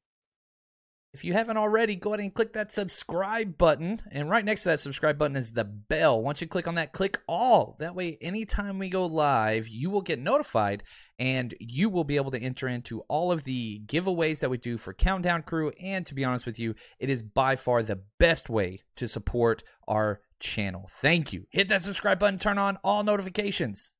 If 1.14 1.24
you 1.24 1.34
haven't 1.34 1.58
already, 1.58 1.96
go 1.96 2.12
ahead 2.12 2.20
and 2.20 2.34
click 2.34 2.54
that 2.54 2.72
subscribe 2.72 3.58
button. 3.58 4.02
And 4.12 4.30
right 4.30 4.46
next 4.46 4.64
to 4.64 4.70
that 4.70 4.80
subscribe 4.80 5.18
button 5.18 5.36
is 5.36 5.52
the 5.52 5.64
bell. 5.64 6.22
Once 6.22 6.42
you 6.42 6.48
click 6.48 6.68
on 6.68 6.76
that, 6.76 6.92
click 6.92 7.20
all. 7.28 7.76
That 7.80 7.96
way, 7.96 8.18
anytime 8.22 8.78
we 8.78 8.90
go 8.90 9.06
live, 9.06 9.68
you 9.68 9.90
will 9.90 10.02
get 10.02 10.20
notified 10.20 10.84
and 11.18 11.56
you 11.60 11.90
will 11.90 12.04
be 12.04 12.18
able 12.18 12.32
to 12.32 12.42
enter 12.42 12.68
into 12.68 13.02
all 13.08 13.32
of 13.32 13.46
the 13.46 13.82
giveaways 13.86 14.42
that 14.42 14.50
we 14.50 14.58
do 14.58 14.78
for 14.78 14.94
Countdown 14.94 15.44
Crew. 15.44 15.72
And 15.82 16.06
to 16.06 16.14
be 16.14 16.26
honest 16.26 16.46
with 16.46 16.60
you, 16.60 16.76
it 17.00 17.10
is 17.10 17.24
by 17.24 17.56
far 17.56 17.82
the 17.82 18.02
best 18.20 18.50
way 18.50 18.80
to 18.98 19.08
support 19.08 19.64
our 19.88 20.20
channel. 20.40 20.90
Thank 21.02 21.34
you. 21.34 21.46
Hit 21.50 21.70
that 21.70 21.84
subscribe 21.84 22.20
button, 22.20 22.38
turn 22.38 22.58
on 22.58 22.78
all 22.84 23.04
notifications. 23.04 23.94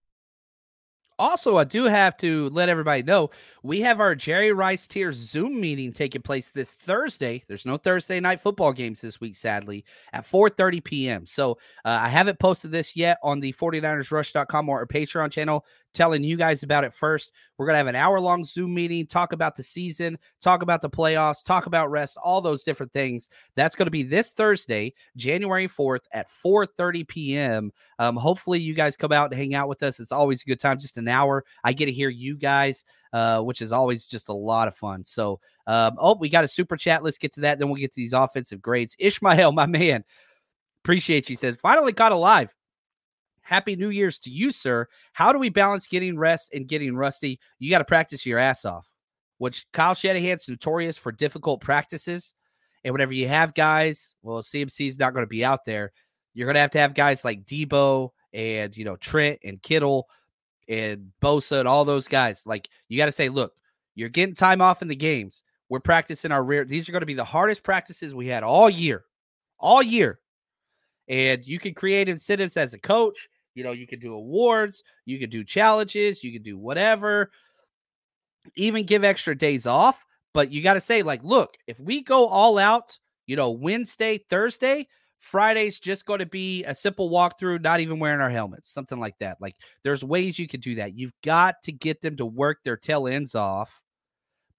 Also, 1.20 1.58
I 1.58 1.64
do 1.64 1.86
have 1.86 2.16
to 2.18 2.50
let 2.50 2.70
everybody 2.70 3.02
know 3.02 3.32
we 3.64 3.82
have 3.82 4.00
our 4.00 4.14
Jerry 4.14 4.52
Rice 4.52 4.88
Tier 4.88 5.12
Zoom 5.12 5.60
meeting 5.60 5.92
taking 5.92 6.22
place 6.22 6.52
this 6.52 6.74
Thursday. 6.74 7.42
There's 7.48 7.66
no 7.66 7.78
Thursday 7.78 8.20
night 8.20 8.40
football 8.40 8.72
games 8.72 9.02
this 9.02 9.20
week, 9.20 9.36
sadly, 9.36 9.84
at 10.14 10.26
4:30 10.26 10.84
p.m. 10.84 11.26
So 11.26 11.54
uh, 11.86 11.98
I 12.02 12.08
haven't 12.10 12.40
posted 12.40 12.72
this 12.72 12.96
yet 12.96 13.18
on 13.24 13.40
the 13.40 13.52
49ersrush.com 13.54 14.70
or 14.70 14.80
our 14.80 14.86
Patreon 14.86 15.32
channel 15.32 15.66
telling 15.98 16.24
you 16.24 16.38
guys 16.38 16.64
about 16.64 16.84
it 16.84 16.94
first. 16.94 17.32
We're 17.58 17.66
going 17.66 17.74
to 17.74 17.80
have 17.80 17.88
an 17.88 17.96
hour 17.96 18.20
long 18.20 18.46
Zoom 18.46 18.74
meeting, 18.74 19.08
talk 19.08 19.34
about 19.34 19.56
the 19.56 19.64
season, 19.64 20.18
talk 20.40 20.62
about 20.62 20.82
the 20.82 20.90
playoffs, 20.90 21.44
talk 21.44 21.66
about 21.66 21.90
rest, 21.90 22.18
all 22.24 22.40
those 22.40 22.64
different 22.64 22.94
things. 22.94 23.28
That's 23.56 23.76
going 23.76 23.88
to 23.88 23.92
be 23.92 24.04
this 24.04 24.32
Thursday, 24.32 24.94
January 25.18 25.68
4th 25.68 26.06
at 26.14 26.30
4:30 26.30 27.08
p.m. 27.08 27.72
Um, 27.98 28.16
hopefully 28.16 28.60
you 28.60 28.76
guys 28.76 28.96
come 28.96 29.12
out 29.12 29.32
and 29.32 29.38
hang 29.40 29.56
out 29.56 29.68
with 29.68 29.82
us. 29.82 30.00
It's 30.00 30.12
always 30.12 30.44
a 30.44 30.46
good 30.46 30.60
time, 30.60 30.80
just 30.80 30.98
an 30.98 31.08
hour. 31.08 31.44
I 31.64 31.74
get 31.74 31.88
to 31.88 31.92
hear 31.92 32.10
you 32.10 32.38
guys, 32.38 32.86
uh, 33.12 33.42
which 33.42 33.62
is 33.62 33.72
always 33.72 34.08
just 34.08 34.30
a 34.30 34.34
lot 34.34 34.68
of 34.68 34.76
fun. 34.76 35.04
So, 35.04 35.40
um, 35.66 35.96
oh, 35.98 36.16
we 36.16 36.30
got 36.30 36.44
a 36.44 36.48
super 36.48 36.78
chat. 36.78 37.04
Let's 37.04 37.18
get 37.18 37.34
to 37.34 37.42
that. 37.42 37.58
Then 37.58 37.70
we'll 37.70 37.82
get 37.82 37.92
to 37.94 38.00
these 38.00 38.14
offensive 38.14 38.62
grades. 38.62 38.96
Ishmael, 39.00 39.52
my 39.54 39.66
man, 39.66 40.04
appreciate 40.84 41.30
you. 41.30 41.36
Says 41.36 41.60
finally 41.60 41.94
caught 41.94 42.12
alive. 42.12 42.54
Happy 43.48 43.78
New 43.78 43.92
Year's 43.92 44.20
to 44.20 44.30
you, 44.30 44.52
sir. 44.52 44.88
How 45.14 45.32
do 45.32 45.40
we 45.40 45.48
balance 45.48 45.88
getting 45.88 46.18
rest 46.18 46.50
and 46.54 46.68
getting 46.68 46.98
rusty? 46.98 47.40
You 47.60 47.70
got 47.70 47.78
to 47.78 47.86
practice 47.86 48.26
your 48.26 48.40
ass 48.40 48.66
off, 48.66 48.94
which 49.38 49.66
Kyle 49.72 49.94
Shanahan's 49.94 50.50
notorious 50.50 50.98
for 50.98 51.14
difficult 51.14 51.62
practices. 51.62 52.36
And 52.84 52.92
whenever 52.92 53.14
you 53.14 53.30
have 53.30 53.54
guys, 53.54 54.18
well, 54.22 54.42
CMC 54.42 54.88
is 54.88 55.00
not 55.00 55.14
going 55.14 55.24
to 55.24 55.30
be 55.30 55.46
out 55.46 55.64
there. 55.64 55.94
You're 56.34 56.46
going 56.46 56.56
to 56.56 56.60
have 56.60 56.72
to 56.72 56.80
have 56.80 56.94
guys 56.94 57.24
like 57.24 57.46
Deebo 57.46 58.10
and, 58.34 58.76
you 58.76 58.84
know, 58.84 58.98
Trent 58.98 59.40
and 59.46 59.64
Kittle 59.64 60.10
and 60.68 61.10
Bosa 61.22 61.60
and 61.60 61.70
all 61.70 61.86
those 61.86 62.10
guys. 62.10 62.44
Like, 62.46 62.68
you 62.90 62.98
got 62.98 63.06
to 63.06 63.14
say, 63.14 63.30
look, 63.30 63.54
you're 63.96 64.10
getting 64.10 64.36
time 64.36 64.62
off 64.62 64.82
in 64.82 64.90
the 64.90 64.96
games. 64.96 65.44
We're 65.70 65.80
practicing 65.80 66.34
our 66.34 66.44
rear. 66.44 66.66
These 66.66 66.90
are 66.90 66.92
going 66.92 67.00
to 67.00 67.06
be 67.06 67.14
the 67.14 67.24
hardest 67.24 67.64
practices 67.64 68.14
we 68.14 68.28
had 68.28 68.44
all 68.44 68.70
year, 68.70 69.06
all 69.58 69.82
year. 69.82 70.20
And 71.08 71.48
you 71.48 71.60
can 71.60 71.74
create 71.74 72.10
incentives 72.10 72.58
as 72.58 72.74
a 72.74 72.80
coach 72.80 73.30
you 73.58 73.64
know, 73.64 73.72
you 73.72 73.88
could 73.88 74.00
do 74.00 74.14
awards, 74.14 74.84
you 75.06 75.18
could 75.18 75.32
do 75.32 75.44
challenges, 75.44 76.24
you 76.24 76.32
could 76.32 76.44
do 76.44 76.60
whatever, 76.60 77.32
even 78.56 78.86
give 78.86 79.04
extra 79.04 79.36
days 79.36 79.66
off. 79.66 80.06
But 80.32 80.52
you 80.52 80.62
got 80.62 80.76
to 80.76 80.82
say, 80.82 81.02
like, 81.02 81.24
look, 81.24 81.58
if 81.66 81.80
we 81.80 82.04
go 82.04 82.28
all 82.28 82.60
out, 82.60 82.96
you 83.26 83.36
know, 83.36 83.50
Wednesday, 83.50 84.20
Thursday, 84.30 84.88
Friday's 85.18 85.80
just 85.80 86.06
going 86.06 86.20
to 86.20 86.28
be 86.28 86.64
a 86.66 86.76
simple 86.76 87.10
walkthrough, 87.10 87.64
not 87.64 87.80
even 87.80 87.98
wearing 87.98 88.22
our 88.22 88.30
helmets, 88.30 88.72
something 88.72 89.00
like 89.00 89.18
that. 89.22 89.38
Like, 89.42 89.56
there's 89.84 90.04
ways 90.04 90.38
you 90.38 90.48
can 90.48 90.60
do 90.60 90.76
that. 90.76 90.96
You've 90.96 91.20
got 91.24 91.56
to 91.64 91.72
get 91.72 92.02
them 92.02 92.16
to 92.18 92.28
work 92.28 92.60
their 92.64 92.78
tail 92.78 93.08
ends 93.08 93.34
off, 93.34 93.82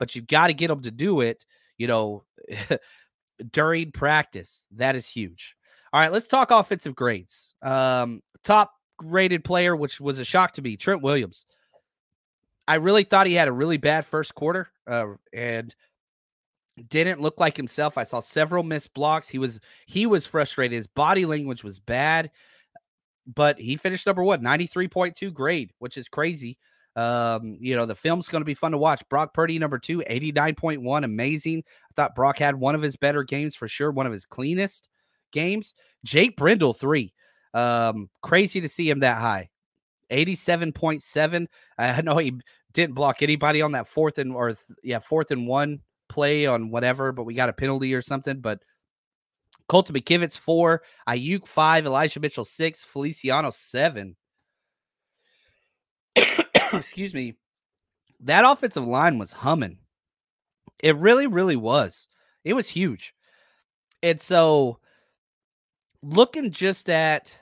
but 0.00 0.16
you've 0.16 0.26
got 0.26 0.48
to 0.48 0.54
get 0.54 0.66
them 0.66 0.82
to 0.82 0.90
do 0.90 1.20
it, 1.20 1.44
you 1.76 1.86
know, 1.86 2.24
during 3.52 3.92
practice. 3.92 4.64
That 4.72 4.96
is 4.96 5.06
huge. 5.06 5.54
All 5.92 6.00
right, 6.00 6.12
let's 6.12 6.26
talk 6.26 6.50
offensive 6.50 6.96
grades. 6.96 7.54
Um, 7.62 8.22
top 8.42 8.72
rated 9.02 9.44
player, 9.44 9.76
which 9.76 10.00
was 10.00 10.18
a 10.18 10.24
shock 10.24 10.52
to 10.52 10.62
me, 10.62 10.76
Trent 10.76 11.02
Williams. 11.02 11.46
I 12.66 12.76
really 12.76 13.04
thought 13.04 13.26
he 13.26 13.34
had 13.34 13.48
a 13.48 13.52
really 13.52 13.78
bad 13.78 14.04
first 14.04 14.34
quarter 14.34 14.68
uh, 14.86 15.14
and 15.32 15.74
didn't 16.88 17.20
look 17.20 17.40
like 17.40 17.56
himself. 17.56 17.96
I 17.96 18.04
saw 18.04 18.20
several 18.20 18.62
missed 18.62 18.92
blocks. 18.94 19.28
He 19.28 19.38
was 19.38 19.60
he 19.86 20.06
was 20.06 20.26
frustrated. 20.26 20.76
His 20.76 20.86
body 20.86 21.24
language 21.24 21.64
was 21.64 21.80
bad, 21.80 22.30
but 23.34 23.58
he 23.58 23.76
finished 23.76 24.06
number 24.06 24.22
one, 24.22 24.42
93.2 24.42 25.32
grade, 25.32 25.72
which 25.78 25.96
is 25.96 26.08
crazy. 26.08 26.58
Um, 26.94 27.56
you 27.60 27.76
know, 27.76 27.86
the 27.86 27.94
film's 27.94 28.28
going 28.28 28.40
to 28.40 28.46
be 28.46 28.54
fun 28.54 28.72
to 28.72 28.78
watch. 28.78 29.02
Brock 29.08 29.32
Purdy, 29.32 29.58
number 29.58 29.78
two, 29.78 30.02
89.1. 30.10 31.04
Amazing. 31.04 31.62
I 31.66 31.92
thought 31.94 32.16
Brock 32.16 32.38
had 32.38 32.56
one 32.56 32.74
of 32.74 32.82
his 32.82 32.96
better 32.96 33.22
games 33.22 33.54
for 33.54 33.68
sure, 33.68 33.92
one 33.92 34.06
of 34.06 34.12
his 34.12 34.26
cleanest 34.26 34.88
games. 35.32 35.74
Jake 36.04 36.36
Brendel, 36.36 36.74
three. 36.74 37.14
Um, 37.54 38.08
crazy 38.22 38.60
to 38.60 38.68
see 38.68 38.88
him 38.88 39.00
that 39.00 39.18
high. 39.18 39.50
87.7. 40.10 41.46
I 41.78 42.02
know 42.02 42.16
he 42.16 42.34
didn't 42.72 42.94
block 42.94 43.22
anybody 43.22 43.62
on 43.62 43.72
that 43.72 43.86
fourth 43.86 44.18
and 44.18 44.32
or 44.32 44.56
yeah, 44.82 44.98
fourth 44.98 45.30
and 45.30 45.46
one 45.46 45.80
play 46.08 46.46
on 46.46 46.70
whatever, 46.70 47.12
but 47.12 47.24
we 47.24 47.34
got 47.34 47.48
a 47.48 47.52
penalty 47.52 47.94
or 47.94 48.02
something. 48.02 48.40
But 48.40 48.60
Colton 49.68 49.94
McKivitz 49.94 50.36
four, 50.36 50.82
Aiyuk 51.08 51.46
five, 51.46 51.86
Elijah 51.86 52.20
Mitchell 52.20 52.44
six, 52.44 52.82
Feliciano 52.84 53.50
seven. 53.50 54.16
Excuse 56.72 57.14
me. 57.14 57.34
That 58.20 58.44
offensive 58.44 58.84
line 58.84 59.18
was 59.18 59.30
humming. 59.30 59.78
It 60.80 60.96
really, 60.96 61.26
really 61.26 61.56
was. 61.56 62.08
It 62.44 62.54
was 62.54 62.68
huge. 62.68 63.14
And 64.02 64.20
so, 64.20 64.78
looking 66.02 66.50
just 66.50 66.88
at 66.90 67.36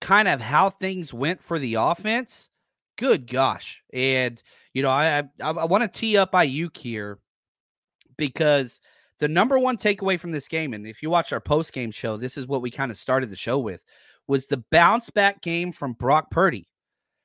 kind 0.00 0.28
of 0.28 0.40
how 0.40 0.70
things 0.70 1.12
went 1.12 1.42
for 1.42 1.58
the 1.58 1.74
offense, 1.74 2.50
good 2.96 3.26
gosh. 3.26 3.82
And, 3.92 4.42
you 4.72 4.82
know, 4.82 4.90
I, 4.90 5.18
I, 5.18 5.50
I 5.50 5.64
want 5.64 5.82
to 5.82 6.00
tee 6.00 6.16
up 6.16 6.32
Aiyuk 6.32 6.76
here 6.76 7.18
because 8.16 8.80
the 9.18 9.28
number 9.28 9.58
one 9.58 9.76
takeaway 9.76 10.18
from 10.18 10.32
this 10.32 10.48
game, 10.48 10.74
and 10.74 10.86
if 10.86 11.02
you 11.02 11.10
watch 11.10 11.32
our 11.32 11.40
post 11.40 11.72
game 11.72 11.90
show, 11.90 12.16
this 12.16 12.36
is 12.36 12.46
what 12.46 12.62
we 12.62 12.70
kind 12.70 12.90
of 12.90 12.98
started 12.98 13.30
the 13.30 13.36
show 13.36 13.58
with, 13.58 13.84
was 14.28 14.46
the 14.46 14.62
bounce 14.70 15.10
back 15.10 15.40
game 15.42 15.72
from 15.72 15.92
Brock 15.94 16.30
Purdy. 16.30 16.68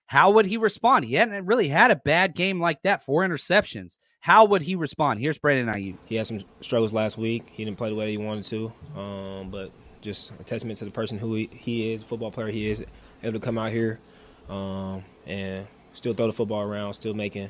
How 0.06 0.32
would 0.32 0.46
he 0.46 0.58
respond? 0.58 1.06
He 1.06 1.16
hadn't 1.16 1.46
really 1.46 1.68
had 1.68 1.89
a 1.92 1.96
bad 1.96 2.36
game 2.36 2.60
like 2.60 2.82
that, 2.84 3.06
four 3.06 3.24
interceptions. 3.24 3.98
How 4.20 4.46
would 4.46 4.62
he 4.62 4.76
respond? 4.76 5.20
Here's 5.20 5.38
Brandon 5.38 5.74
Aiyuk. 5.74 5.98
He 6.06 6.16
had 6.16 6.28
some 6.28 6.42
struggles 6.60 6.94
last 6.94 7.18
week. 7.18 7.50
He 7.52 7.66
didn't 7.66 7.78
play 7.78 7.89
the 7.89 7.96
way 7.96 8.12
he 8.12 8.18
wanted 8.18 8.44
to, 8.46 9.00
um, 9.00 9.50
but 9.50 9.72
just 10.02 10.32
a 10.39 10.43
testament 10.43 10.80
to 10.80 10.86
the 10.86 10.91
person 10.91 11.18
who 11.18 11.36
he, 11.36 11.49
he 11.52 11.93
is, 11.93 12.04
football 12.04 12.32
player 12.32 12.47
he 12.47 12.70
is, 12.70 12.84
able 13.24 13.34
to 13.34 13.39
come 13.39 13.58
out 13.58 13.72
here 13.72 13.99
um, 14.49 15.04
and 15.26 15.68
still 15.93 16.14
throw 16.14 16.28
the 16.28 16.34
football 16.34 16.62
around, 16.62 16.93
still 16.93 17.14
making 17.14 17.49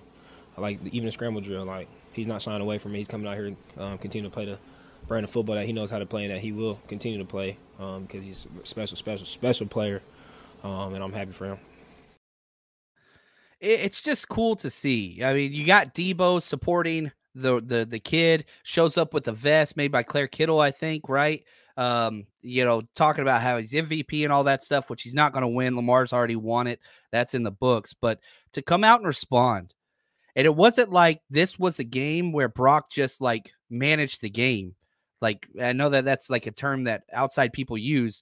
like 0.58 0.80
even 0.92 1.08
a 1.08 1.12
scramble 1.12 1.42
drill. 1.42 1.66
Like 1.66 1.88
he's 2.14 2.28
not 2.28 2.42
shying 2.42 2.62
away 2.62 2.78
from 2.78 2.92
me. 2.92 3.00
He's 3.00 3.08
coming 3.08 3.28
out 3.28 3.36
here 3.36 3.56
um, 3.78 3.98
continue 3.98 4.30
to 4.30 4.34
play 4.34 4.46
the 4.46 4.58
brand 5.08 5.24
of 5.24 5.30
football 5.32 5.56
that 5.56 5.66
he 5.66 5.74
knows 5.74 5.90
how 5.90 6.00
to 6.00 6.06
play 6.06 6.26
and 6.26 6.34
that 6.34 6.42
he 6.42 6.52
will 6.52 6.76
continue 6.88 7.18
to 7.18 7.26
play 7.26 7.58
um, 7.80 8.04
because 8.04 8.24
he's 8.24 8.48
a 8.62 8.66
special, 8.66 8.98
special, 8.98 9.26
special 9.26 9.68
player, 9.68 10.02
um, 10.64 10.94
and 10.94 11.04
I'm 11.04 11.14
happy 11.14 11.32
for 11.32 11.46
him 11.48 11.60
it's 13.62 14.02
just 14.02 14.28
cool 14.28 14.56
to 14.58 14.70
see. 14.70 15.24
I 15.24 15.34
mean, 15.34 15.54
you 15.54 15.66
got 15.66 15.94
Deebo 15.94 16.42
supporting 16.42 17.12
the 17.36 17.62
the 17.62 17.86
the 17.86 18.00
kid, 18.00 18.46
shows 18.64 18.98
up 18.98 19.14
with 19.14 19.28
a 19.28 19.32
vest 19.32 19.78
made 19.78 19.92
by 19.92 20.04
Claire 20.04 20.28
Kittle, 20.28 20.60
I 20.60 20.72
think, 20.72 21.08
right? 21.08 21.44
Um, 21.82 22.28
you 22.42 22.64
know, 22.64 22.82
talking 22.94 23.24
about 23.24 23.42
how 23.42 23.58
he's 23.58 23.72
MVP 23.72 24.24
and 24.24 24.32
all 24.32 24.44
that 24.44 24.64
stuff, 24.64 24.90
which 24.90 25.02
he's 25.02 25.16
not 25.16 25.34
going 25.34 25.42
to 25.42 25.48
win. 25.48 25.76
Lamar's 25.76 26.14
already 26.14 26.36
won 26.36 26.68
it. 26.68 26.80
That's 27.12 27.34
in 27.34 27.42
the 27.42 27.50
books. 27.50 27.96
But 28.00 28.20
to 28.52 28.62
come 28.62 28.84
out 28.84 29.00
and 29.00 29.08
respond, 29.08 29.74
and 30.36 30.46
it 30.46 30.56
wasn't 30.56 30.92
like 30.92 31.22
this 31.32 31.58
was 31.58 31.80
a 31.80 31.84
game 31.84 32.34
where 32.34 32.50
Brock 32.50 32.92
just 32.92 33.20
like 33.20 33.52
managed 33.72 34.22
the 34.22 34.30
game. 34.30 34.76
Like 35.22 35.48
I 35.60 35.74
know 35.74 35.90
that 35.90 36.06
that's 36.06 36.30
like 36.30 36.46
a 36.46 36.52
term 36.52 36.84
that 36.84 37.02
outside 37.12 37.52
people 37.52 37.80
use. 37.80 38.22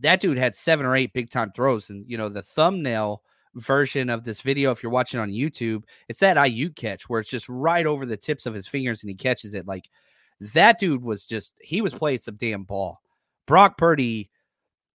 That 0.00 0.20
dude 0.20 0.36
had 0.36 0.56
seven 0.56 0.84
or 0.84 0.96
eight 0.96 1.12
big 1.12 1.30
time 1.30 1.52
throws, 1.54 1.90
and 1.90 2.04
you 2.08 2.18
know 2.18 2.28
the 2.28 2.42
thumbnail 2.42 3.22
version 3.54 4.10
of 4.10 4.24
this 4.24 4.40
video, 4.40 4.72
if 4.72 4.82
you're 4.82 4.90
watching 4.90 5.20
on 5.20 5.30
YouTube, 5.30 5.84
it's 6.08 6.20
that 6.20 6.36
Aiyuk 6.36 6.74
catch 6.74 7.08
where 7.08 7.20
it's 7.20 7.30
just 7.30 7.48
right 7.48 7.86
over 7.86 8.04
the 8.04 8.16
tips 8.16 8.46
of 8.46 8.54
his 8.54 8.66
fingers 8.66 9.02
and 9.02 9.10
he 9.10 9.14
catches 9.14 9.54
it. 9.54 9.66
Like 9.66 9.88
that 10.54 10.78
dude 10.78 11.02
was 11.02 11.26
just, 11.26 11.54
he 11.60 11.80
was 11.80 11.92
playing 11.92 12.18
some 12.18 12.36
damn 12.36 12.64
ball. 12.64 13.00
Brock 13.46 13.76
Purdy 13.78 14.30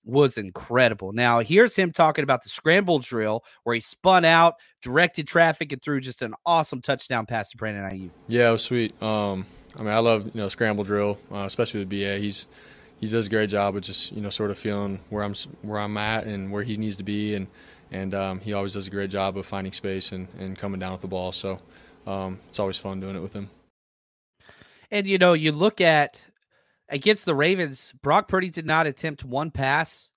was 0.08 0.38
incredible. 0.38 1.12
Now, 1.12 1.40
here's 1.40 1.76
him 1.76 1.92
talking 1.92 2.24
about 2.24 2.42
the 2.42 2.50
scramble 2.50 3.00
drill 3.00 3.44
where 3.64 3.76
he 3.76 3.82
spun 3.82 4.26
out, 4.26 4.56
directed 4.82 5.28
traffic, 5.28 5.72
and 5.74 5.82
threw 5.82 6.00
just 6.00 6.22
an 6.22 6.34
awesome 6.46 6.82
touchdown 6.82 7.26
pass 7.26 7.52
to 7.52 7.58
Brandon 7.58 7.84
Aiyuk. 7.84 8.10
Yeah, 8.28 8.50
it 8.50 8.52
was 8.52 8.64
sweet. 8.64 9.00
Um, 9.04 9.46
I 9.78 9.84
mean, 9.84 9.94
I 9.94 10.00
love 10.00 10.26
you 10.26 10.42
know 10.42 10.48
scramble 10.48 10.86
drill, 10.86 11.18
uh, 11.32 11.44
especially 11.44 11.82
with 11.82 11.90
BA. 11.90 12.20
He's 12.20 12.48
he 13.00 13.08
does 13.08 13.28
a 13.28 13.30
great 13.30 13.50
job 13.50 13.76
of 13.76 13.84
just 13.84 14.12
you 14.14 14.22
know 14.22 14.30
sort 14.30 14.50
of 14.50 14.58
feeling 14.58 15.00
where 15.10 15.24
I'm 15.24 15.36
where 15.62 15.80
I'm 15.80 15.98
at 15.98 16.24
and 16.24 16.52
where 16.52 16.64
he 16.64 16.78
needs 16.78 16.96
to 16.98 17.04
be, 17.04 17.36
and 17.36 17.48
and 17.92 18.14
um, 18.14 18.40
he 18.40 18.54
always 18.54 18.74
does 18.74 18.88
a 18.88 18.90
great 18.90 19.10
job 19.10 19.38
of 19.38 19.46
finding 19.46 19.74
space 19.74 20.12
and, 20.12 20.28
and 20.40 20.58
coming 20.58 20.80
down 20.80 20.94
with 20.94 21.02
the 21.02 21.08
ball. 21.08 21.32
So 21.32 21.60
um, 22.06 22.40
it's 22.50 22.60
always 22.60 22.78
fun 22.78 23.00
doing 23.00 23.16
it 23.16 23.22
with 23.22 23.34
him. 23.34 23.50
And 24.92 25.08
you 25.08 25.18
know, 25.18 25.34
you 25.34 25.52
look 25.52 25.82
at 25.82 26.26
against 26.90 27.26
the 27.26 27.36
Ravens, 27.36 27.94
Brock 28.02 28.28
Purdy 28.28 28.50
did 28.50 28.66
not 28.66 28.88
attempt 28.88 29.26
one 29.26 29.52
pass 29.52 30.10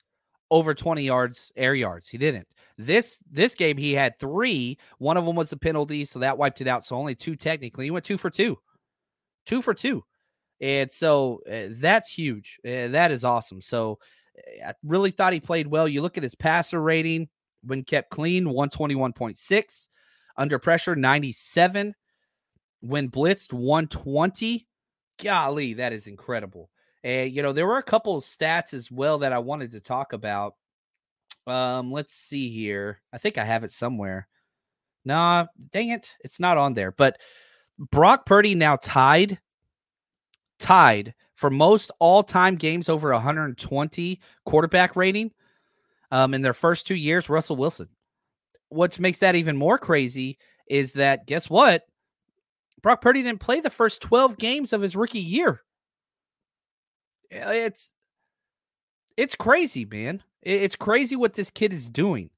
over 0.50 0.74
20 0.74 1.02
yards 1.02 1.52
air 1.56 1.74
yards. 1.74 2.08
He 2.08 2.18
didn't. 2.18 2.46
This 2.78 3.22
this 3.30 3.54
game 3.54 3.76
he 3.76 3.92
had 3.92 4.18
three. 4.18 4.78
One 4.98 5.16
of 5.16 5.26
them 5.26 5.36
was 5.36 5.52
a 5.52 5.56
penalty, 5.56 6.04
so 6.04 6.18
that 6.20 6.38
wiped 6.38 6.60
it 6.60 6.68
out. 6.68 6.84
So 6.84 6.96
only 6.96 7.14
two 7.14 7.36
technically. 7.36 7.84
He 7.84 7.90
went 7.90 8.04
two 8.04 8.16
for 8.16 8.30
two, 8.30 8.58
two 9.44 9.60
for 9.60 9.74
two, 9.74 10.02
and 10.62 10.90
so 10.90 11.40
uh, 11.50 11.68
that's 11.72 12.10
huge. 12.10 12.58
Uh, 12.64 12.88
that 12.88 13.10
is 13.10 13.22
awesome. 13.22 13.60
So 13.60 13.98
uh, 14.38 14.68
I 14.68 14.74
really 14.82 15.10
thought 15.10 15.34
he 15.34 15.40
played 15.40 15.66
well. 15.66 15.86
You 15.86 16.00
look 16.00 16.16
at 16.16 16.22
his 16.22 16.34
passer 16.34 16.80
rating 16.80 17.28
when 17.62 17.84
kept 17.84 18.10
clean, 18.10 18.46
121.6. 18.46 19.88
Under 20.36 20.58
pressure, 20.58 20.96
97. 20.96 21.94
When 22.80 23.10
blitzed, 23.10 23.52
120. 23.52 24.66
Golly, 25.22 25.74
that 25.74 25.92
is 25.92 26.06
incredible. 26.06 26.70
And, 27.04 27.32
you 27.32 27.42
know, 27.42 27.52
there 27.52 27.66
were 27.66 27.78
a 27.78 27.82
couple 27.82 28.16
of 28.16 28.24
stats 28.24 28.74
as 28.74 28.90
well 28.90 29.18
that 29.18 29.32
I 29.32 29.38
wanted 29.38 29.72
to 29.72 29.80
talk 29.80 30.12
about. 30.12 30.54
Um, 31.46 31.92
let's 31.92 32.14
see 32.14 32.50
here. 32.50 33.00
I 33.12 33.18
think 33.18 33.38
I 33.38 33.44
have 33.44 33.64
it 33.64 33.72
somewhere. 33.72 34.28
Nah, 35.04 35.46
dang 35.70 35.90
it. 35.90 36.14
It's 36.20 36.40
not 36.40 36.58
on 36.58 36.74
there. 36.74 36.92
But 36.92 37.20
Brock 37.78 38.26
Purdy 38.26 38.54
now 38.54 38.76
tied, 38.76 39.38
tied 40.58 41.14
for 41.34 41.50
most 41.50 41.90
all 41.98 42.22
time 42.22 42.56
games 42.56 42.88
over 42.88 43.12
120 43.12 44.20
quarterback 44.44 44.96
rating 44.96 45.32
um, 46.10 46.34
in 46.34 46.42
their 46.42 46.54
first 46.54 46.86
two 46.86 46.94
years, 46.94 47.30
Russell 47.30 47.56
Wilson. 47.56 47.88
What 48.68 48.98
makes 49.00 49.20
that 49.20 49.34
even 49.34 49.56
more 49.56 49.78
crazy 49.78 50.38
is 50.68 50.92
that 50.92 51.26
guess 51.26 51.48
what? 51.48 51.82
Brock 52.82 53.00
Purdy 53.00 53.22
didn't 53.22 53.40
play 53.40 53.60
the 53.60 53.70
first 53.70 54.00
12 54.02 54.38
games 54.38 54.72
of 54.72 54.80
his 54.80 54.96
rookie 54.96 55.20
year. 55.20 55.62
It's 57.30 57.92
it's 59.16 59.34
crazy, 59.34 59.84
man. 59.84 60.22
It's 60.42 60.76
crazy 60.76 61.16
what 61.16 61.34
this 61.34 61.50
kid 61.50 61.72
is 61.72 61.88
doing. 61.90 62.30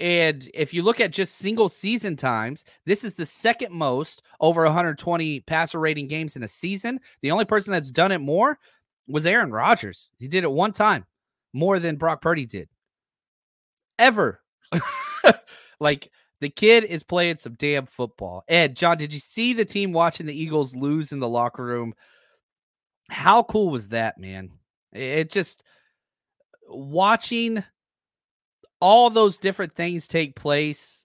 And 0.00 0.48
if 0.54 0.72
you 0.72 0.82
look 0.82 1.00
at 1.00 1.12
just 1.12 1.36
single 1.36 1.68
season 1.68 2.16
times, 2.16 2.64
this 2.86 3.04
is 3.04 3.14
the 3.14 3.26
second 3.26 3.72
most 3.72 4.22
over 4.40 4.64
120 4.64 5.40
passer 5.40 5.78
rating 5.78 6.08
games 6.08 6.36
in 6.36 6.42
a 6.42 6.48
season. 6.48 6.98
The 7.20 7.30
only 7.30 7.44
person 7.44 7.72
that's 7.72 7.90
done 7.90 8.10
it 8.12 8.20
more 8.20 8.58
was 9.06 9.26
Aaron 9.26 9.50
Rodgers. 9.50 10.10
He 10.18 10.26
did 10.26 10.44
it 10.44 10.50
one 10.50 10.72
time 10.72 11.04
more 11.52 11.78
than 11.78 11.96
Brock 11.96 12.22
Purdy 12.22 12.46
did 12.46 12.68
ever. 13.98 14.40
like 15.80 16.10
the 16.40 16.48
kid 16.48 16.84
is 16.84 17.02
playing 17.02 17.36
some 17.36 17.54
damn 17.54 17.86
football. 17.86 18.44
Ed, 18.48 18.76
John, 18.76 18.96
did 18.96 19.12
you 19.12 19.20
see 19.20 19.52
the 19.52 19.64
team 19.64 19.92
watching 19.92 20.26
the 20.26 20.38
Eagles 20.38 20.74
lose 20.74 21.12
in 21.12 21.20
the 21.20 21.28
locker 21.28 21.64
room? 21.64 21.94
How 23.08 23.42
cool 23.42 23.70
was 23.70 23.88
that, 23.88 24.18
man? 24.18 24.50
It 24.92 25.30
just 25.30 25.62
watching 26.68 27.62
all 28.80 29.10
those 29.10 29.38
different 29.38 29.74
things 29.74 30.08
take 30.08 30.34
place. 30.34 31.04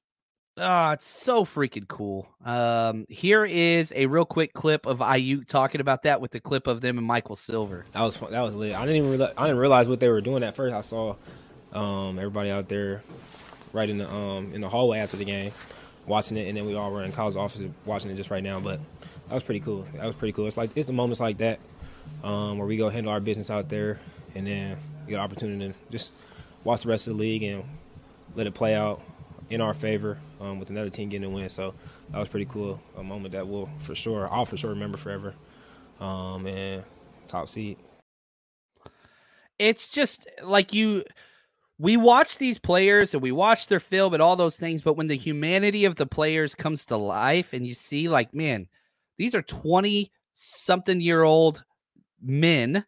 Oh, 0.57 0.91
it's 0.91 1.05
so 1.05 1.43
freaking 1.43 1.87
cool. 1.87 2.29
Um, 2.45 3.05
here 3.09 3.43
is 3.43 3.91
a 3.93 4.05
real 4.05 4.23
quick 4.23 4.53
clip 4.53 4.85
of 4.85 4.99
Aiyuk 4.99 5.47
talking 5.47 5.81
about 5.81 6.03
that 6.03 6.21
with 6.21 6.31
the 6.31 6.39
clip 6.39 6.67
of 6.67 6.79
them 6.79 6.97
and 6.97 7.05
Michael 7.05 7.35
Silver. 7.35 7.83
That 7.91 8.03
was 8.03 8.15
fun. 8.15 8.31
That 8.31 8.41
was 8.41 8.55
lit. 8.55 8.73
I 8.73 8.85
didn't 8.85 8.95
even 8.95 9.09
realize, 9.09 9.33
I 9.37 9.47
didn't 9.47 9.59
realize 9.59 9.89
what 9.89 9.99
they 9.99 10.07
were 10.07 10.21
doing 10.21 10.43
at 10.43 10.55
first. 10.55 10.73
I 10.73 10.79
saw 10.79 11.15
um, 11.73 12.17
everybody 12.17 12.51
out 12.51 12.69
there 12.69 13.03
right 13.75 13.89
in 13.89 13.97
the 13.97 14.11
um, 14.11 14.53
in 14.53 14.61
the 14.61 14.69
hallway 14.69 14.99
after 14.99 15.17
the 15.17 15.25
game 15.25 15.51
watching 16.07 16.37
it, 16.37 16.47
and 16.47 16.57
then 16.57 16.65
we 16.65 16.75
all 16.75 16.91
were 16.91 17.03
in 17.03 17.11
college 17.11 17.35
office 17.35 17.61
watching 17.85 18.09
it 18.09 18.15
just 18.15 18.31
right 18.31 18.43
now. 18.43 18.59
But 18.59 18.79
that 19.27 19.33
was 19.33 19.43
pretty 19.43 19.59
cool. 19.59 19.85
That 19.95 20.05
was 20.05 20.15
pretty 20.15 20.31
cool. 20.31 20.47
It's 20.47 20.57
like 20.57 20.71
it's 20.75 20.87
the 20.87 20.93
moments 20.93 21.19
like 21.19 21.37
that 21.37 21.59
um, 22.23 22.57
where 22.57 22.67
we 22.67 22.77
go 22.77 22.89
handle 22.89 23.11
our 23.11 23.19
business 23.19 23.51
out 23.51 23.69
there, 23.69 23.99
and 24.33 24.47
then 24.47 24.77
we 25.05 25.11
get 25.11 25.15
an 25.15 25.21
opportunity 25.21 25.73
to 25.73 25.91
just 25.91 26.13
watch 26.63 26.83
the 26.83 26.89
rest 26.89 27.07
of 27.07 27.13
the 27.13 27.19
league 27.19 27.43
and 27.43 27.63
let 28.35 28.47
it 28.47 28.53
play 28.53 28.73
out 28.73 29.01
in 29.49 29.61
our 29.61 29.73
favor 29.73 30.17
um, 30.41 30.59
with 30.59 30.69
another 30.69 30.89
team 30.89 31.09
getting 31.09 31.27
a 31.27 31.29
win. 31.29 31.49
So 31.49 31.73
that 32.11 32.17
was 32.17 32.29
pretty 32.29 32.45
cool. 32.45 32.81
A 32.97 33.03
moment 33.03 33.33
that 33.33 33.47
we'll 33.47 33.69
for 33.79 33.93
sure, 33.93 34.27
I'll 34.31 34.45
for 34.45 34.57
sure 34.57 34.71
remember 34.71 34.97
forever. 34.97 35.35
Um, 35.99 36.45
and 36.47 36.83
top 37.27 37.47
seed. 37.47 37.77
It's 39.57 39.87
just 39.87 40.27
like 40.43 40.73
you 40.73 41.03
we 41.77 41.97
watch 41.97 42.37
these 42.37 42.57
players 42.57 43.13
and 43.13 43.21
we 43.21 43.31
watch 43.31 43.67
their 43.67 43.79
film 43.79 44.13
and 44.13 44.23
all 44.23 44.35
those 44.35 44.57
things, 44.57 44.81
but 44.81 44.95
when 44.95 45.07
the 45.07 45.17
humanity 45.17 45.85
of 45.85 45.95
the 45.95 46.05
players 46.05 46.55
comes 46.55 46.85
to 46.85 46.97
life 46.97 47.51
and 47.53 47.67
you 47.67 47.73
see, 47.73 48.07
like, 48.07 48.33
man, 48.33 48.67
these 49.17 49.35
are 49.35 49.41
20 49.41 50.11
something 50.33 51.01
year 51.01 51.23
old 51.23 51.63
men 52.21 52.85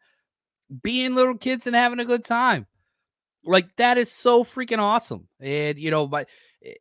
being 0.83 1.15
little 1.15 1.37
kids 1.37 1.67
and 1.67 1.75
having 1.75 1.99
a 1.99 2.05
good 2.05 2.23
time. 2.23 2.65
Like, 3.43 3.75
that 3.75 3.97
is 3.97 4.11
so 4.11 4.43
freaking 4.43 4.79
awesome. 4.79 5.27
And, 5.39 5.77
you 5.77 5.91
know, 5.91 6.07
but 6.07 6.29
eh, 6.63 6.73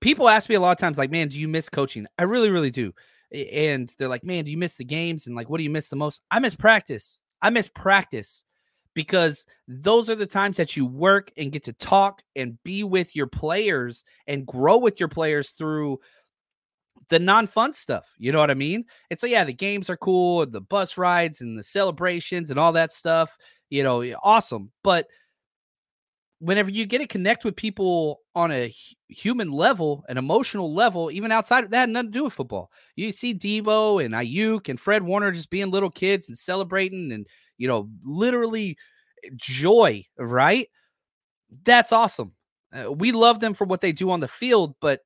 people 0.00 0.28
ask 0.28 0.48
me 0.48 0.54
a 0.56 0.60
lot 0.60 0.72
of 0.72 0.78
times, 0.78 0.98
like, 0.98 1.10
man, 1.10 1.28
do 1.28 1.38
you 1.38 1.48
miss 1.48 1.68
coaching? 1.68 2.06
I 2.18 2.24
really, 2.24 2.50
really 2.50 2.70
do. 2.70 2.92
And 3.32 3.92
they're 3.98 4.08
like, 4.08 4.24
man, 4.24 4.44
do 4.44 4.50
you 4.50 4.58
miss 4.58 4.76
the 4.76 4.84
games? 4.84 5.26
And 5.26 5.34
like, 5.36 5.48
what 5.48 5.58
do 5.58 5.64
you 5.64 5.70
miss 5.70 5.88
the 5.88 5.96
most? 5.96 6.20
I 6.30 6.40
miss 6.40 6.54
practice. 6.54 7.20
I 7.42 7.50
miss 7.50 7.68
practice 7.68 8.44
because 8.94 9.44
those 9.68 10.08
are 10.08 10.14
the 10.14 10.26
times 10.26 10.56
that 10.56 10.76
you 10.76 10.86
work 10.86 11.30
and 11.36 11.52
get 11.52 11.64
to 11.64 11.72
talk 11.72 12.22
and 12.36 12.62
be 12.62 12.84
with 12.84 13.14
your 13.14 13.26
players 13.26 14.04
and 14.26 14.46
grow 14.46 14.78
with 14.78 14.98
your 14.98 15.08
players 15.08 15.50
through 15.50 15.98
the 17.08 17.18
non-fun 17.18 17.72
stuff. 17.72 18.14
You 18.18 18.32
know 18.32 18.38
what 18.38 18.50
I 18.50 18.54
mean? 18.54 18.84
And 19.10 19.18
so 19.18 19.26
yeah, 19.26 19.44
the 19.44 19.52
games 19.52 19.90
are 19.90 19.96
cool, 19.96 20.46
the 20.46 20.60
bus 20.60 20.96
rides 20.96 21.40
and 21.40 21.58
the 21.58 21.62
celebrations 21.62 22.50
and 22.50 22.58
all 22.58 22.72
that 22.72 22.92
stuff, 22.92 23.36
you 23.68 23.82
know, 23.82 24.02
awesome. 24.22 24.70
But 24.82 25.08
whenever 26.38 26.70
you 26.70 26.86
get 26.86 26.98
to 26.98 27.06
connect 27.06 27.44
with 27.44 27.56
people 27.56 28.20
on 28.34 28.50
a 28.50 28.74
human 29.08 29.50
level, 29.50 30.04
an 30.08 30.18
emotional 30.18 30.74
level, 30.74 31.10
even 31.10 31.32
outside 31.32 31.64
of 31.64 31.70
that, 31.70 31.88
nothing 31.88 32.12
to 32.12 32.18
do 32.18 32.24
with 32.24 32.32
football. 32.32 32.70
You 32.96 33.12
see 33.12 33.34
Deebo 33.34 34.04
and 34.04 34.14
Aiyuk 34.14 34.68
and 34.68 34.78
Fred 34.78 35.02
Warner 35.02 35.32
just 35.32 35.50
being 35.50 35.70
little 35.70 35.90
kids 35.90 36.28
and 36.28 36.38
celebrating 36.38 37.12
and 37.12 37.26
you 37.58 37.68
know, 37.68 37.88
literally 38.04 38.76
joy, 39.36 40.04
right? 40.18 40.68
That's 41.64 41.92
awesome. 41.92 42.34
Uh, 42.72 42.92
we 42.92 43.12
love 43.12 43.40
them 43.40 43.54
for 43.54 43.64
what 43.64 43.80
they 43.80 43.92
do 43.92 44.10
on 44.10 44.20
the 44.20 44.28
field, 44.28 44.74
but 44.80 45.00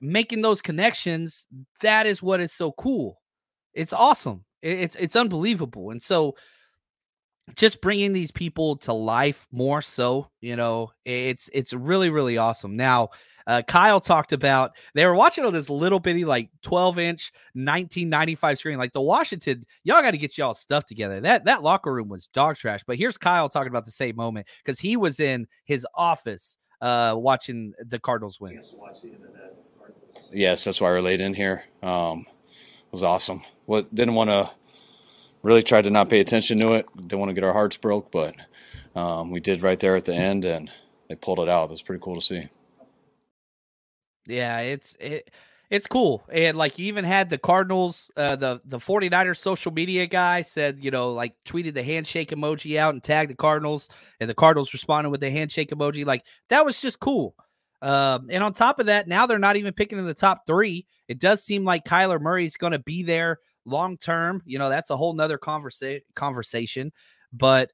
making 0.00 0.42
those 0.42 0.60
connections, 0.62 1.46
that 1.80 2.06
is 2.06 2.22
what 2.22 2.40
is 2.40 2.52
so 2.52 2.72
cool. 2.72 3.20
It's 3.74 3.92
awesome. 3.92 4.44
It's 4.62 4.96
it's 4.96 5.16
unbelievable. 5.16 5.90
And 5.90 6.02
so 6.02 6.34
just 7.54 7.80
bringing 7.80 8.12
these 8.12 8.30
people 8.30 8.76
to 8.76 8.92
life 8.92 9.46
more 9.50 9.80
so, 9.80 10.28
you 10.40 10.56
know, 10.56 10.90
it's 11.04 11.48
it's 11.52 11.72
really 11.72 12.10
really 12.10 12.36
awesome. 12.36 12.76
Now, 12.76 13.10
uh, 13.46 13.62
Kyle 13.66 14.00
talked 14.00 14.32
about 14.32 14.72
they 14.94 15.04
were 15.04 15.14
watching 15.14 15.44
on 15.44 15.52
this 15.52 15.70
little 15.70 16.00
bitty 16.00 16.24
like 16.24 16.50
12 16.62 16.98
inch 16.98 17.32
1995 17.54 18.58
screen. 18.58 18.78
Like 18.78 18.92
the 18.92 19.00
Washington, 19.00 19.64
y'all 19.84 20.02
got 20.02 20.12
to 20.12 20.18
get 20.18 20.36
y'all 20.38 20.54
stuff 20.54 20.86
together. 20.86 21.20
That 21.20 21.44
that 21.44 21.62
locker 21.62 21.92
room 21.92 22.08
was 22.08 22.28
dog 22.28 22.56
trash. 22.56 22.80
But 22.86 22.96
here's 22.96 23.18
Kyle 23.18 23.48
talking 23.48 23.70
about 23.70 23.84
the 23.84 23.90
same 23.90 24.16
moment 24.16 24.46
because 24.64 24.78
he 24.78 24.96
was 24.96 25.20
in 25.20 25.46
his 25.64 25.86
office 25.94 26.58
uh, 26.80 27.14
watching 27.16 27.72
the 27.86 27.98
Cardinals 27.98 28.40
win. 28.40 28.54
Yes, 30.32 30.64
that's 30.64 30.80
why 30.80 30.88
we're 30.88 30.96
relayed 30.96 31.20
in 31.20 31.34
here. 31.34 31.64
Um, 31.82 32.24
it 32.48 32.92
was 32.92 33.02
awesome. 33.02 33.42
What 33.66 33.94
didn't 33.94 34.14
want 34.14 34.30
to 34.30 34.50
really 35.42 35.62
tried 35.62 35.84
to 35.84 35.90
not 35.90 36.08
pay 36.08 36.20
attention 36.20 36.58
to 36.58 36.74
it. 36.74 36.86
Didn't 36.96 37.18
want 37.18 37.30
to 37.30 37.34
get 37.34 37.44
our 37.44 37.52
hearts 37.52 37.76
broke, 37.76 38.10
but 38.10 38.34
um, 38.94 39.30
we 39.30 39.40
did 39.40 39.62
right 39.62 39.78
there 39.78 39.96
at 39.96 40.04
the 40.04 40.14
end, 40.14 40.44
and 40.44 40.70
they 41.08 41.14
pulled 41.14 41.40
it 41.40 41.48
out. 41.48 41.64
It 41.64 41.70
was 41.70 41.82
pretty 41.82 42.02
cool 42.02 42.16
to 42.16 42.20
see. 42.20 42.48
Yeah, 44.30 44.58
it's 44.60 44.96
it 45.00 45.30
it's 45.70 45.86
cool. 45.86 46.24
And 46.32 46.56
like 46.58 46.78
you 46.78 46.86
even 46.86 47.04
had 47.04 47.30
the 47.30 47.38
Cardinals, 47.38 48.10
uh, 48.16 48.36
the 48.36 48.60
the 48.64 48.78
49ers 48.78 49.38
social 49.38 49.72
media 49.72 50.06
guy 50.06 50.42
said, 50.42 50.78
you 50.80 50.90
know, 50.90 51.12
like 51.12 51.34
tweeted 51.44 51.74
the 51.74 51.82
handshake 51.82 52.30
emoji 52.30 52.76
out 52.76 52.94
and 52.94 53.02
tagged 53.02 53.30
the 53.30 53.36
Cardinals, 53.36 53.88
and 54.20 54.28
the 54.28 54.34
Cardinals 54.34 54.72
responded 54.72 55.10
with 55.10 55.20
the 55.20 55.30
handshake 55.30 55.70
emoji. 55.70 56.04
Like 56.04 56.24
that 56.48 56.64
was 56.64 56.80
just 56.80 57.00
cool. 57.00 57.34
Um, 57.82 58.26
and 58.30 58.44
on 58.44 58.52
top 58.52 58.78
of 58.78 58.86
that, 58.86 59.08
now 59.08 59.26
they're 59.26 59.38
not 59.38 59.56
even 59.56 59.72
picking 59.72 59.98
in 59.98 60.06
the 60.06 60.14
top 60.14 60.42
three. 60.46 60.86
It 61.08 61.18
does 61.18 61.44
seem 61.44 61.64
like 61.64 61.84
Kyler 61.84 62.20
Murray's 62.20 62.56
going 62.56 62.72
to 62.72 62.78
be 62.78 63.02
there 63.02 63.38
long 63.64 63.96
term. 63.96 64.42
You 64.44 64.58
know, 64.58 64.68
that's 64.68 64.90
a 64.90 64.96
whole 64.96 65.14
nother 65.14 65.38
conversa- 65.38 66.02
conversation. 66.14 66.92
But 67.32 67.70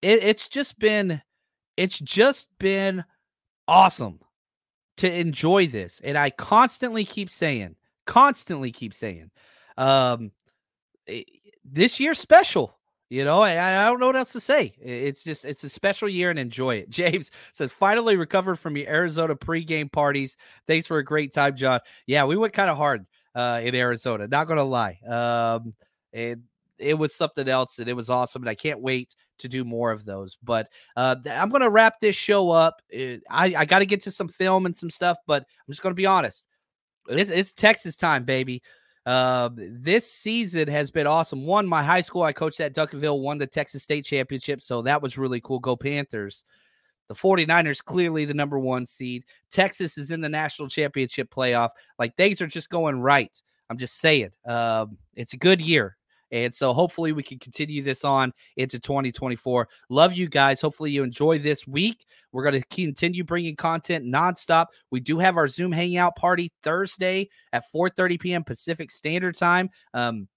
it, 0.00 0.22
it's 0.22 0.48
just 0.48 0.78
been, 0.78 1.20
it's 1.76 1.98
just 1.98 2.48
been 2.60 3.04
awesome 3.66 4.20
to 4.98 5.18
enjoy 5.20 5.66
this. 5.66 6.00
And 6.04 6.18
I 6.18 6.30
constantly 6.30 7.04
keep 7.04 7.30
saying, 7.30 7.76
constantly 8.06 8.70
keep 8.70 8.92
saying, 8.92 9.30
um, 9.76 10.32
this 11.64 11.98
year's 11.98 12.18
special. 12.18 12.74
You 13.10 13.24
know, 13.24 13.40
I, 13.40 13.84
I 13.84 13.86
don't 13.86 14.00
know 14.00 14.06
what 14.06 14.16
else 14.16 14.32
to 14.32 14.40
say. 14.40 14.74
It's 14.82 15.24
just 15.24 15.46
it's 15.46 15.64
a 15.64 15.70
special 15.70 16.10
year 16.10 16.28
and 16.28 16.38
enjoy 16.38 16.76
it. 16.76 16.90
James 16.90 17.30
says 17.52 17.72
finally 17.72 18.16
recovered 18.16 18.56
from 18.56 18.76
your 18.76 18.86
Arizona 18.86 19.34
pregame 19.34 19.90
parties. 19.90 20.36
Thanks 20.66 20.86
for 20.86 20.98
a 20.98 21.04
great 21.04 21.32
time, 21.32 21.56
John. 21.56 21.80
Yeah, 22.06 22.24
we 22.24 22.36
went 22.36 22.52
kind 22.52 22.68
of 22.68 22.76
hard 22.76 23.06
uh, 23.34 23.60
in 23.62 23.74
Arizona. 23.74 24.28
Not 24.28 24.46
gonna 24.46 24.64
lie. 24.64 24.98
Um, 25.08 25.72
it 26.12 26.38
it 26.78 26.98
was 26.98 27.14
something 27.14 27.48
else, 27.48 27.78
and 27.78 27.88
it 27.88 27.94
was 27.94 28.10
awesome, 28.10 28.42
and 28.42 28.50
I 28.50 28.54
can't 28.54 28.80
wait 28.80 29.16
to 29.38 29.48
do 29.48 29.64
more 29.64 29.90
of 29.90 30.04
those. 30.04 30.38
But 30.42 30.68
uh, 30.96 31.16
I'm 31.30 31.48
going 31.48 31.62
to 31.62 31.70
wrap 31.70 32.00
this 32.00 32.16
show 32.16 32.50
up. 32.50 32.82
I, 32.92 33.54
I 33.56 33.64
got 33.64 33.80
to 33.80 33.86
get 33.86 34.02
to 34.02 34.10
some 34.10 34.28
film 34.28 34.66
and 34.66 34.76
some 34.76 34.90
stuff, 34.90 35.18
but 35.26 35.42
I'm 35.42 35.72
just 35.72 35.82
going 35.82 35.92
to 35.92 35.96
be 35.96 36.06
honest. 36.06 36.46
It's, 37.08 37.30
it's, 37.30 37.52
Texas 37.52 37.96
time, 37.96 38.24
baby. 38.24 38.62
Uh, 39.06 39.48
this 39.54 40.10
season 40.12 40.68
has 40.68 40.90
been 40.90 41.06
awesome. 41.06 41.46
One, 41.46 41.66
my 41.66 41.82
high 41.82 42.02
school 42.02 42.22
I 42.22 42.32
coached 42.32 42.60
at 42.60 42.74
Duncanville 42.74 43.20
won 43.20 43.38
the 43.38 43.46
Texas 43.46 43.82
State 43.82 44.04
Championship, 44.04 44.60
so 44.60 44.82
that 44.82 45.00
was 45.00 45.16
really 45.16 45.40
cool. 45.40 45.58
Go 45.58 45.76
Panthers. 45.76 46.44
The 47.08 47.14
49ers 47.14 47.82
clearly 47.82 48.26
the 48.26 48.34
number 48.34 48.58
one 48.58 48.84
seed. 48.84 49.24
Texas 49.50 49.96
is 49.96 50.10
in 50.10 50.20
the 50.20 50.28
national 50.28 50.68
championship 50.68 51.34
playoff. 51.34 51.70
Like 51.98 52.14
things 52.16 52.42
are 52.42 52.46
just 52.46 52.68
going 52.68 53.00
right. 53.00 53.32
I'm 53.70 53.78
just 53.78 53.98
saying. 53.98 54.30
Um, 54.46 54.98
it's 55.14 55.32
a 55.32 55.38
good 55.38 55.62
year. 55.62 55.96
And 56.32 56.54
so 56.54 56.72
hopefully 56.72 57.12
we 57.12 57.22
can 57.22 57.38
continue 57.38 57.82
this 57.82 58.04
on 58.04 58.32
into 58.56 58.78
2024. 58.78 59.68
Love 59.90 60.14
you 60.14 60.28
guys. 60.28 60.60
Hopefully 60.60 60.90
you 60.90 61.02
enjoy 61.02 61.38
this 61.38 61.66
week. 61.66 62.06
We're 62.32 62.48
going 62.48 62.60
to 62.60 62.66
continue 62.68 63.24
bringing 63.24 63.56
content 63.56 64.04
nonstop. 64.04 64.66
We 64.90 65.00
do 65.00 65.18
have 65.18 65.36
our 65.36 65.48
Zoom 65.48 65.72
hangout 65.72 66.16
party 66.16 66.50
Thursday 66.62 67.28
at 67.52 67.64
4:30 67.74 68.20
p.m. 68.20 68.44
Pacific 68.44 68.90
Standard 68.90 69.36
Time. 69.36 69.70
Um, 69.94 70.28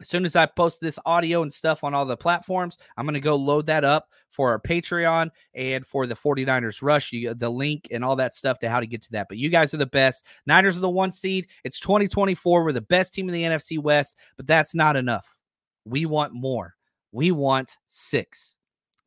as 0.00 0.08
soon 0.08 0.24
as 0.24 0.36
I 0.36 0.46
post 0.46 0.80
this 0.80 0.98
audio 1.04 1.42
and 1.42 1.52
stuff 1.52 1.82
on 1.84 1.94
all 1.94 2.04
the 2.04 2.16
platforms, 2.16 2.78
I'm 2.96 3.04
going 3.04 3.14
to 3.14 3.20
go 3.20 3.36
load 3.36 3.66
that 3.66 3.84
up 3.84 4.08
for 4.30 4.50
our 4.50 4.60
Patreon 4.60 5.30
and 5.54 5.86
for 5.86 6.06
the 6.06 6.14
49ers 6.14 6.82
Rush. 6.82 7.12
You 7.12 7.34
the 7.34 7.50
link 7.50 7.88
and 7.90 8.04
all 8.04 8.16
that 8.16 8.34
stuff 8.34 8.58
to 8.60 8.68
how 8.68 8.80
to 8.80 8.86
get 8.86 9.02
to 9.02 9.12
that. 9.12 9.26
But 9.28 9.38
you 9.38 9.48
guys 9.48 9.74
are 9.74 9.78
the 9.78 9.86
best. 9.86 10.24
Niners 10.46 10.76
are 10.76 10.80
the 10.80 10.88
one 10.88 11.10
seed. 11.10 11.48
It's 11.64 11.80
2024. 11.80 12.64
We're 12.64 12.72
the 12.72 12.80
best 12.80 13.14
team 13.14 13.28
in 13.28 13.34
the 13.34 13.42
NFC 13.42 13.78
West, 13.78 14.16
but 14.36 14.46
that's 14.46 14.74
not 14.74 14.96
enough. 14.96 15.36
We 15.84 16.06
want 16.06 16.32
more. 16.32 16.74
We 17.12 17.32
want 17.32 17.76
six. 17.86 18.56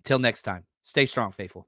Till 0.03 0.19
next 0.19 0.41
time, 0.41 0.65
stay 0.81 1.05
strong, 1.05 1.31
faithful. 1.31 1.67